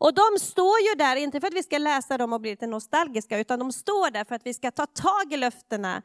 Och 0.00 0.14
de 0.14 0.38
står 0.40 0.80
ju 0.80 0.94
där, 0.98 1.16
inte 1.16 1.40
för 1.40 1.46
att 1.46 1.54
vi 1.54 1.62
ska 1.62 1.78
läsa 1.78 2.18
dem 2.18 2.32
och 2.32 2.40
bli 2.40 2.50
lite 2.50 2.66
nostalgiska, 2.66 3.38
utan 3.38 3.58
de 3.58 3.72
står 3.72 4.10
där 4.10 4.24
för 4.24 4.34
att 4.34 4.46
vi 4.46 4.54
ska 4.54 4.70
ta 4.70 4.86
tag 4.86 5.32
i 5.32 5.36
löftena 5.36 6.02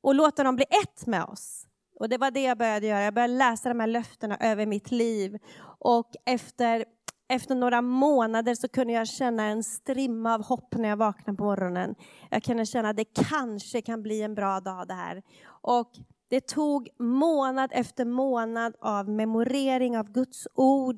och 0.00 0.14
låta 0.14 0.44
dem 0.44 0.56
bli 0.56 0.64
ett 0.82 1.06
med 1.06 1.24
oss. 1.24 1.67
Och 2.00 2.08
det 2.08 2.18
var 2.18 2.30
det 2.30 2.42
jag 2.42 2.58
började 2.58 2.86
göra. 2.86 3.02
Jag 3.02 3.14
började 3.14 3.34
läsa 3.34 3.68
de 3.68 3.80
här 3.80 3.86
löftena 3.86 4.36
över 4.36 4.66
mitt 4.66 4.90
liv. 4.90 5.38
Och 5.78 6.10
efter, 6.24 6.84
efter 7.28 7.54
några 7.54 7.82
månader 7.82 8.54
så 8.54 8.68
kunde 8.68 8.92
jag 8.92 9.08
känna 9.08 9.44
en 9.44 9.64
strimma 9.64 10.34
av 10.34 10.44
hopp 10.44 10.74
när 10.76 10.88
jag 10.88 10.96
vaknade 10.96 11.36
på 11.36 11.44
morgonen. 11.44 11.94
Jag 12.30 12.42
kunde 12.42 12.66
känna 12.66 12.88
att 12.88 12.96
det 12.96 13.28
kanske 13.30 13.82
kan 13.82 14.02
bli 14.02 14.22
en 14.22 14.34
bra 14.34 14.60
dag 14.60 14.88
det 14.88 14.94
här. 14.94 15.22
Och 15.62 15.90
det 16.30 16.40
tog 16.40 16.88
månad 16.98 17.70
efter 17.74 18.04
månad 18.04 18.74
av 18.80 19.08
memorering 19.08 19.98
av 19.98 20.12
Guds 20.12 20.48
ord, 20.54 20.96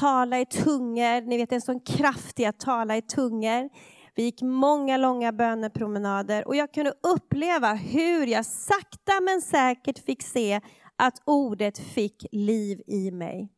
tala 0.00 0.40
i 0.40 0.46
tungor, 0.46 1.20
ni 1.20 1.36
vet 1.36 1.52
en 1.52 1.60
sån 1.60 1.80
kraft 1.80 2.40
i 2.40 2.46
att 2.46 2.60
tala 2.60 2.96
i 2.96 3.02
tungor. 3.02 3.68
Vi 4.16 4.22
gick 4.22 4.42
många 4.42 4.96
långa 4.96 5.32
bönepromenader 5.32 6.48
och 6.48 6.56
jag 6.56 6.74
kunde 6.74 6.94
uppleva 7.02 7.74
hur 7.74 8.26
jag 8.26 8.46
sakta 8.46 9.20
men 9.20 9.42
säkert 9.42 9.98
fick 9.98 10.22
se 10.22 10.60
att 10.96 11.22
ordet 11.24 11.78
fick 11.78 12.26
liv 12.32 12.82
i 12.86 13.10
mig. 13.10 13.48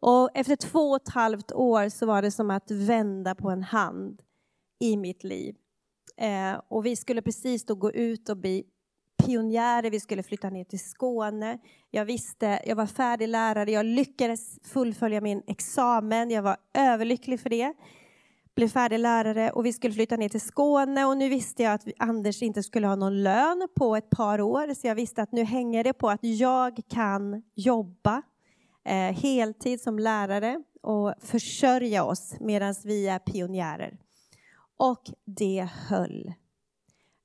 Och 0.00 0.30
efter 0.34 0.56
två 0.56 0.90
och 0.90 0.96
ett 0.96 1.08
halvt 1.08 1.52
år 1.52 1.88
så 1.88 2.06
var 2.06 2.22
det 2.22 2.30
som 2.30 2.50
att 2.50 2.70
vända 2.70 3.34
på 3.34 3.50
en 3.50 3.62
hand 3.62 4.22
i 4.80 4.96
mitt 4.96 5.24
liv. 5.24 5.54
Eh, 6.16 6.60
och 6.68 6.86
vi 6.86 6.96
skulle 6.96 7.22
precis 7.22 7.66
då 7.66 7.74
gå 7.74 7.92
ut 7.92 8.28
och 8.28 8.36
bli 8.36 8.64
pionjärer, 9.24 9.90
vi 9.90 10.00
skulle 10.00 10.22
flytta 10.22 10.50
ner 10.50 10.64
till 10.64 10.80
Skåne. 10.80 11.58
Jag 11.90 12.04
visste, 12.04 12.62
jag 12.66 12.76
var 12.76 12.86
färdig 12.86 13.28
lärare, 13.28 13.70
jag 13.70 13.86
lyckades 13.86 14.58
fullfölja 14.62 15.20
min 15.20 15.42
examen, 15.46 16.30
jag 16.30 16.42
var 16.42 16.56
överlycklig 16.74 17.40
för 17.40 17.50
det. 17.50 17.74
Blev 18.54 18.68
färdig 18.68 18.98
lärare 18.98 19.50
och 19.50 19.66
vi 19.66 19.72
skulle 19.72 19.94
flytta 19.94 20.16
ner 20.16 20.28
till 20.28 20.40
Skåne 20.40 21.04
och 21.04 21.16
nu 21.16 21.28
visste 21.28 21.62
jag 21.62 21.72
att 21.72 21.86
Anders 21.98 22.42
inte 22.42 22.62
skulle 22.62 22.86
ha 22.86 22.96
någon 22.96 23.22
lön 23.22 23.68
på 23.76 23.96
ett 23.96 24.10
par 24.10 24.40
år 24.40 24.74
så 24.74 24.86
jag 24.86 24.94
visste 24.94 25.22
att 25.22 25.32
nu 25.32 25.44
hänger 25.44 25.84
det 25.84 25.92
på 25.92 26.10
att 26.10 26.20
jag 26.22 26.80
kan 26.88 27.42
jobba 27.54 28.22
eh, 28.84 28.94
heltid 28.94 29.80
som 29.80 29.98
lärare 29.98 30.62
och 30.82 31.14
försörja 31.20 32.04
oss 32.04 32.36
medan 32.40 32.74
vi 32.84 33.08
är 33.08 33.18
pionjärer. 33.18 33.98
Och 34.76 35.02
det 35.24 35.68
höll. 35.88 36.32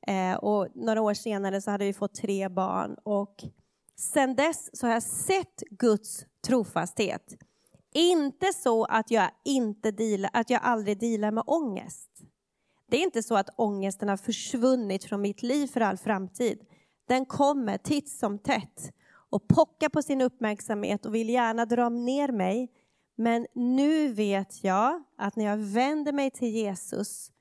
Eh, 0.08 0.36
och 0.36 0.68
några 0.76 1.02
år 1.02 1.14
senare 1.14 1.62
så 1.62 1.72
hade 1.72 1.86
vi 1.86 1.94
fått 1.94 2.14
tre 2.14 2.50
barn 2.50 2.96
och 3.04 3.44
sen 3.96 4.36
dess 4.36 4.70
så 4.74 4.88
har 4.88 4.94
jag 4.94 5.04
sett 5.04 5.64
Guds 5.70 6.26
trofasthet. 6.48 7.36
Inte 7.94 8.54
så 8.54 8.86
att 8.86 9.12
jag, 9.12 9.32
inte 9.46 9.92
dealar, 9.92 10.30
att 10.34 10.50
jag 10.50 10.62
aldrig 10.64 11.00
dealar 11.00 11.32
med 11.32 11.44
ångest. 11.48 12.10
Det 12.90 12.98
är 12.98 13.04
inte 13.04 13.24
så 13.24 13.36
att 13.36 13.50
ångesten 13.56 14.10
har 14.10 14.18
försvunnit 14.18 15.04
från 15.04 15.22
mitt 15.22 15.44
liv 15.44 15.68
för 15.68 15.82
all 15.82 15.98
framtid. 15.98 16.66
Den 17.08 17.26
kommer 17.26 17.78
titt 17.78 18.10
som 18.10 18.40
tätt 18.40 18.92
och 19.30 19.48
pockar 19.48 19.90
på 19.90 20.02
sin 20.02 20.22
uppmärksamhet 20.22 21.06
och 21.06 21.16
vill 21.16 21.30
gärna 21.30 21.66
dra 21.66 21.90
ner 21.90 22.32
mig. 22.32 22.72
Men 23.16 23.48
nu 23.54 24.14
vet 24.14 24.64
jag 24.64 25.04
att 25.18 25.36
när 25.36 25.46
jag 25.46 25.58
vänder 25.58 26.14
mig 26.14 26.32
till 26.32 26.48
Jesus 26.48 27.32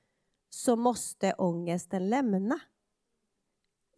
så 0.49 0.75
måste 0.75 1.33
ångesten 1.33 2.09
lämna. 2.09 2.59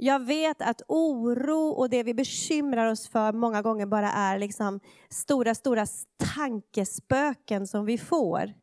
Jag 0.03 0.25
vet 0.25 0.61
att 0.61 0.81
oro 0.87 1.69
och 1.69 1.89
det 1.89 2.03
vi 2.03 2.13
bekymrar 2.13 2.91
oss 2.91 3.07
för 3.07 3.33
många 3.33 3.61
gånger 3.61 3.85
bara 3.85 4.11
är 4.11 4.39
liksom 4.39 4.79
stora, 5.09 5.55
stora 5.55 5.85
tankespöken 6.35 7.67
som 7.67 7.85
vi 7.85 7.97
får. 7.97 8.53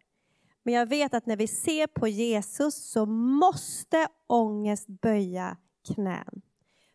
Men 0.63 0.75
jag 0.75 0.87
vet 0.87 1.15
att 1.15 1.27
när 1.27 1.37
vi 1.37 1.47
ser 1.47 1.87
på 1.87 2.09
Jesus 2.09 2.91
så 2.91 3.07
måste 3.07 4.09
ångest 4.27 4.87
böja 4.87 5.57
knän. 5.95 6.43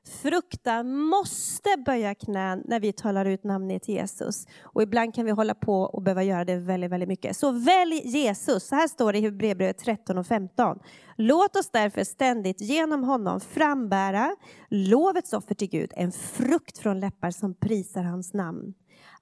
Fruktan 0.05 0.95
måste 0.95 1.69
böja 1.85 2.15
knän 2.15 2.63
när 2.65 2.79
vi 2.79 2.93
talar 2.93 3.25
ut 3.25 3.43
namnet 3.43 3.87
Jesus. 3.87 4.47
Och 4.61 4.83
ibland 4.83 5.15
kan 5.15 5.25
vi 5.25 5.31
hålla 5.31 5.55
på 5.55 5.81
och 5.81 6.01
behöva 6.01 6.23
göra 6.23 6.45
det 6.45 6.55
väldigt, 6.55 6.91
väldigt 6.91 7.09
mycket. 7.09 7.37
Så 7.37 7.51
välj 7.51 8.01
Jesus. 8.07 8.67
Så 8.67 8.75
här 8.75 8.87
står 8.87 9.13
det 9.13 9.19
i 9.19 9.21
Hebreerbrevet 9.21 9.77
13 9.77 10.17
och 10.17 10.27
15. 10.27 10.79
Låt 11.17 11.55
oss 11.55 11.69
därför 11.71 12.03
ständigt 12.03 12.61
genom 12.61 13.03
honom 13.03 13.39
frambära 13.39 14.35
lovets 14.69 15.33
offer 15.33 15.55
till 15.55 15.69
Gud, 15.69 15.91
en 15.95 16.11
frukt 16.11 16.77
från 16.77 16.99
läppar 16.99 17.31
som 17.31 17.53
prisar 17.53 18.03
hans 18.03 18.33
namn. 18.33 18.73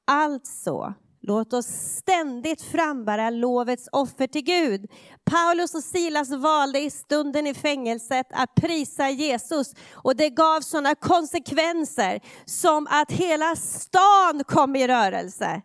Alltså, 0.05 0.93
Låt 1.23 1.53
oss 1.53 1.65
ständigt 1.65 2.61
frambära 2.61 3.29
lovets 3.29 3.89
offer 3.91 4.27
till 4.27 4.43
Gud. 4.43 4.91
Paulus 5.23 5.75
och 5.75 5.83
Silas 5.83 6.31
valde 6.31 6.79
i 6.79 6.89
stunden 6.89 7.47
i 7.47 7.53
fängelset 7.53 8.27
att 8.29 8.55
prisa 8.55 9.09
Jesus 9.09 9.73
och 9.93 10.15
det 10.15 10.29
gav 10.29 10.61
sådana 10.61 10.95
konsekvenser 10.95 12.19
som 12.45 12.87
att 12.89 13.11
hela 13.11 13.55
stan 13.55 14.43
kom 14.47 14.75
i 14.75 14.87
rörelse. 14.87 15.61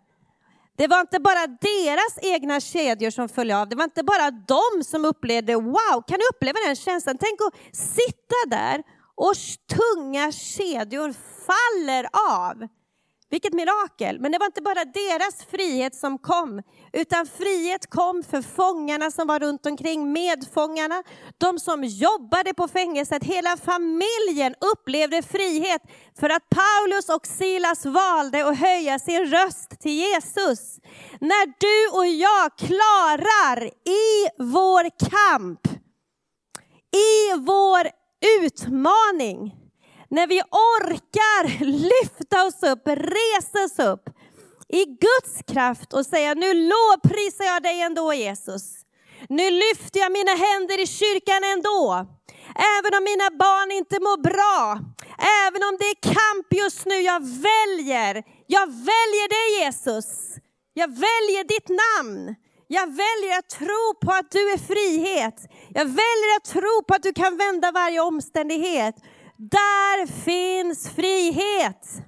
Det 0.77 0.87
var 0.87 1.01
inte 1.01 1.21
bara 1.21 1.47
deras 1.47 2.19
egna 2.23 2.61
kedjor 2.61 3.11
som 3.11 3.29
föll 3.29 3.51
av, 3.51 3.69
det 3.69 3.77
var 3.77 3.85
inte 3.85 4.03
bara 4.03 4.31
de 4.31 4.85
som 4.85 5.05
upplevde 5.05 5.55
wow, 5.55 6.03
kan 6.07 6.19
du 6.19 6.37
uppleva 6.37 6.59
den 6.66 6.77
känslan? 6.77 7.19
Tänk 7.21 7.40
att 7.40 7.77
sitta 7.77 8.35
där 8.47 8.83
och 9.14 9.35
tunga 9.69 10.33
kedjor 10.33 11.14
faller 11.47 12.09
av. 12.31 12.69
Vilket 13.31 13.53
mirakel! 13.53 14.21
Men 14.21 14.33
det 14.33 14.39
var 14.39 14.47
inte 14.47 14.62
bara 14.62 14.85
deras 14.85 15.45
frihet 15.45 15.95
som 15.95 16.19
kom, 16.19 16.62
utan 16.93 17.27
frihet 17.27 17.91
kom 17.91 18.23
för 18.23 18.43
fångarna 18.43 19.11
som 19.11 19.27
var 19.29 19.41
runt 19.41 19.67
omkring, 19.67 20.12
medfångarna, 20.12 21.03
de 21.39 21.59
som 21.59 21.85
jobbade 21.85 22.55
på 22.55 22.69
fängelset. 22.69 23.25
Hela 23.25 23.57
familjen 23.57 24.55
upplevde 24.73 25.23
frihet 25.23 25.83
för 26.21 26.31
att 26.31 26.43
Paulus 26.49 27.09
och 27.09 27.27
Silas 27.27 27.87
valde 27.87 28.49
att 28.49 28.59
höja 28.59 28.99
sin 28.99 29.27
röst 29.27 29.81
till 29.81 29.93
Jesus. 29.93 30.79
När 31.21 31.47
du 31.47 31.99
och 31.99 32.07
jag 32.07 32.57
klarar 32.59 33.65
i 33.89 34.29
vår 34.39 35.11
kamp, 35.11 35.61
i 36.97 37.35
vår 37.39 37.89
utmaning, 38.41 39.65
när 40.11 40.27
vi 40.27 40.40
orkar 40.40 41.64
lyfta 41.64 42.45
oss 42.47 42.62
upp, 42.62 42.83
resa 42.87 43.64
oss 43.64 43.79
upp 43.79 44.09
i 44.69 44.85
Guds 44.85 45.42
kraft 45.53 45.92
och 45.92 46.07
säga 46.07 46.35
nu 46.35 46.55
lovprisar 46.55 47.45
jag 47.45 47.62
dig 47.62 47.81
ändå 47.81 48.14
Jesus. 48.14 48.64
Nu 49.29 49.51
lyfter 49.51 50.01
jag 50.01 50.12
mina 50.12 50.35
händer 50.47 50.83
i 50.83 50.87
kyrkan 50.87 51.45
ändå. 51.45 52.07
Även 52.79 52.95
om 52.99 53.05
mina 53.05 53.31
barn 53.31 53.71
inte 53.71 54.01
mår 54.01 54.19
bra, 54.31 54.79
även 55.42 55.62
om 55.69 55.77
det 55.81 55.88
är 55.95 56.14
kamp 56.14 56.49
just 56.62 56.87
nu, 56.87 56.95
jag 56.95 57.21
väljer, 57.21 58.25
jag 58.47 58.66
väljer 58.66 59.29
dig 59.37 59.64
Jesus. 59.64 60.07
Jag 60.75 60.88
väljer 60.88 61.45
ditt 61.45 61.69
namn. 61.69 62.35
Jag 62.69 62.87
väljer 62.87 63.38
att 63.38 63.49
tro 63.49 63.95
på 64.05 64.12
att 64.12 64.31
du 64.31 64.53
är 64.53 64.59
frihet. 64.59 65.38
Jag 65.69 65.85
väljer 65.85 66.37
att 66.37 66.45
tro 66.45 66.83
på 66.88 66.95
att 66.95 67.03
du 67.03 67.12
kan 67.12 67.37
vända 67.37 67.73
varje 67.73 68.01
omständighet. 68.01 68.95
Där 69.38 70.07
finns 70.07 70.88
frihet. 70.88 72.03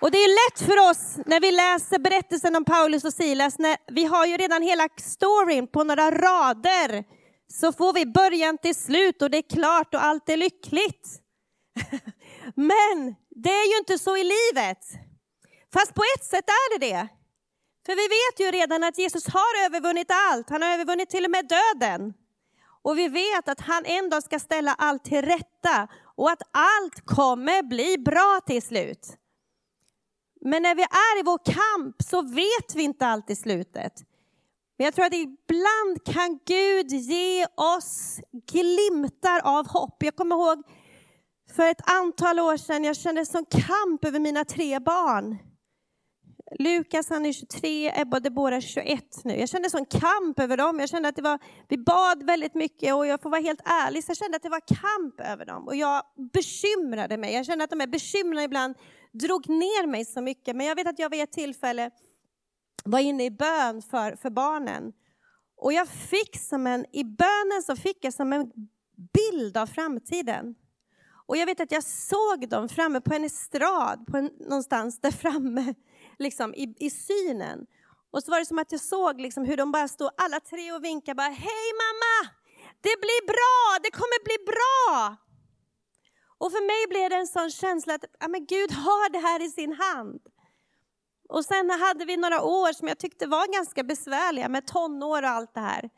Och 0.00 0.10
det 0.10 0.18
är 0.18 0.50
lätt 0.50 0.68
för 0.68 0.90
oss 0.90 1.16
när 1.26 1.40
vi 1.40 1.50
läser 1.50 1.98
berättelsen 1.98 2.56
om 2.56 2.64
Paulus 2.64 3.04
och 3.04 3.12
Silas, 3.12 3.58
när 3.58 3.76
vi 3.86 4.04
har 4.04 4.26
ju 4.26 4.36
redan 4.36 4.62
hela 4.62 4.88
storyn 4.96 5.66
på 5.66 5.84
några 5.84 6.10
rader, 6.10 7.04
så 7.52 7.72
får 7.72 7.92
vi 7.92 8.06
början 8.06 8.58
till 8.58 8.74
slut 8.74 9.22
och 9.22 9.30
det 9.30 9.38
är 9.38 9.56
klart 9.56 9.94
och 9.94 10.04
allt 10.04 10.28
är 10.28 10.36
lyckligt. 10.36 11.20
Men 12.54 13.14
det 13.30 13.50
är 13.50 13.72
ju 13.72 13.78
inte 13.78 13.98
så 13.98 14.16
i 14.16 14.24
livet. 14.24 14.78
Fast 15.72 15.94
på 15.94 16.02
ett 16.16 16.24
sätt 16.24 16.48
är 16.48 16.78
det 16.78 16.86
det. 16.86 17.08
För 17.86 17.94
vi 17.94 18.08
vet 18.08 18.40
ju 18.40 18.58
redan 18.60 18.84
att 18.84 18.98
Jesus 18.98 19.26
har 19.26 19.66
övervunnit 19.66 20.08
allt, 20.10 20.50
han 20.50 20.62
har 20.62 20.70
övervunnit 20.70 21.10
till 21.10 21.24
och 21.24 21.30
med 21.30 21.48
döden. 21.48 22.14
Och 22.82 22.98
vi 22.98 23.08
vet 23.08 23.48
att 23.48 23.60
han 23.60 23.84
en 23.84 24.10
dag 24.10 24.22
ska 24.22 24.38
ställa 24.38 24.74
allt 24.74 25.04
till 25.04 25.22
rätta 25.22 25.88
och 26.16 26.30
att 26.30 26.42
allt 26.52 27.06
kommer 27.06 27.62
bli 27.62 27.98
bra 27.98 28.40
till 28.46 28.62
slut. 28.62 29.16
Men 30.40 30.62
när 30.62 30.74
vi 30.74 30.82
är 30.82 31.20
i 31.20 31.22
vår 31.22 31.38
kamp 31.44 32.02
så 32.02 32.22
vet 32.22 32.74
vi 32.74 32.82
inte 32.82 33.06
allt 33.06 33.30
i 33.30 33.36
slutet. 33.36 33.92
Men 34.78 34.84
jag 34.84 34.94
tror 34.94 35.04
att 35.04 35.14
ibland 35.14 36.04
kan 36.04 36.38
Gud 36.46 36.92
ge 36.92 37.46
oss 37.54 38.20
glimtar 38.46 39.40
av 39.44 39.68
hopp. 39.68 40.02
Jag 40.02 40.16
kommer 40.16 40.36
ihåg 40.36 40.62
För 41.56 41.66
ett 41.66 41.90
antal 41.90 42.40
år 42.40 42.56
sedan 42.56 42.84
jag 42.84 42.96
kände 42.96 43.26
sån 43.26 43.44
kamp 43.44 44.04
över 44.04 44.18
mina 44.18 44.44
tre 44.44 44.78
barn. 44.78 45.38
Lukas 46.58 47.10
han 47.10 47.26
är 47.26 47.32
23, 47.32 47.92
Ebba 48.00 48.16
och 48.16 48.22
Debora 48.22 48.56
är 48.56 48.60
21 48.60 49.24
nu. 49.24 49.36
Jag 49.36 49.48
kände 49.48 49.70
sån 49.70 49.86
kamp 49.86 50.38
över 50.38 50.56
dem. 50.56 50.80
Jag 50.80 50.88
kände 50.88 51.08
att 51.08 51.16
det 51.16 51.22
var, 51.22 51.38
vi 51.68 51.78
bad 51.78 52.22
väldigt 52.22 52.54
mycket 52.54 52.94
och 52.94 53.06
jag 53.06 53.22
får 53.22 53.30
vara 53.30 53.40
helt 53.40 53.60
ärlig, 53.64 54.04
så 54.04 54.10
jag 54.10 54.16
kände 54.16 54.36
att 54.36 54.42
det 54.42 54.48
var 54.48 54.60
kamp 54.60 55.20
över 55.20 55.44
dem. 55.44 55.66
Och 55.66 55.76
jag 55.76 56.02
bekymrade 56.32 57.16
mig. 57.16 57.34
Jag 57.34 57.46
kände 57.46 57.64
att 57.64 57.70
de 57.70 57.80
här 57.80 57.86
bekymren 57.86 58.44
ibland 58.44 58.74
drog 59.12 59.48
ner 59.48 59.86
mig 59.86 60.04
så 60.04 60.20
mycket. 60.20 60.56
Men 60.56 60.66
jag 60.66 60.76
vet 60.76 60.86
att 60.86 60.98
jag 60.98 61.10
vid 61.10 61.22
ett 61.22 61.32
tillfälle 61.32 61.90
var 62.84 62.98
inne 62.98 63.24
i 63.24 63.30
bön 63.30 63.82
för, 63.82 64.16
för 64.16 64.30
barnen. 64.30 64.92
Och 65.56 65.72
jag 65.72 65.88
fick 65.88 66.36
som 66.40 66.66
en, 66.66 66.86
i 66.92 67.04
bönen 67.04 67.62
så 67.66 67.76
fick 67.76 68.04
jag 68.04 68.14
som 68.14 68.32
en 68.32 68.50
bild 69.12 69.56
av 69.56 69.66
framtiden. 69.66 70.54
Och 71.26 71.36
jag 71.36 71.46
vet 71.46 71.60
att 71.60 71.72
jag 71.72 71.84
såg 71.84 72.48
dem 72.48 72.68
framme 72.68 73.00
på 73.00 73.14
en 73.14 73.24
estrad, 73.24 74.06
på 74.06 74.16
en, 74.16 74.30
någonstans 74.40 75.00
där 75.00 75.10
framme, 75.10 75.74
liksom, 76.20 76.54
i, 76.54 76.74
i 76.78 76.90
synen. 76.90 77.66
Och 78.12 78.22
så 78.22 78.30
var 78.30 78.38
det 78.38 78.46
som 78.46 78.58
att 78.58 78.72
jag 78.72 78.80
såg 78.80 79.20
liksom, 79.20 79.44
hur 79.44 79.56
de 79.56 79.72
bara 79.72 79.88
stod 79.88 80.10
alla 80.16 80.40
tre 80.40 80.72
och 80.72 80.84
vinkade 80.84 81.14
bara 81.14 81.28
Hej 81.28 81.68
mamma! 81.82 82.30
Det 82.80 83.00
blir 83.00 83.26
bra, 83.26 83.78
det 83.82 83.90
kommer 83.90 84.24
bli 84.24 84.38
bra! 84.52 85.16
Och 86.38 86.52
för 86.52 86.66
mig 86.66 86.88
blev 86.88 87.10
det 87.10 87.16
en 87.16 87.26
sån 87.26 87.50
känsla 87.50 87.94
att 87.94 88.04
ja, 88.20 88.28
men 88.28 88.46
Gud 88.46 88.72
har 88.72 89.12
det 89.12 89.18
här 89.18 89.42
i 89.42 89.50
sin 89.50 89.72
hand. 89.72 90.20
Och 91.28 91.44
sen 91.44 91.70
hade 91.70 92.04
vi 92.04 92.16
några 92.16 92.42
år 92.42 92.72
som 92.72 92.88
jag 92.88 92.98
tyckte 92.98 93.26
var 93.26 93.52
ganska 93.52 93.82
besvärliga 93.82 94.48
med 94.48 94.66
tonår 94.66 95.22
och 95.22 95.28
allt 95.28 95.54
det 95.54 95.60
här. 95.60 95.90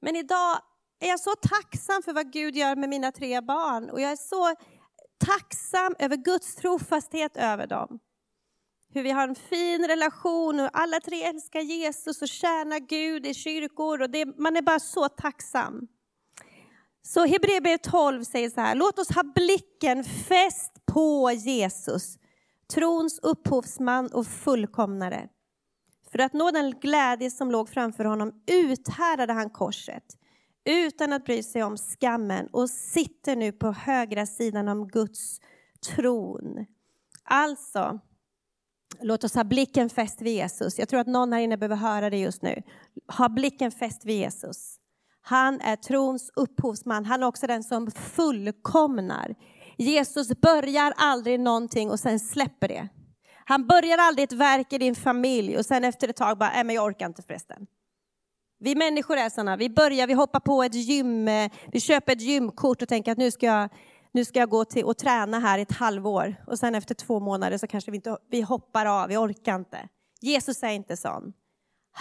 Men 0.00 0.16
idag 0.16 0.58
är 1.00 1.08
jag 1.08 1.20
så 1.20 1.34
tacksam 1.34 2.02
för 2.02 2.12
vad 2.12 2.32
Gud 2.32 2.56
gör 2.56 2.76
med 2.76 2.88
mina 2.88 3.12
tre 3.12 3.40
barn 3.40 3.90
och 3.90 4.00
jag 4.00 4.12
är 4.12 4.16
så 4.16 4.54
tacksam 5.26 5.94
över 5.98 6.16
Guds 6.16 6.54
trofasthet 6.54 7.36
över 7.36 7.66
dem. 7.66 7.98
Hur 8.94 9.02
vi 9.02 9.10
har 9.10 9.28
en 9.28 9.34
fin 9.34 9.86
relation 9.88 10.60
och 10.60 10.70
alla 10.72 11.00
tre 11.00 11.22
älskar 11.22 11.60
Jesus 11.60 12.22
och 12.22 12.28
tjänar 12.28 12.78
Gud 12.78 13.26
i 13.26 13.34
kyrkor 13.34 14.02
och 14.02 14.10
det, 14.10 14.38
man 14.38 14.56
är 14.56 14.62
bara 14.62 14.80
så 14.80 15.08
tacksam. 15.08 15.88
Så 17.02 17.26
Hebreerbrevet 17.26 17.82
12 17.82 18.24
säger 18.24 18.50
så 18.50 18.60
här, 18.60 18.74
låt 18.74 18.98
oss 18.98 19.10
ha 19.10 19.22
blicken 19.22 20.04
fäst 20.04 20.72
på 20.86 21.30
Jesus, 21.32 22.18
trons 22.74 23.18
upphovsman 23.22 24.06
och 24.12 24.26
fullkomnare. 24.26 25.28
För 26.12 26.18
att 26.18 26.32
nå 26.32 26.50
den 26.50 26.70
glädje 26.70 27.30
som 27.30 27.50
låg 27.50 27.68
framför 27.68 28.04
honom 28.04 28.32
uthärdade 28.46 29.32
han 29.32 29.50
korset 29.50 30.04
utan 30.64 31.12
att 31.12 31.24
bry 31.24 31.42
sig 31.42 31.62
om 31.62 31.76
skammen 31.76 32.48
och 32.52 32.70
sitter 32.70 33.36
nu 33.36 33.52
på 33.52 33.72
högra 33.72 34.26
sidan 34.26 34.68
om 34.68 34.88
Guds 34.88 35.40
tron. 35.86 36.66
Alltså, 37.24 38.00
låt 39.00 39.24
oss 39.24 39.34
ha 39.34 39.44
blicken 39.44 39.90
fäst 39.90 40.22
vid 40.22 40.34
Jesus. 40.34 40.78
Jag 40.78 40.88
tror 40.88 41.00
att 41.00 41.06
någon 41.06 41.32
här 41.32 41.40
inne 41.40 41.56
behöver 41.56 41.76
höra 41.76 42.10
det 42.10 42.18
just 42.18 42.42
nu. 42.42 42.62
Ha 43.18 43.28
blicken 43.28 43.70
fäst 43.70 44.04
vid 44.04 44.16
Jesus. 44.16 44.76
Han 45.22 45.60
är 45.60 45.76
trons 45.76 46.30
upphovsman. 46.36 47.04
Han 47.04 47.22
är 47.22 47.26
också 47.26 47.46
den 47.46 47.64
som 47.64 47.90
fullkomnar. 47.90 49.34
Jesus 49.76 50.28
börjar 50.28 50.94
aldrig 50.96 51.40
någonting 51.40 51.90
och 51.90 52.00
sen 52.00 52.20
släpper 52.20 52.68
det. 52.68 52.88
Han 53.44 53.66
börjar 53.66 53.98
aldrig 53.98 54.24
ett 54.24 54.32
verk 54.32 54.72
i 54.72 54.78
din 54.78 54.94
familj 54.94 55.58
och 55.58 55.66
sen 55.66 55.84
efter 55.84 56.08
ett 56.08 56.16
tag 56.16 56.38
bara, 56.38 56.50
nej 56.50 56.64
men 56.64 56.74
jag 56.74 56.84
orkar 56.84 57.06
inte 57.06 57.22
förresten. 57.22 57.66
Vi 58.60 58.74
människor 58.74 59.16
är 59.16 59.28
sådana, 59.28 59.56
vi 59.56 59.70
börjar, 59.70 60.06
vi 60.06 60.12
hoppar 60.12 60.40
på 60.40 60.62
ett 60.62 60.74
gym, 60.74 61.28
eh, 61.28 61.50
vi 61.72 61.80
köper 61.80 62.12
ett 62.12 62.20
gymkort 62.20 62.82
och 62.82 62.88
tänker 62.88 63.12
att 63.12 63.18
nu 63.18 63.30
ska 63.30 63.46
jag, 63.46 63.68
nu 64.18 64.24
ska 64.24 64.38
jag 64.38 64.50
gå 64.50 64.64
till 64.64 64.84
och 64.84 64.96
träna 64.96 65.38
här 65.38 65.58
i 65.58 65.62
ett 65.62 65.72
halvår 65.72 66.36
och 66.46 66.58
sen 66.58 66.74
efter 66.74 66.94
två 66.94 67.20
månader 67.20 67.58
så 67.58 67.66
kanske 67.66 67.90
vi, 67.90 67.96
inte, 67.96 68.18
vi 68.30 68.40
hoppar 68.40 68.86
av, 68.86 69.08
vi 69.08 69.16
orkar 69.16 69.54
inte. 69.54 69.88
Jesus 70.20 70.62
är 70.62 70.68
inte 70.70 70.96
sån. 70.96 71.32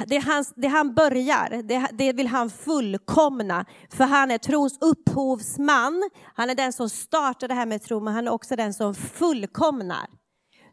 Det 0.08 0.18
han, 0.18 0.46
det 0.56 0.68
han 0.68 0.94
börjar, 0.94 1.62
det, 1.64 1.88
det, 1.94 2.14
vill 2.14 2.28
han 2.28 2.50
fullkomna. 2.50 3.66
För 3.90 4.04
han 4.04 4.32
är 4.32 4.38
trons 4.38 4.78
upphovsman. 4.82 6.10
Han 6.36 6.50
är 6.50 6.56
den 6.56 6.74
som 6.74 6.90
startar 6.90 7.48
det 7.48 7.54
här 7.54 7.66
med 7.66 7.82
tro, 7.82 8.00
men 8.00 8.14
han 8.14 8.28
är 8.28 8.32
också 8.32 8.56
den 8.56 8.74
som 8.74 8.96
fullkomnar. 8.96 10.08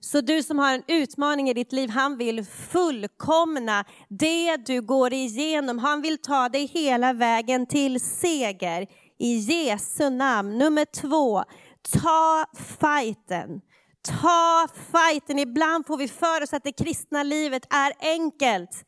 Så 0.01 0.21
du 0.21 0.43
som 0.43 0.59
har 0.59 0.75
en 0.75 0.83
utmaning 0.89 1.51
i 1.51 1.55
ditt 1.55 1.73
liv, 1.73 1.91
han 1.91 2.17
vill 2.17 2.45
fullkomna 2.45 3.85
det 4.09 4.57
du 4.57 4.83
går 4.83 5.13
igenom. 5.13 5.79
Han 5.79 6.03
vill 6.03 6.19
ta 6.19 6.49
dig 6.49 6.67
hela 6.67 7.13
vägen 7.13 7.67
till 7.67 8.01
seger 8.01 8.87
i 9.19 9.37
Jesu 9.37 10.11
namn. 10.11 10.59
Nummer 10.59 10.85
två, 10.85 11.45
ta 12.03 12.47
fighten. 12.81 13.61
Ta 14.21 14.69
fighten. 14.93 15.39
Ibland 15.39 15.87
får 15.87 15.97
vi 15.97 16.09
för 16.09 16.43
oss 16.43 16.53
att 16.53 16.65
det 16.65 16.73
kristna 16.73 17.23
livet 17.23 17.75
är 17.75 17.93
enkelt. 18.01 18.85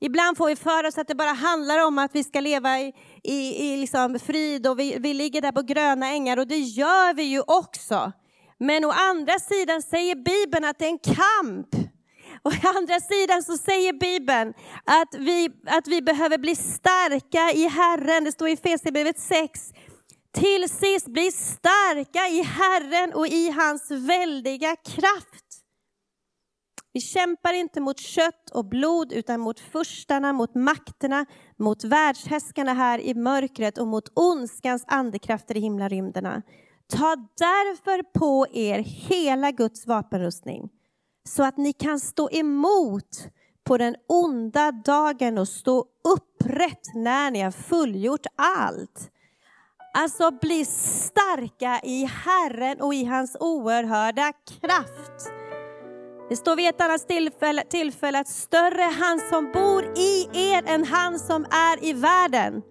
Ibland 0.00 0.36
får 0.36 0.46
vi 0.46 0.56
för 0.56 0.86
oss 0.86 0.98
att 0.98 1.08
det 1.08 1.14
bara 1.14 1.32
handlar 1.32 1.86
om 1.86 1.98
att 1.98 2.14
vi 2.14 2.24
ska 2.24 2.40
leva 2.40 2.78
i, 2.80 2.92
i, 3.22 3.66
i 3.66 3.76
liksom 3.76 4.18
frid 4.18 4.66
och 4.66 4.78
vi, 4.78 4.96
vi 4.98 5.14
ligger 5.14 5.40
där 5.40 5.52
på 5.52 5.62
gröna 5.62 6.08
ängar 6.08 6.36
och 6.36 6.46
det 6.46 6.58
gör 6.58 7.14
vi 7.14 7.22
ju 7.22 7.40
också. 7.46 8.12
Men 8.58 8.84
å 8.84 8.90
andra 8.90 9.38
sidan 9.38 9.82
säger 9.82 10.14
Bibeln 10.14 10.64
att 10.64 10.78
det 10.78 10.84
är 10.84 10.90
en 10.90 10.98
kamp. 10.98 11.93
Och 12.44 12.52
å 12.52 12.68
andra 12.78 13.00
sidan 13.00 13.42
så 13.42 13.56
säger 13.56 13.92
Bibeln 13.92 14.54
att 14.84 15.14
vi, 15.14 15.50
att 15.66 15.88
vi 15.88 16.02
behöver 16.02 16.38
bli 16.38 16.56
starka 16.56 17.52
i 17.54 17.68
Herren. 17.68 18.24
Det 18.24 18.32
står 18.32 18.48
i 18.48 18.52
Efesierbrevet 18.52 19.18
6. 19.18 19.72
Till 20.34 20.68
sist 20.68 21.06
bli 21.06 21.32
starka 21.32 22.28
i 22.28 22.42
Herren 22.42 23.14
och 23.14 23.26
i 23.26 23.50
hans 23.50 23.90
väldiga 23.90 24.76
kraft. 24.76 25.44
Vi 26.92 27.00
kämpar 27.00 27.52
inte 27.52 27.80
mot 27.80 28.00
kött 28.00 28.50
och 28.50 28.64
blod 28.64 29.12
utan 29.12 29.40
mot 29.40 29.60
furstarna, 29.60 30.32
mot 30.32 30.54
makterna, 30.54 31.26
mot 31.56 31.84
världshäskarna 31.84 32.72
här 32.74 32.98
i 32.98 33.14
mörkret 33.14 33.78
och 33.78 33.86
mot 33.86 34.08
ondskans 34.14 34.84
andekrafter 34.86 35.56
i 35.56 35.60
himlarymderna. 35.60 36.42
Ta 36.88 37.16
därför 37.38 38.02
på 38.18 38.46
er 38.52 38.78
hela 38.78 39.50
Guds 39.50 39.86
vapenrustning 39.86 40.70
så 41.28 41.42
att 41.44 41.56
ni 41.56 41.72
kan 41.72 42.00
stå 42.00 42.30
emot 42.30 43.28
på 43.64 43.78
den 43.78 43.96
onda 44.08 44.72
dagen 44.72 45.38
och 45.38 45.48
stå 45.48 45.84
upprätt 46.04 46.94
när 46.94 47.30
ni 47.30 47.40
har 47.40 47.50
fullgjort 47.50 48.26
allt. 48.36 49.10
Alltså 49.94 50.30
bli 50.30 50.64
starka 50.64 51.80
i 51.82 52.04
Herren 52.04 52.80
och 52.80 52.94
i 52.94 53.04
hans 53.04 53.36
oerhörda 53.40 54.32
kraft. 54.32 55.32
Det 56.28 56.36
står 56.36 56.56
vid 56.56 56.68
ett 56.68 56.80
annat 56.80 57.08
tillfälle, 57.08 57.64
tillfälle 57.64 58.18
att 58.18 58.28
större 58.28 58.82
är 58.82 59.00
han 59.00 59.20
som 59.30 59.52
bor 59.52 59.84
i 59.98 60.28
er 60.32 60.62
än 60.66 60.84
han 60.84 61.18
som 61.18 61.44
är 61.44 61.84
i 61.84 61.92
världen. 61.92 62.62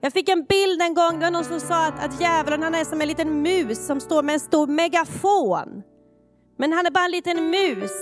Jag 0.00 0.12
fick 0.12 0.28
en 0.28 0.44
bild 0.44 0.82
en 0.82 0.94
gång, 0.94 1.18
det 1.18 1.24
var 1.26 1.30
någon 1.30 1.44
som 1.44 1.60
sa 1.60 1.86
att, 1.86 2.04
att 2.04 2.20
djävulen 2.20 2.62
han 2.62 2.74
är 2.74 2.84
som 2.84 3.00
en 3.00 3.08
liten 3.08 3.42
mus 3.42 3.86
som 3.86 4.00
står 4.00 4.22
med 4.22 4.32
en 4.32 4.40
stor 4.40 4.66
megafon. 4.66 5.82
Men 6.56 6.72
han 6.72 6.86
är 6.86 6.90
bara 6.90 7.04
en 7.04 7.10
liten 7.10 7.50
mus. 7.50 7.92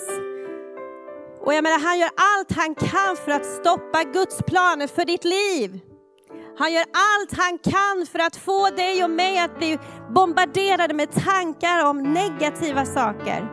Och 1.40 1.54
jag 1.54 1.62
menar, 1.62 1.78
han 1.78 1.98
gör 1.98 2.10
allt 2.16 2.52
han 2.52 2.74
kan 2.74 3.16
för 3.24 3.30
att 3.30 3.46
stoppa 3.46 4.04
Guds 4.04 4.42
planer 4.42 4.86
för 4.86 5.04
ditt 5.04 5.24
liv. 5.24 5.80
Han 6.58 6.72
gör 6.72 6.84
allt 6.84 7.32
han 7.36 7.58
kan 7.58 8.06
för 8.12 8.18
att 8.18 8.36
få 8.36 8.70
dig 8.70 9.04
och 9.04 9.10
mig 9.10 9.38
att 9.38 9.58
bli 9.58 9.78
bombarderade 10.14 10.94
med 10.94 11.12
tankar 11.12 11.84
om 11.84 12.02
negativa 12.02 12.84
saker. 12.86 13.48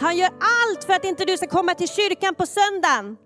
Han 0.00 0.16
gör 0.16 0.30
allt 0.30 0.84
för 0.84 0.92
att 0.92 1.04
inte 1.04 1.24
du 1.24 1.36
ska 1.36 1.46
komma 1.46 1.74
till 1.74 1.88
kyrkan 1.88 2.34
på 2.34 2.46
söndagen. 2.46 3.16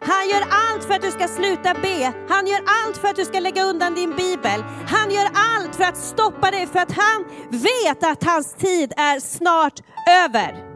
Han 0.00 0.28
gör 0.28 0.42
allt 0.50 0.84
för 0.84 0.94
att 0.94 1.02
du 1.02 1.10
ska 1.10 1.28
sluta 1.28 1.74
be. 1.74 2.12
Han 2.28 2.46
gör 2.46 2.60
allt 2.66 2.96
för 2.96 3.08
att 3.08 3.16
du 3.16 3.24
ska 3.24 3.40
lägga 3.40 3.64
undan 3.64 3.94
din 3.94 4.16
bibel. 4.16 4.64
Han 4.88 5.10
gör 5.10 5.28
allt 5.34 5.76
för 5.76 5.84
att 5.84 5.96
stoppa 5.96 6.50
dig 6.50 6.66
för 6.66 6.78
att 6.78 6.92
han 6.92 7.24
vet 7.50 8.04
att 8.04 8.24
hans 8.24 8.54
tid 8.54 8.92
är 8.96 9.20
snart 9.20 9.80
över. 10.24 10.66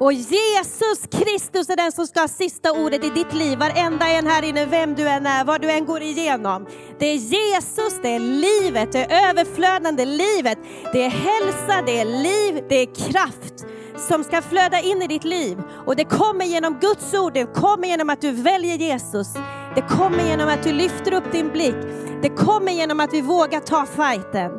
Och 0.00 0.12
Jesus 0.12 1.00
Kristus 1.10 1.68
är 1.68 1.76
den 1.76 1.92
som 1.92 2.06
ska 2.06 2.20
ha 2.20 2.28
sista 2.28 2.72
ordet 2.72 3.04
i 3.04 3.10
ditt 3.10 3.34
liv. 3.34 3.58
Varenda 3.58 4.08
en 4.08 4.26
här 4.26 4.42
inne, 4.42 4.66
vem 4.66 4.94
du 4.94 5.08
än 5.08 5.26
är, 5.26 5.44
vad 5.44 5.60
du 5.60 5.70
än 5.70 5.86
går 5.86 6.02
igenom. 6.02 6.66
Det 6.98 7.06
är 7.06 7.16
Jesus, 7.16 8.00
det 8.02 8.08
är 8.08 8.18
livet, 8.18 8.92
det 8.92 9.04
är 9.04 9.28
överflödande 9.30 10.04
livet. 10.04 10.58
Det 10.92 11.04
är 11.04 11.10
hälsa, 11.10 11.82
det 11.86 12.00
är 12.00 12.04
liv, 12.04 12.64
det 12.68 12.74
är 12.74 13.10
kraft 13.10 13.66
som 14.08 14.24
ska 14.24 14.42
flöda 14.42 14.80
in 14.80 15.02
i 15.02 15.06
ditt 15.06 15.24
liv. 15.24 15.58
Och 15.86 15.96
det 15.96 16.04
kommer 16.04 16.44
genom 16.44 16.78
Guds 16.80 17.14
ord, 17.14 17.34
det 17.34 17.54
kommer 17.54 17.88
genom 17.88 18.10
att 18.10 18.20
du 18.20 18.30
väljer 18.30 18.76
Jesus. 18.76 19.34
Det 19.74 19.82
kommer 19.82 20.28
genom 20.28 20.48
att 20.48 20.62
du 20.62 20.72
lyfter 20.72 21.14
upp 21.14 21.32
din 21.32 21.48
blick. 21.48 21.76
Det 22.22 22.28
kommer 22.28 22.72
genom 22.72 23.00
att 23.00 23.14
vi 23.14 23.20
vågar 23.20 23.60
ta 23.60 23.86
fighten. 23.86 24.52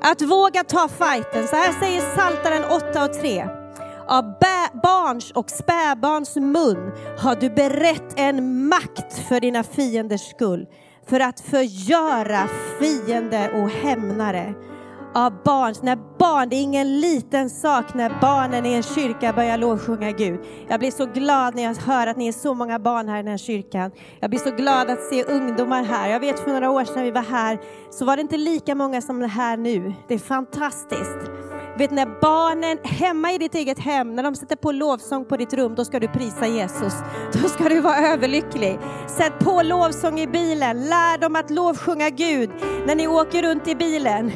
Att 0.00 0.22
våga 0.22 0.64
ta 0.64 0.88
fighten. 0.88 1.48
Så 1.48 1.56
här 1.56 1.80
säger 1.80 2.16
Saltaren 2.16 2.64
8 2.64 3.04
och 3.04 3.12
3. 3.12 3.48
Av 4.06 4.24
barns 4.82 5.30
och 5.30 5.50
spädbarns 5.50 6.36
mun 6.36 6.92
har 7.18 7.36
du 7.36 7.50
berett 7.50 8.14
en 8.16 8.68
makt 8.68 9.28
för 9.28 9.40
dina 9.40 9.62
fienders 9.62 10.30
skull, 10.30 10.66
för 11.06 11.20
att 11.20 11.40
förgöra 11.40 12.48
fiender 12.78 13.62
och 13.62 13.70
hämnare 13.70 14.54
av 15.14 15.42
barn, 15.44 15.74
när 15.82 15.96
barn, 16.18 16.48
det 16.48 16.56
är 16.56 16.62
ingen 16.62 17.00
liten 17.00 17.50
sak 17.50 17.94
när 17.94 18.20
barnen 18.20 18.66
i 18.66 18.72
en 18.72 18.82
kyrka 18.82 19.32
börjar 19.32 19.58
lovsjunga 19.58 20.10
Gud. 20.10 20.40
Jag 20.68 20.80
blir 20.80 20.90
så 20.90 21.06
glad 21.06 21.54
när 21.54 21.62
jag 21.62 21.74
hör 21.74 22.06
att 22.06 22.16
ni 22.16 22.28
är 22.28 22.32
så 22.32 22.54
många 22.54 22.78
barn 22.78 23.08
här 23.08 23.18
i 23.18 23.22
den 23.22 23.30
här 23.30 23.38
kyrkan. 23.38 23.90
Jag 24.20 24.30
blir 24.30 24.40
så 24.40 24.50
glad 24.50 24.90
att 24.90 25.02
se 25.02 25.24
ungdomar 25.24 25.82
här. 25.82 26.08
Jag 26.08 26.20
vet 26.20 26.40
för 26.40 26.50
några 26.50 26.70
år 26.70 26.84
sedan 26.84 27.02
vi 27.02 27.10
var 27.10 27.22
här 27.22 27.58
så 27.90 28.04
var 28.04 28.16
det 28.16 28.22
inte 28.22 28.36
lika 28.36 28.74
många 28.74 29.02
som 29.02 29.22
är 29.22 29.28
här 29.28 29.56
nu. 29.56 29.92
Det 30.08 30.14
är 30.14 30.18
fantastiskt. 30.18 31.30
Vet 31.78 31.90
när 31.90 32.20
barnen 32.20 32.78
hemma 32.82 33.32
i 33.32 33.38
ditt 33.38 33.54
eget 33.54 33.78
hem, 33.78 34.14
när 34.16 34.22
de 34.22 34.34
sätter 34.34 34.56
på 34.56 34.72
lovsång 34.72 35.24
på 35.24 35.36
ditt 35.36 35.52
rum, 35.52 35.74
då 35.74 35.84
ska 35.84 36.00
du 36.00 36.08
prisa 36.08 36.46
Jesus. 36.46 36.94
Då 37.32 37.48
ska 37.48 37.68
du 37.68 37.80
vara 37.80 37.96
överlycklig. 37.96 38.78
Sätt 39.06 39.38
på 39.38 39.62
lovsång 39.62 40.20
i 40.20 40.26
bilen, 40.26 40.80
lär 40.80 41.18
dem 41.18 41.36
att 41.36 41.50
lovsjunga 41.50 42.10
Gud 42.10 42.50
när 42.86 42.94
ni 42.94 43.08
åker 43.08 43.42
runt 43.42 43.68
i 43.68 43.74
bilen 43.74 44.32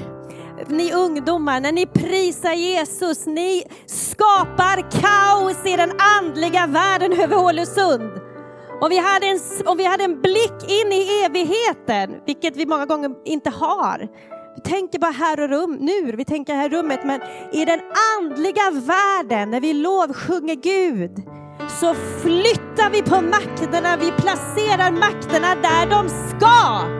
ni 0.68 0.92
ungdomar, 0.92 1.60
när 1.60 1.72
ni 1.72 1.86
prisar 1.86 2.52
Jesus, 2.52 3.26
ni 3.26 3.64
skapar 3.86 4.90
kaos 4.90 5.66
i 5.66 5.76
den 5.76 5.92
andliga 6.18 6.66
världen 6.66 7.20
över 7.20 7.36
Ålesund. 7.36 8.10
Om 8.80 8.90
vi, 8.90 8.98
hade 8.98 9.26
en, 9.26 9.38
om 9.66 9.76
vi 9.76 9.84
hade 9.84 10.04
en 10.04 10.20
blick 10.20 10.62
in 10.62 10.92
i 10.92 11.24
evigheten, 11.24 12.20
vilket 12.26 12.56
vi 12.56 12.66
många 12.66 12.86
gånger 12.86 13.10
inte 13.24 13.50
har. 13.50 14.08
Vi 14.56 14.62
tänker 14.70 14.98
bara 14.98 15.10
här 15.10 15.40
och 15.40 15.48
rum, 15.48 15.76
nu, 15.80 16.16
vi 16.16 16.24
tänker 16.24 16.54
här 16.54 16.66
i 16.72 16.76
rummet, 16.76 17.00
men 17.04 17.20
i 17.52 17.64
den 17.64 17.80
andliga 18.18 18.70
världen, 18.70 19.50
när 19.50 19.60
vi 19.60 19.74
lovsjunger 19.74 20.54
Gud, 20.54 21.22
så 21.80 21.94
flyttar 22.22 22.90
vi 22.90 23.02
på 23.02 23.20
makterna, 23.20 23.96
vi 23.96 24.12
placerar 24.12 24.90
makterna 24.90 25.54
där 25.54 25.90
de 25.90 26.08
ska. 26.08 26.97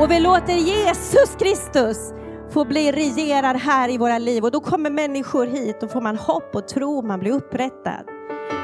Och 0.00 0.10
vi 0.10 0.20
låter 0.20 0.54
Jesus 0.54 1.36
Kristus 1.38 2.12
få 2.50 2.64
bli 2.64 2.92
regerad 2.92 3.56
här 3.56 3.88
i 3.88 3.98
våra 3.98 4.18
liv 4.18 4.44
och 4.44 4.50
då 4.50 4.60
kommer 4.60 4.90
människor 4.90 5.46
hit 5.46 5.82
och 5.82 5.90
får 5.90 6.00
man 6.00 6.16
hopp 6.16 6.54
och 6.54 6.68
tro, 6.68 7.02
man 7.02 7.20
blir 7.20 7.32
upprättad. 7.32 8.04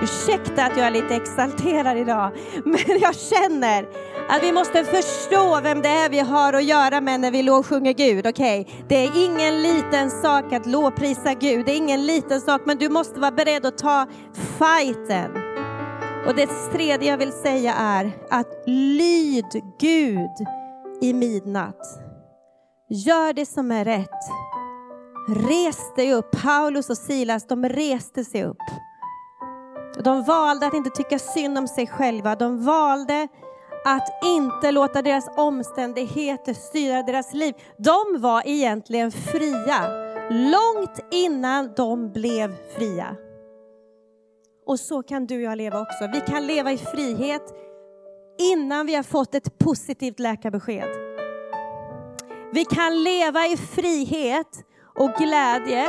Ursäkta 0.03 0.65
att 0.65 0.77
jag 0.77 0.87
är 0.87 0.91
lite 0.91 1.15
exalterad 1.15 1.99
idag, 1.99 2.31
men 2.65 2.99
jag 3.01 3.15
känner 3.15 3.89
att 4.29 4.43
vi 4.43 4.53
måste 4.53 4.85
förstå 4.85 5.61
vem 5.63 5.83
det 5.83 5.89
är 5.89 6.11
vi 6.11 6.21
har 6.21 6.53
att 6.53 6.65
göra 6.65 7.01
med 7.01 7.21
när 7.21 7.31
vi 7.31 7.43
lovsjunger 7.43 7.93
Gud. 7.93 8.27
Okej, 8.27 8.61
okay? 8.61 8.75
det 8.89 8.97
är 8.97 9.25
ingen 9.25 9.63
liten 9.63 10.11
sak 10.11 10.53
att 10.53 10.67
lovprisa 10.67 11.35
Gud, 11.35 11.67
det 11.67 11.73
är 11.73 11.77
ingen 11.77 12.07
liten 12.07 12.41
sak, 12.41 12.63
men 12.65 12.79
du 12.79 12.89
måste 12.89 13.21
vara 13.21 13.31
beredd 13.33 13.67
att 13.67 13.79
ta 13.79 14.07
fighten. 14.35 15.31
Och 16.27 16.35
det 16.35 16.47
tredje 16.73 17.11
jag 17.11 17.19
vill 17.19 17.33
säga 17.33 17.75
är 17.75 18.11
att 18.31 18.63
lyd 18.67 19.63
Gud 19.81 20.47
i 21.03 21.13
midnatt. 21.13 21.99
Gör 22.89 23.33
det 23.33 23.47
som 23.47 23.71
är 23.71 23.85
rätt. 23.85 24.25
Res 25.29 25.95
dig 25.97 26.15
upp. 26.15 26.31
Paulus 26.43 26.91
och 26.91 26.99
Silas, 26.99 27.47
de 27.47 27.69
reste 27.69 28.25
sig 28.25 28.45
upp. 28.45 28.63
De 30.05 30.23
valde 30.23 30.67
att 30.67 30.75
inte 30.75 30.91
tycka 30.91 31.19
synd 31.19 31.59
om 31.59 31.69
sig 31.69 31.87
själva. 31.87 32.35
De 32.35 32.65
valde 32.65 33.29
att 33.85 34.09
inte 34.25 34.71
låta 34.71 35.03
deras 35.03 35.29
omständigheter 35.37 36.55
styra 36.55 37.03
deras 37.03 37.35
liv. 37.35 37.55
De 37.79 38.21
var 38.21 38.43
egentligen 38.47 39.11
fria, 39.11 39.89
långt 40.31 41.01
innan 41.11 41.73
de 41.77 42.13
blev 42.13 42.55
fria. 42.77 43.17
Och 44.67 44.81
så 44.81 45.03
kan 45.03 45.27
du 45.27 45.37
och 45.37 45.43
jag 45.43 45.59
leva 45.59 45.81
också. 45.81 46.09
Vi 46.13 46.21
kan 46.21 46.47
leva 46.47 46.73
i 46.73 46.79
frihet 46.79 47.55
innan 48.51 48.87
vi 48.87 48.95
har 48.95 49.03
fått 49.03 49.35
ett 49.35 49.59
positivt 49.59 50.19
läkarbesked. 50.19 50.89
Vi 52.53 52.65
kan 52.65 53.03
leva 53.03 53.47
i 53.47 53.57
frihet 53.57 54.65
och 54.99 55.11
glädje 55.19 55.89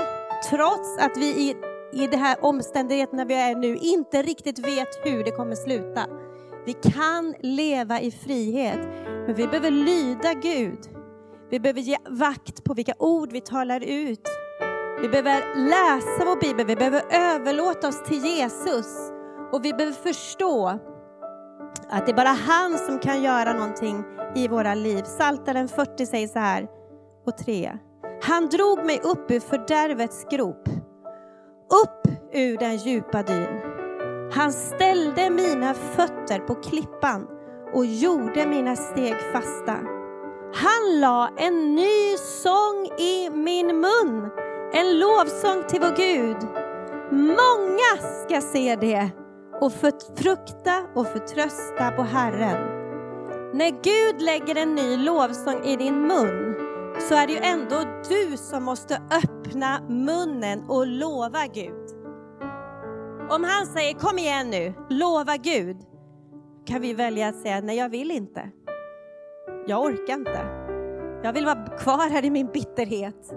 trots 0.49 0.97
att 0.99 1.17
vi 1.17 1.25
i, 1.25 1.55
i 1.93 2.07
de 2.07 2.17
här 2.17 2.37
omständigheterna 2.45 3.25
vi 3.25 3.33
är 3.33 3.55
nu 3.55 3.77
inte 3.77 4.21
riktigt 4.21 4.59
vet 4.59 5.05
hur 5.05 5.23
det 5.23 5.31
kommer 5.31 5.55
sluta. 5.55 6.05
Vi 6.65 6.73
kan 6.73 7.35
leva 7.39 8.01
i 8.01 8.11
frihet, 8.11 8.79
men 9.05 9.35
vi 9.35 9.47
behöver 9.47 9.71
lyda 9.71 10.33
Gud. 10.33 10.79
Vi 11.49 11.59
behöver 11.59 11.81
ge 11.81 11.97
vakt 12.09 12.63
på 12.63 12.73
vilka 12.73 12.93
ord 12.99 13.31
vi 13.31 13.41
talar 13.41 13.83
ut. 13.83 14.27
Vi 15.01 15.09
behöver 15.09 15.55
läsa 15.55 16.25
vår 16.25 16.41
bibel, 16.41 16.65
vi 16.65 16.75
behöver 16.75 17.03
överlåta 17.09 17.87
oss 17.87 18.03
till 18.03 18.25
Jesus 18.25 19.11
och 19.51 19.65
vi 19.65 19.73
behöver 19.73 19.97
förstå 19.97 20.79
att 21.93 22.05
det 22.05 22.11
är 22.11 22.15
bara 22.15 22.27
han 22.27 22.77
som 22.77 22.99
kan 22.99 23.23
göra 23.23 23.53
någonting 23.53 24.03
i 24.35 24.47
våra 24.47 24.75
liv. 24.75 25.03
Saltaren 25.03 25.67
40 25.67 26.05
säger 26.05 26.27
så 26.27 26.39
här, 26.39 26.67
och 27.25 27.37
3. 27.37 27.77
Han 28.23 28.49
drog 28.49 28.85
mig 28.85 28.99
upp 29.03 29.31
ur 29.31 29.39
fördärvets 29.39 30.25
grop, 30.31 30.67
upp 31.83 32.07
ur 32.33 32.57
den 32.57 32.77
djupa 32.77 33.23
dyn. 33.23 33.61
Han 34.31 34.53
ställde 34.53 35.29
mina 35.29 35.73
fötter 35.73 36.39
på 36.39 36.55
klippan 36.55 37.27
och 37.73 37.85
gjorde 37.85 38.47
mina 38.47 38.75
steg 38.75 39.15
fasta. 39.33 39.75
Han 40.55 40.99
la 40.99 41.29
en 41.37 41.75
ny 41.75 42.17
sång 42.17 42.89
i 42.99 43.29
min 43.29 43.67
mun, 43.67 44.29
en 44.73 44.99
lovsång 44.99 45.63
till 45.67 45.81
vår 45.81 45.95
Gud. 45.95 46.37
Många 47.11 48.09
ska 48.25 48.41
se 48.41 48.75
det 48.75 49.22
och 49.61 49.73
förtrukta 49.73 50.83
och 50.95 51.07
förtrösta 51.07 51.91
på 51.91 52.03
Herren. 52.03 52.83
När 53.53 53.69
Gud 53.69 54.21
lägger 54.21 54.55
en 54.55 54.75
ny 54.75 54.97
lovsång 54.97 55.63
i 55.65 55.75
din 55.75 56.01
mun 56.01 56.55
så 56.99 57.15
är 57.15 57.27
det 57.27 57.33
ju 57.33 57.39
ändå 57.39 57.75
du 58.09 58.37
som 58.37 58.63
måste 58.63 58.95
öppna 58.95 59.81
munnen 59.89 60.63
och 60.69 60.87
lova 60.87 61.47
Gud. 61.53 61.89
Om 63.29 63.43
han 63.43 63.65
säger 63.65 63.93
kom 63.93 64.19
igen 64.19 64.49
nu, 64.49 64.73
lova 64.89 65.37
Gud, 65.37 65.77
kan 66.65 66.81
vi 66.81 66.93
välja 66.93 67.27
att 67.27 67.41
säga 67.41 67.61
nej 67.61 67.77
jag 67.77 67.89
vill 67.89 68.11
inte. 68.11 68.49
Jag 69.67 69.83
orkar 69.83 70.13
inte. 70.13 70.45
Jag 71.23 71.33
vill 71.33 71.45
vara 71.45 71.77
kvar 71.77 72.09
här 72.09 72.25
i 72.25 72.29
min 72.29 72.47
bitterhet. 72.47 73.33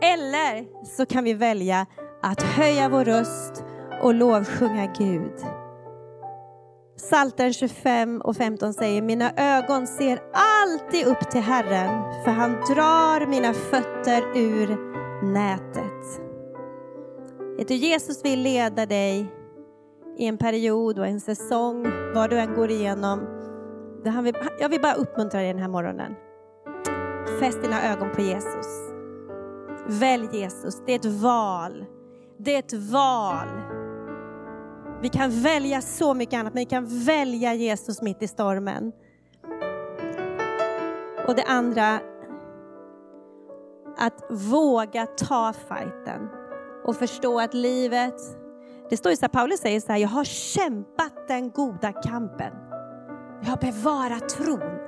Eller 0.00 0.84
så 0.84 1.06
kan 1.06 1.24
vi 1.24 1.34
välja 1.34 1.86
att 2.22 2.42
höja 2.42 2.88
vår 2.88 3.04
röst 3.04 3.64
och 4.02 4.14
lovsjunga 4.14 4.86
Gud. 4.86 5.32
Psaltaren 6.96 7.52
25 7.52 8.20
och 8.20 8.36
15 8.36 8.74
säger, 8.74 9.02
mina 9.02 9.32
ögon 9.36 9.86
ser 9.86 10.20
alltid 10.32 11.06
upp 11.06 11.30
till 11.30 11.40
Herren, 11.40 12.24
för 12.24 12.30
han 12.30 12.50
drar 12.50 13.26
mina 13.26 13.52
fötter 13.52 14.22
ur 14.34 14.68
nätet. 15.32 16.22
Vet 17.56 17.68
du, 17.68 17.74
Jesus 17.74 18.24
vill 18.24 18.42
leda 18.42 18.86
dig 18.86 19.26
i 20.18 20.26
en 20.26 20.38
period 20.38 20.98
och 20.98 21.06
en 21.06 21.20
säsong, 21.20 21.86
vad 22.14 22.30
du 22.30 22.38
än 22.38 22.54
går 22.54 22.70
igenom. 22.70 23.20
Jag 24.60 24.68
vill 24.68 24.80
bara 24.80 24.94
uppmuntra 24.94 25.40
dig 25.40 25.52
den 25.52 25.62
här 25.62 25.68
morgonen. 25.68 26.14
Fäst 27.40 27.62
dina 27.62 27.92
ögon 27.92 28.10
på 28.14 28.20
Jesus. 28.20 28.66
Välj 29.86 30.28
Jesus, 30.32 30.82
det 30.86 30.92
är 30.92 30.96
ett 30.96 31.22
val. 31.22 31.84
Det 32.38 32.54
är 32.54 32.58
ett 32.58 32.90
val. 32.92 33.61
Vi 35.02 35.08
kan 35.08 35.30
välja 35.30 35.80
så 35.80 36.14
mycket 36.14 36.40
annat, 36.40 36.54
men 36.54 36.60
vi 36.60 36.70
kan 36.70 37.04
välja 37.04 37.54
Jesus 37.54 38.02
mitt 38.02 38.22
i 38.22 38.28
stormen. 38.28 38.92
Och 41.28 41.34
det 41.34 41.42
andra, 41.42 42.00
att 43.98 44.24
våga 44.30 45.06
ta 45.06 45.52
fighten 45.52 46.28
och 46.84 46.96
förstå 46.96 47.40
att 47.40 47.54
livet, 47.54 48.14
det 48.90 48.96
står 48.96 49.10
ju 49.10 49.16
så 49.16 49.22
här, 49.22 49.28
Paulus 49.28 49.60
säger 49.60 49.80
så 49.80 49.92
här, 49.92 49.98
jag 49.98 50.08
har 50.08 50.24
kämpat 50.24 51.28
den 51.28 51.50
goda 51.50 51.92
kampen. 51.92 52.52
Jag 53.42 53.48
har 53.48 53.60
bevarat 53.60 54.28
tron. 54.28 54.78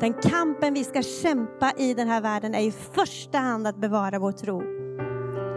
Den 0.00 0.12
kampen 0.14 0.74
vi 0.74 0.84
ska 0.84 1.02
kämpa 1.02 1.72
i 1.76 1.94
den 1.94 2.08
här 2.08 2.20
världen 2.20 2.54
är 2.54 2.62
i 2.62 2.72
första 2.72 3.38
hand 3.38 3.66
att 3.66 3.76
bevara 3.76 4.18
vår 4.18 4.32
tro. 4.32 4.62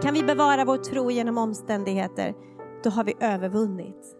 Kan 0.02 0.14
vi 0.14 0.22
bevara 0.22 0.64
vår 0.64 0.76
tro 0.76 1.10
genom 1.10 1.38
omständigheter? 1.38 2.34
Då 2.86 2.90
har 2.90 3.04
vi 3.04 3.14
övervunnit. 3.20 4.16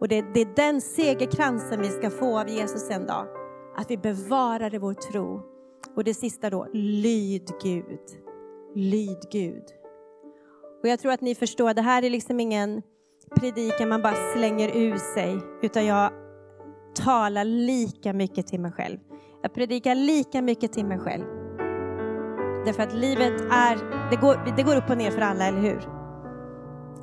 Och 0.00 0.08
det, 0.08 0.24
det 0.34 0.40
är 0.40 0.54
den 0.56 0.80
segerkransen 0.80 1.80
vi 1.80 1.88
ska 1.88 2.10
få 2.10 2.38
av 2.38 2.48
Jesus 2.48 2.90
en 2.90 3.06
dag. 3.06 3.26
Att 3.76 3.90
vi 3.90 3.96
bevarar 3.96 4.78
vår 4.78 4.94
tro. 4.94 5.42
Och 5.96 6.04
det 6.04 6.14
sista 6.14 6.50
då, 6.50 6.66
lyd 6.72 7.50
Gud. 7.62 8.00
Lyd 8.74 9.18
Gud. 9.32 9.62
Och 10.82 10.88
jag 10.88 10.98
tror 10.98 11.12
att 11.12 11.20
ni 11.20 11.34
förstår, 11.34 11.74
det 11.74 11.82
här 11.82 12.02
är 12.02 12.10
liksom 12.10 12.40
ingen 12.40 12.82
predikan 13.36 13.88
man 13.88 14.02
bara 14.02 14.34
slänger 14.36 14.76
ur 14.76 14.96
sig, 14.96 15.38
utan 15.62 15.86
jag 15.86 16.12
talar 16.94 17.44
lika 17.44 18.12
mycket 18.12 18.46
till 18.46 18.60
mig 18.60 18.72
själv. 18.72 18.98
Jag 19.42 19.54
predikar 19.54 19.94
lika 19.94 20.42
mycket 20.42 20.72
till 20.72 20.86
mig 20.86 20.98
själv. 20.98 21.24
Därför 22.64 22.82
att 22.82 22.94
livet 22.94 23.40
är, 23.40 23.76
det 24.10 24.16
går, 24.16 24.54
det 24.56 24.62
går 24.62 24.76
upp 24.76 24.90
och 24.90 24.96
ner 24.96 25.10
för 25.10 25.20
alla, 25.20 25.46
eller 25.46 25.60
hur? 25.60 25.99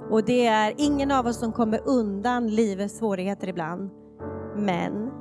Och 0.09 0.23
det 0.23 0.45
är 0.47 0.73
ingen 0.77 1.11
av 1.11 1.27
oss 1.27 1.39
som 1.39 1.51
kommer 1.51 1.81
undan 1.85 2.47
livets 2.47 2.97
svårigheter 2.97 3.47
ibland. 3.47 3.89
Men 4.55 5.11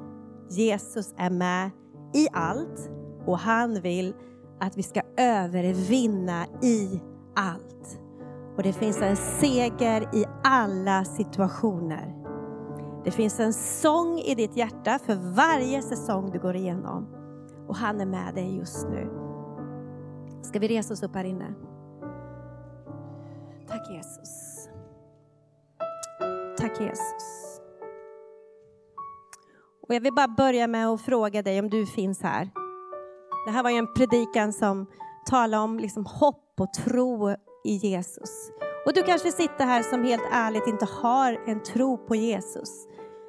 Jesus 0.51 1.14
är 1.16 1.30
med 1.30 1.70
i 2.14 2.28
allt 2.32 2.91
och 3.26 3.39
han 3.39 3.80
vill 3.80 4.14
att 4.61 4.76
vi 4.76 4.82
ska 4.82 5.01
övervinna 5.16 6.47
i 6.62 7.01
allt. 7.37 8.01
Och 8.57 8.62
det 8.62 8.72
finns 8.72 9.03
en 9.03 9.16
seger 9.16 10.09
i 10.14 10.24
alla 10.45 11.05
situationer. 11.05 12.14
Det 13.05 13.11
finns 13.11 13.41
en 13.41 13.53
sång 13.53 14.18
i 14.18 14.34
ditt 14.34 14.57
hjärta 14.57 14.99
för 14.99 15.34
varje 15.34 15.82
säsong 15.82 16.30
du 16.30 16.39
går 16.39 16.57
igenom. 16.57 17.07
Och 17.68 17.76
han 17.76 18.01
är 18.01 18.07
med 18.07 18.34
dig 18.34 18.57
just 18.57 18.89
nu. 18.89 19.11
Ska 20.43 20.59
vi 20.59 20.68
resa 20.68 20.95
oss 20.95 21.03
upp 21.03 21.14
här 21.14 21.24
inne? 21.24 21.55
Tack 23.68 23.91
Jesus. 23.91 24.45
Tack 26.59 26.80
Jesus. 26.80 27.61
Och 29.88 29.94
jag 29.94 30.00
vill 30.00 30.14
bara 30.14 30.28
börja 30.28 30.66
med 30.66 30.88
att 30.88 31.00
fråga 31.00 31.42
dig 31.42 31.61
om 31.61 31.70
du 31.70 31.86
finns 31.86 32.22
här. 32.22 32.50
Det 33.46 33.52
här 33.52 33.62
var 33.62 33.70
ju 33.70 33.76
en 33.76 33.94
predikan 33.94 34.52
som 34.52 34.86
talade 35.26 35.62
om 35.62 35.78
liksom 35.78 36.07
hopp 36.07 36.54
och 36.61 36.72
tro 36.72 37.30
i 37.64 37.72
Jesus. 37.72 38.50
Och 38.86 38.92
du 38.94 39.02
kanske 39.02 39.32
sitter 39.32 39.64
här 39.64 39.82
som 39.82 40.04
helt 40.04 40.28
ärligt 40.32 40.66
inte 40.66 40.84
har 41.02 41.42
en 41.46 41.62
tro 41.62 41.98
på 41.98 42.14
Jesus. 42.14 42.86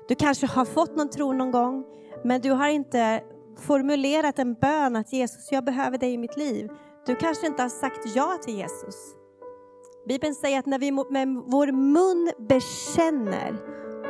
Du 0.08 0.16
kanske 0.16 0.48
har 0.48 0.66
fått 0.66 0.96
någon 0.96 1.10
tro 1.10 1.34
någon 1.34 1.52
gång, 1.52 1.86
men 2.24 2.42
du 2.42 2.52
har 2.52 2.68
inte 2.68 3.24
formulerat 3.60 4.40
en 4.40 4.54
bön 4.54 4.96
att 4.96 5.14
Jesus, 5.14 5.52
jag 5.52 5.66
behöver 5.66 5.98
dig 5.98 6.14
i 6.14 6.18
mitt 6.18 6.38
liv. 6.38 6.70
Du 7.06 7.16
kanske 7.16 7.48
inte 7.48 7.62
har 7.62 7.70
sagt 7.70 8.16
ja 8.16 8.38
till 8.44 8.58
Jesus. 8.58 9.17
Bibeln 10.08 10.36
säger 10.36 10.60
att 10.60 10.66
när 10.66 10.80
vi 10.80 10.92
med 10.92 11.28
vår 11.46 11.72
mun 11.72 12.32
bekänner 12.50 13.58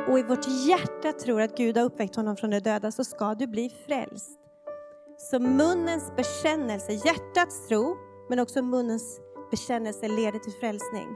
och 0.08 0.18
i 0.18 0.22
vårt 0.22 0.48
hjärta 0.68 1.12
tror 1.12 1.40
att 1.40 1.56
Gud 1.56 1.76
har 1.76 1.84
uppväckt 1.84 2.16
honom 2.16 2.36
från 2.36 2.50
de 2.50 2.60
döda 2.60 2.90
så 2.90 3.04
ska 3.04 3.34
du 3.34 3.46
bli 3.46 3.70
frälst. 3.86 4.40
Så 5.18 5.40
munnens 5.40 6.12
bekännelse, 6.16 6.92
hjärtats 6.92 7.68
tro, 7.68 7.96
men 8.28 8.38
också 8.38 8.62
munnens 8.62 9.20
bekännelse 9.50 10.08
leder 10.08 10.38
till 10.38 10.52
frälsning. 10.52 11.06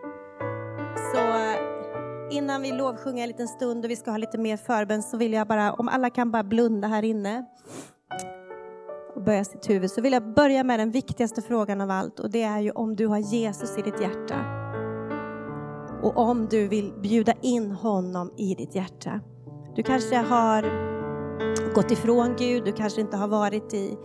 Så 1.15 1.21
innan 2.37 2.63
vi 2.63 2.73
lovsjunger 2.73 3.23
en 3.23 3.29
liten 3.29 3.49
stund 3.49 3.85
och 3.85 3.91
vi 3.91 3.97
ska 3.97 4.11
ha 4.11 4.19
lite 4.19 4.39
mer 4.39 4.57
förbön 4.57 5.03
så 5.03 5.17
vill 5.17 5.33
jag 5.33 5.49
bara, 5.49 5.73
om 5.73 5.89
alla 5.89 6.11
kan 6.11 6.31
bara 6.31 6.45
blunda 6.45 6.89
här 6.89 7.03
inne 7.03 7.47
och 9.15 9.23
böja 9.23 9.45
sitt 9.45 9.71
huvud, 9.71 9.91
så 9.91 10.01
vill 10.01 10.13
jag 10.13 10.35
börja 10.35 10.65
med 10.65 10.81
den 10.81 10.91
viktigaste 10.91 11.43
frågan 11.43 11.81
av 11.81 11.91
allt 11.91 12.21
och 12.21 12.31
det 12.31 12.43
är 12.43 12.61
ju 12.61 12.71
om 12.71 12.97
du 12.97 13.07
har 13.07 13.19
Jesus 13.19 13.79
i 13.79 13.83
ditt 13.83 14.01
hjärta. 14.01 14.62
Och 16.03 16.19
om 16.19 16.47
du 16.51 16.69
vill 16.69 16.93
bjuda 17.03 17.33
in 17.43 17.71
honom 17.71 18.31
i 18.37 18.55
ditt 18.55 18.75
hjärta. 18.75 19.21
Du 19.75 19.83
kanske 19.83 20.17
har 20.17 20.63
gått 21.75 21.91
ifrån 21.91 22.35
Gud, 22.39 22.65
du 22.65 22.73
kanske 22.73 23.01
inte 23.01 23.17
har 23.17 23.29
varit 23.29 23.75
i, 23.75 23.97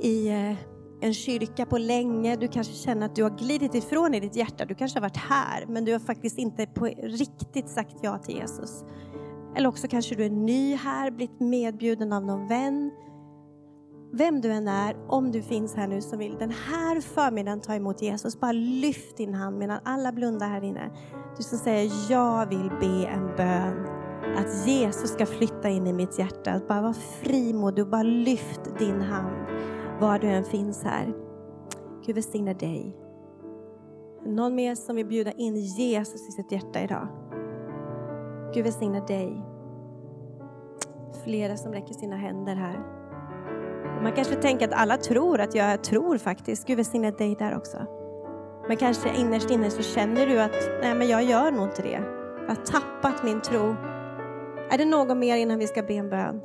i 0.00 0.28
eh, 0.28 0.56
en 1.00 1.14
kyrka 1.14 1.66
på 1.66 1.78
länge, 1.78 2.36
du 2.36 2.48
kanske 2.48 2.72
känner 2.72 3.06
att 3.06 3.16
du 3.16 3.22
har 3.22 3.30
glidit 3.30 3.74
ifrån 3.74 4.14
i 4.14 4.20
ditt 4.20 4.36
hjärta, 4.36 4.64
du 4.64 4.74
kanske 4.74 4.98
har 4.98 5.02
varit 5.02 5.16
här 5.16 5.66
men 5.68 5.84
du 5.84 5.92
har 5.92 5.98
faktiskt 5.98 6.38
inte 6.38 6.66
på 6.66 6.84
riktigt 7.02 7.68
sagt 7.68 7.96
ja 8.02 8.18
till 8.18 8.36
Jesus. 8.36 8.84
Eller 9.56 9.68
också 9.68 9.88
kanske 9.88 10.14
du 10.14 10.24
är 10.24 10.30
ny 10.30 10.74
här, 10.74 11.10
blivit 11.10 11.40
medbjuden 11.40 12.12
av 12.12 12.24
någon 12.24 12.48
vän. 12.48 12.90
Vem 14.14 14.40
du 14.40 14.52
än 14.52 14.68
är, 14.68 14.96
om 15.08 15.32
du 15.32 15.42
finns 15.42 15.74
här 15.74 15.86
nu 15.86 16.00
som 16.00 16.18
vill 16.18 16.36
den 16.38 16.50
här 16.50 17.00
förmiddagen 17.00 17.60
ta 17.60 17.74
emot 17.74 18.02
Jesus, 18.02 18.40
bara 18.40 18.52
lyft 18.52 19.16
din 19.16 19.34
hand 19.34 19.58
medan 19.58 19.80
alla 19.84 20.12
blundar 20.12 20.48
här 20.48 20.64
inne. 20.64 20.90
Du 21.36 21.42
som 21.42 21.58
säger, 21.58 21.90
jag 22.10 22.46
vill 22.46 22.70
be 22.80 23.06
en 23.06 23.36
bön 23.36 23.86
att 24.36 24.66
Jesus 24.66 25.10
ska 25.10 25.26
flytta 25.26 25.68
in 25.68 25.86
i 25.86 25.92
mitt 25.92 26.18
hjärta. 26.18 26.52
Att 26.52 26.68
bara 26.68 26.80
vara 26.82 26.94
frimodig 26.94 27.84
och 27.84 27.90
bara 27.90 28.02
lyft 28.02 28.78
din 28.78 29.00
hand 29.00 29.46
var 30.00 30.18
du 30.18 30.26
än 30.26 30.44
finns 30.44 30.84
här. 30.84 31.12
Gud 32.06 32.14
välsigne 32.14 32.54
dig. 32.54 32.96
Någon 34.26 34.54
mer 34.54 34.74
som 34.74 34.96
vill 34.96 35.06
bjuda 35.06 35.32
in 35.32 35.56
Jesus 35.56 36.28
i 36.28 36.32
sitt 36.32 36.52
hjärta 36.52 36.80
idag? 36.80 37.08
Gud 38.54 38.64
välsigne 38.64 39.00
dig. 39.06 39.42
Flera 41.24 41.56
som 41.56 41.72
räcker 41.72 41.94
sina 41.94 42.16
händer 42.16 42.54
här. 42.54 43.01
Man 44.02 44.12
kanske 44.12 44.34
tänker 44.34 44.68
att 44.68 44.74
alla 44.74 44.96
tror 44.96 45.40
att 45.40 45.54
jag 45.54 45.84
tror 45.84 46.18
faktiskt. 46.18 46.66
Gud 46.66 46.76
välsigne 46.76 47.10
dig 47.10 47.36
där 47.38 47.56
också. 47.56 47.86
Men 48.68 48.76
kanske 48.76 49.16
innerst 49.16 49.50
inne 49.50 49.70
så 49.70 49.82
känner 49.82 50.26
du 50.26 50.40
att 50.40 50.56
nej 50.82 50.94
men 50.94 51.08
jag 51.08 51.22
gör 51.22 51.50
nog 51.50 51.64
inte 51.64 51.82
det. 51.82 52.02
Jag 52.40 52.48
har 52.48 52.64
tappat 52.64 53.24
min 53.24 53.40
tro. 53.40 53.76
Är 54.70 54.78
det 54.78 54.84
någon 54.84 55.18
mer 55.18 55.36
innan 55.36 55.58
vi 55.58 55.66
ska 55.66 55.82
be 55.82 55.94
en 55.94 56.10
bön? 56.10 56.40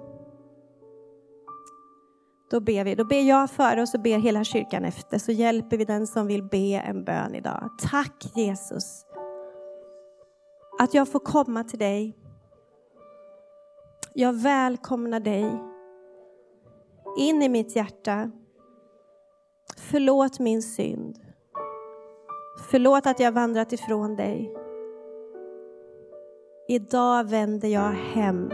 Då 2.51 2.59
ber 2.59 2.83
vi. 2.83 2.95
Då 2.95 3.05
ber 3.05 3.21
jag 3.21 3.49
före 3.51 3.81
och 3.81 3.89
så 3.89 3.97
ber 3.97 4.17
hela 4.17 4.43
kyrkan 4.43 4.85
efter. 4.85 5.17
Så 5.17 5.31
hjälper 5.31 5.77
vi 5.77 5.85
den 5.85 6.07
som 6.07 6.27
vill 6.27 6.43
be 6.43 6.83
en 6.87 7.03
bön 7.03 7.35
idag. 7.35 7.69
Tack 7.91 8.31
Jesus. 8.35 9.05
Att 10.79 10.93
jag 10.93 11.07
får 11.07 11.19
komma 11.19 11.63
till 11.63 11.79
dig. 11.79 12.17
Jag 14.13 14.33
välkomnar 14.33 15.19
dig 15.19 15.59
in 17.17 17.41
i 17.41 17.49
mitt 17.49 17.75
hjärta. 17.75 18.31
Förlåt 19.77 20.39
min 20.39 20.61
synd. 20.61 21.19
Förlåt 22.71 23.07
att 23.07 23.19
jag 23.19 23.31
vandrat 23.31 23.73
ifrån 23.73 24.15
dig. 24.15 24.53
Idag 26.67 27.29
vänder 27.29 27.67
jag 27.67 27.91
hem 27.91 28.51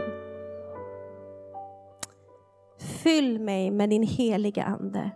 Fyll 3.04 3.40
mig 3.40 3.72
med 3.72 3.90
din 3.90 4.04
heliga 4.04 4.64
Ande. 4.64 5.12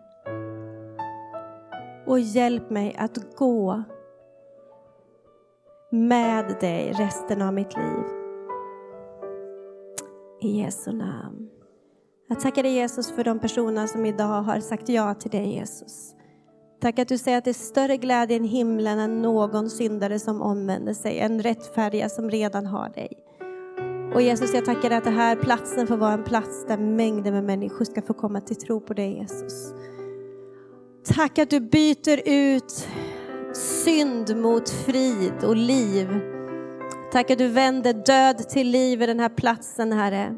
Och 2.06 2.20
hjälp 2.20 2.70
mig 2.70 2.96
att 3.00 3.36
gå 3.36 3.84
med 5.92 6.56
dig 6.60 6.92
resten 6.92 7.42
av 7.42 7.54
mitt 7.54 7.76
liv. 7.78 8.04
I 10.42 10.62
Jesu 10.62 10.92
namn. 10.92 11.50
Jag 12.30 12.40
tackar 12.40 12.64
dig 12.64 12.74
Jesus 12.74 13.12
för 13.12 13.24
de 13.24 13.40
personer 13.40 13.88
som 13.88 14.06
idag 14.06 14.42
har 14.42 14.60
sagt 14.60 14.90
ja 14.90 15.14
till 15.14 15.32
dig 15.32 15.54
Jesus. 15.54 16.16
Tack 16.82 17.00
att 17.00 17.08
du 17.08 17.18
säger 17.18 17.38
att 17.38 17.44
det 17.44 17.52
är 17.52 17.54
större 17.54 17.98
glädje 17.98 18.38
i 18.38 18.48
himlen 18.48 19.00
än 19.00 19.22
någon 19.22 19.70
syndare 19.70 20.20
som 20.20 20.42
omvänder 20.42 20.94
sig, 20.94 21.20
en 21.20 21.42
rättfärdiga 21.42 22.10
som 22.10 22.30
redan 22.30 22.66
har 22.66 22.90
dig. 22.90 23.10
Och 24.14 24.22
Jesus, 24.22 24.54
jag 24.54 24.66
tackar 24.66 24.90
dig 24.90 24.98
att 24.98 25.04
den 25.04 25.14
här 25.14 25.36
platsen 25.36 25.88
får 25.88 25.98
vara 25.98 26.14
en 26.14 26.24
plats 26.24 26.66
där 26.68 26.78
mängder 26.78 27.32
med 27.32 27.44
människor 27.44 27.86
ska 27.86 28.02
få 28.02 28.14
komma 28.14 28.42
till 28.42 28.56
tro 28.56 28.80
på 28.80 28.94
dig 28.94 29.18
Jesus. 29.18 29.74
Tack 31.06 31.40
att 31.40 31.50
du 31.50 31.60
byter 31.60 32.22
ut 32.26 32.88
synd 33.54 34.38
mot 34.38 34.70
frid 34.70 35.44
och 35.44 35.56
liv. 35.56 36.08
Tack 37.12 37.32
att 37.32 37.38
du 37.38 37.48
vänder 37.48 37.94
död 37.94 38.50
till 38.50 38.68
liv 38.68 39.02
i 39.02 39.06
den 39.06 39.20
här 39.20 39.30
platsen, 39.30 39.92
Herre. 39.92 40.38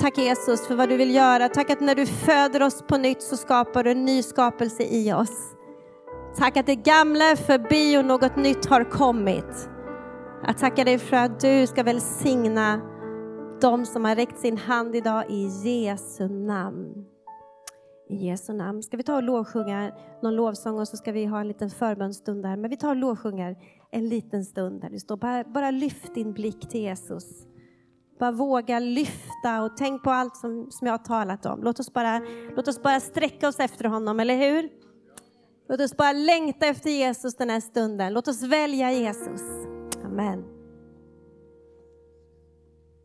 Tack 0.00 0.18
Jesus 0.18 0.66
för 0.66 0.74
vad 0.74 0.88
du 0.88 0.96
vill 0.96 1.14
göra. 1.14 1.48
Tack 1.48 1.70
att 1.70 1.80
när 1.80 1.94
du 1.94 2.06
föder 2.06 2.62
oss 2.62 2.82
på 2.82 2.96
nytt 2.96 3.22
så 3.22 3.36
skapar 3.36 3.84
du 3.84 3.90
en 3.90 4.04
ny 4.04 4.22
skapelse 4.22 4.82
i 4.82 5.12
oss. 5.12 5.56
Tack 6.36 6.56
att 6.56 6.66
det 6.66 6.76
gamla 6.76 7.24
är 7.24 7.36
förbi 7.36 7.98
och 7.98 8.04
något 8.04 8.36
nytt 8.36 8.66
har 8.66 8.84
kommit. 8.84 9.70
Jag 10.46 10.58
tackar 10.58 10.84
dig 10.84 10.98
för 10.98 11.16
att 11.16 11.40
du 11.40 11.66
ska 11.66 11.82
välsigna 11.82 12.80
de 13.60 13.86
som 13.86 14.04
har 14.04 14.16
räckt 14.16 14.38
sin 14.38 14.56
hand 14.56 14.96
idag 14.96 15.24
i 15.30 15.46
Jesu 15.46 16.28
namn. 16.28 17.04
I 18.08 18.16
Jesu 18.26 18.52
namn. 18.52 18.82
Ska 18.82 18.96
vi 18.96 19.02
ta 19.02 19.16
och 19.16 19.22
lovsjunga 19.22 19.92
någon 20.22 20.36
lovsång 20.36 20.78
och 20.78 20.88
så 20.88 20.96
ska 20.96 21.12
vi 21.12 21.24
ha 21.24 21.40
en 21.40 21.48
liten 21.48 21.70
förbönstund 21.70 22.42
där. 22.42 22.56
Men 22.56 22.70
vi 22.70 22.76
tar 22.76 22.90
och 22.90 22.96
lovsjunger 22.96 23.56
en 23.90 24.08
liten 24.08 24.44
stund 24.44 24.80
där 24.80 24.90
det 24.90 25.00
står 25.00 25.16
bara, 25.16 25.44
bara 25.44 25.70
lyft 25.70 26.14
din 26.14 26.32
blick 26.32 26.68
till 26.68 26.80
Jesus. 26.80 27.47
Bara 28.18 28.32
våga 28.32 28.78
lyfta 28.78 29.62
och 29.62 29.76
tänk 29.76 30.02
på 30.02 30.10
allt 30.10 30.36
som, 30.36 30.70
som 30.70 30.86
jag 30.86 30.94
har 30.94 31.04
talat 31.04 31.46
om. 31.46 31.62
Låt 31.62 31.80
oss, 31.80 31.92
bara, 31.92 32.20
låt 32.56 32.68
oss 32.68 32.82
bara 32.82 33.00
sträcka 33.00 33.48
oss 33.48 33.60
efter 33.60 33.84
honom, 33.84 34.20
eller 34.20 34.36
hur? 34.36 34.68
Låt 35.68 35.80
oss 35.80 35.96
bara 35.96 36.12
längta 36.12 36.66
efter 36.66 36.90
Jesus 36.90 37.36
den 37.36 37.50
här 37.50 37.60
stunden. 37.60 38.12
Låt 38.12 38.28
oss 38.28 38.42
välja 38.42 38.92
Jesus. 38.92 39.40
Amen. 40.04 40.57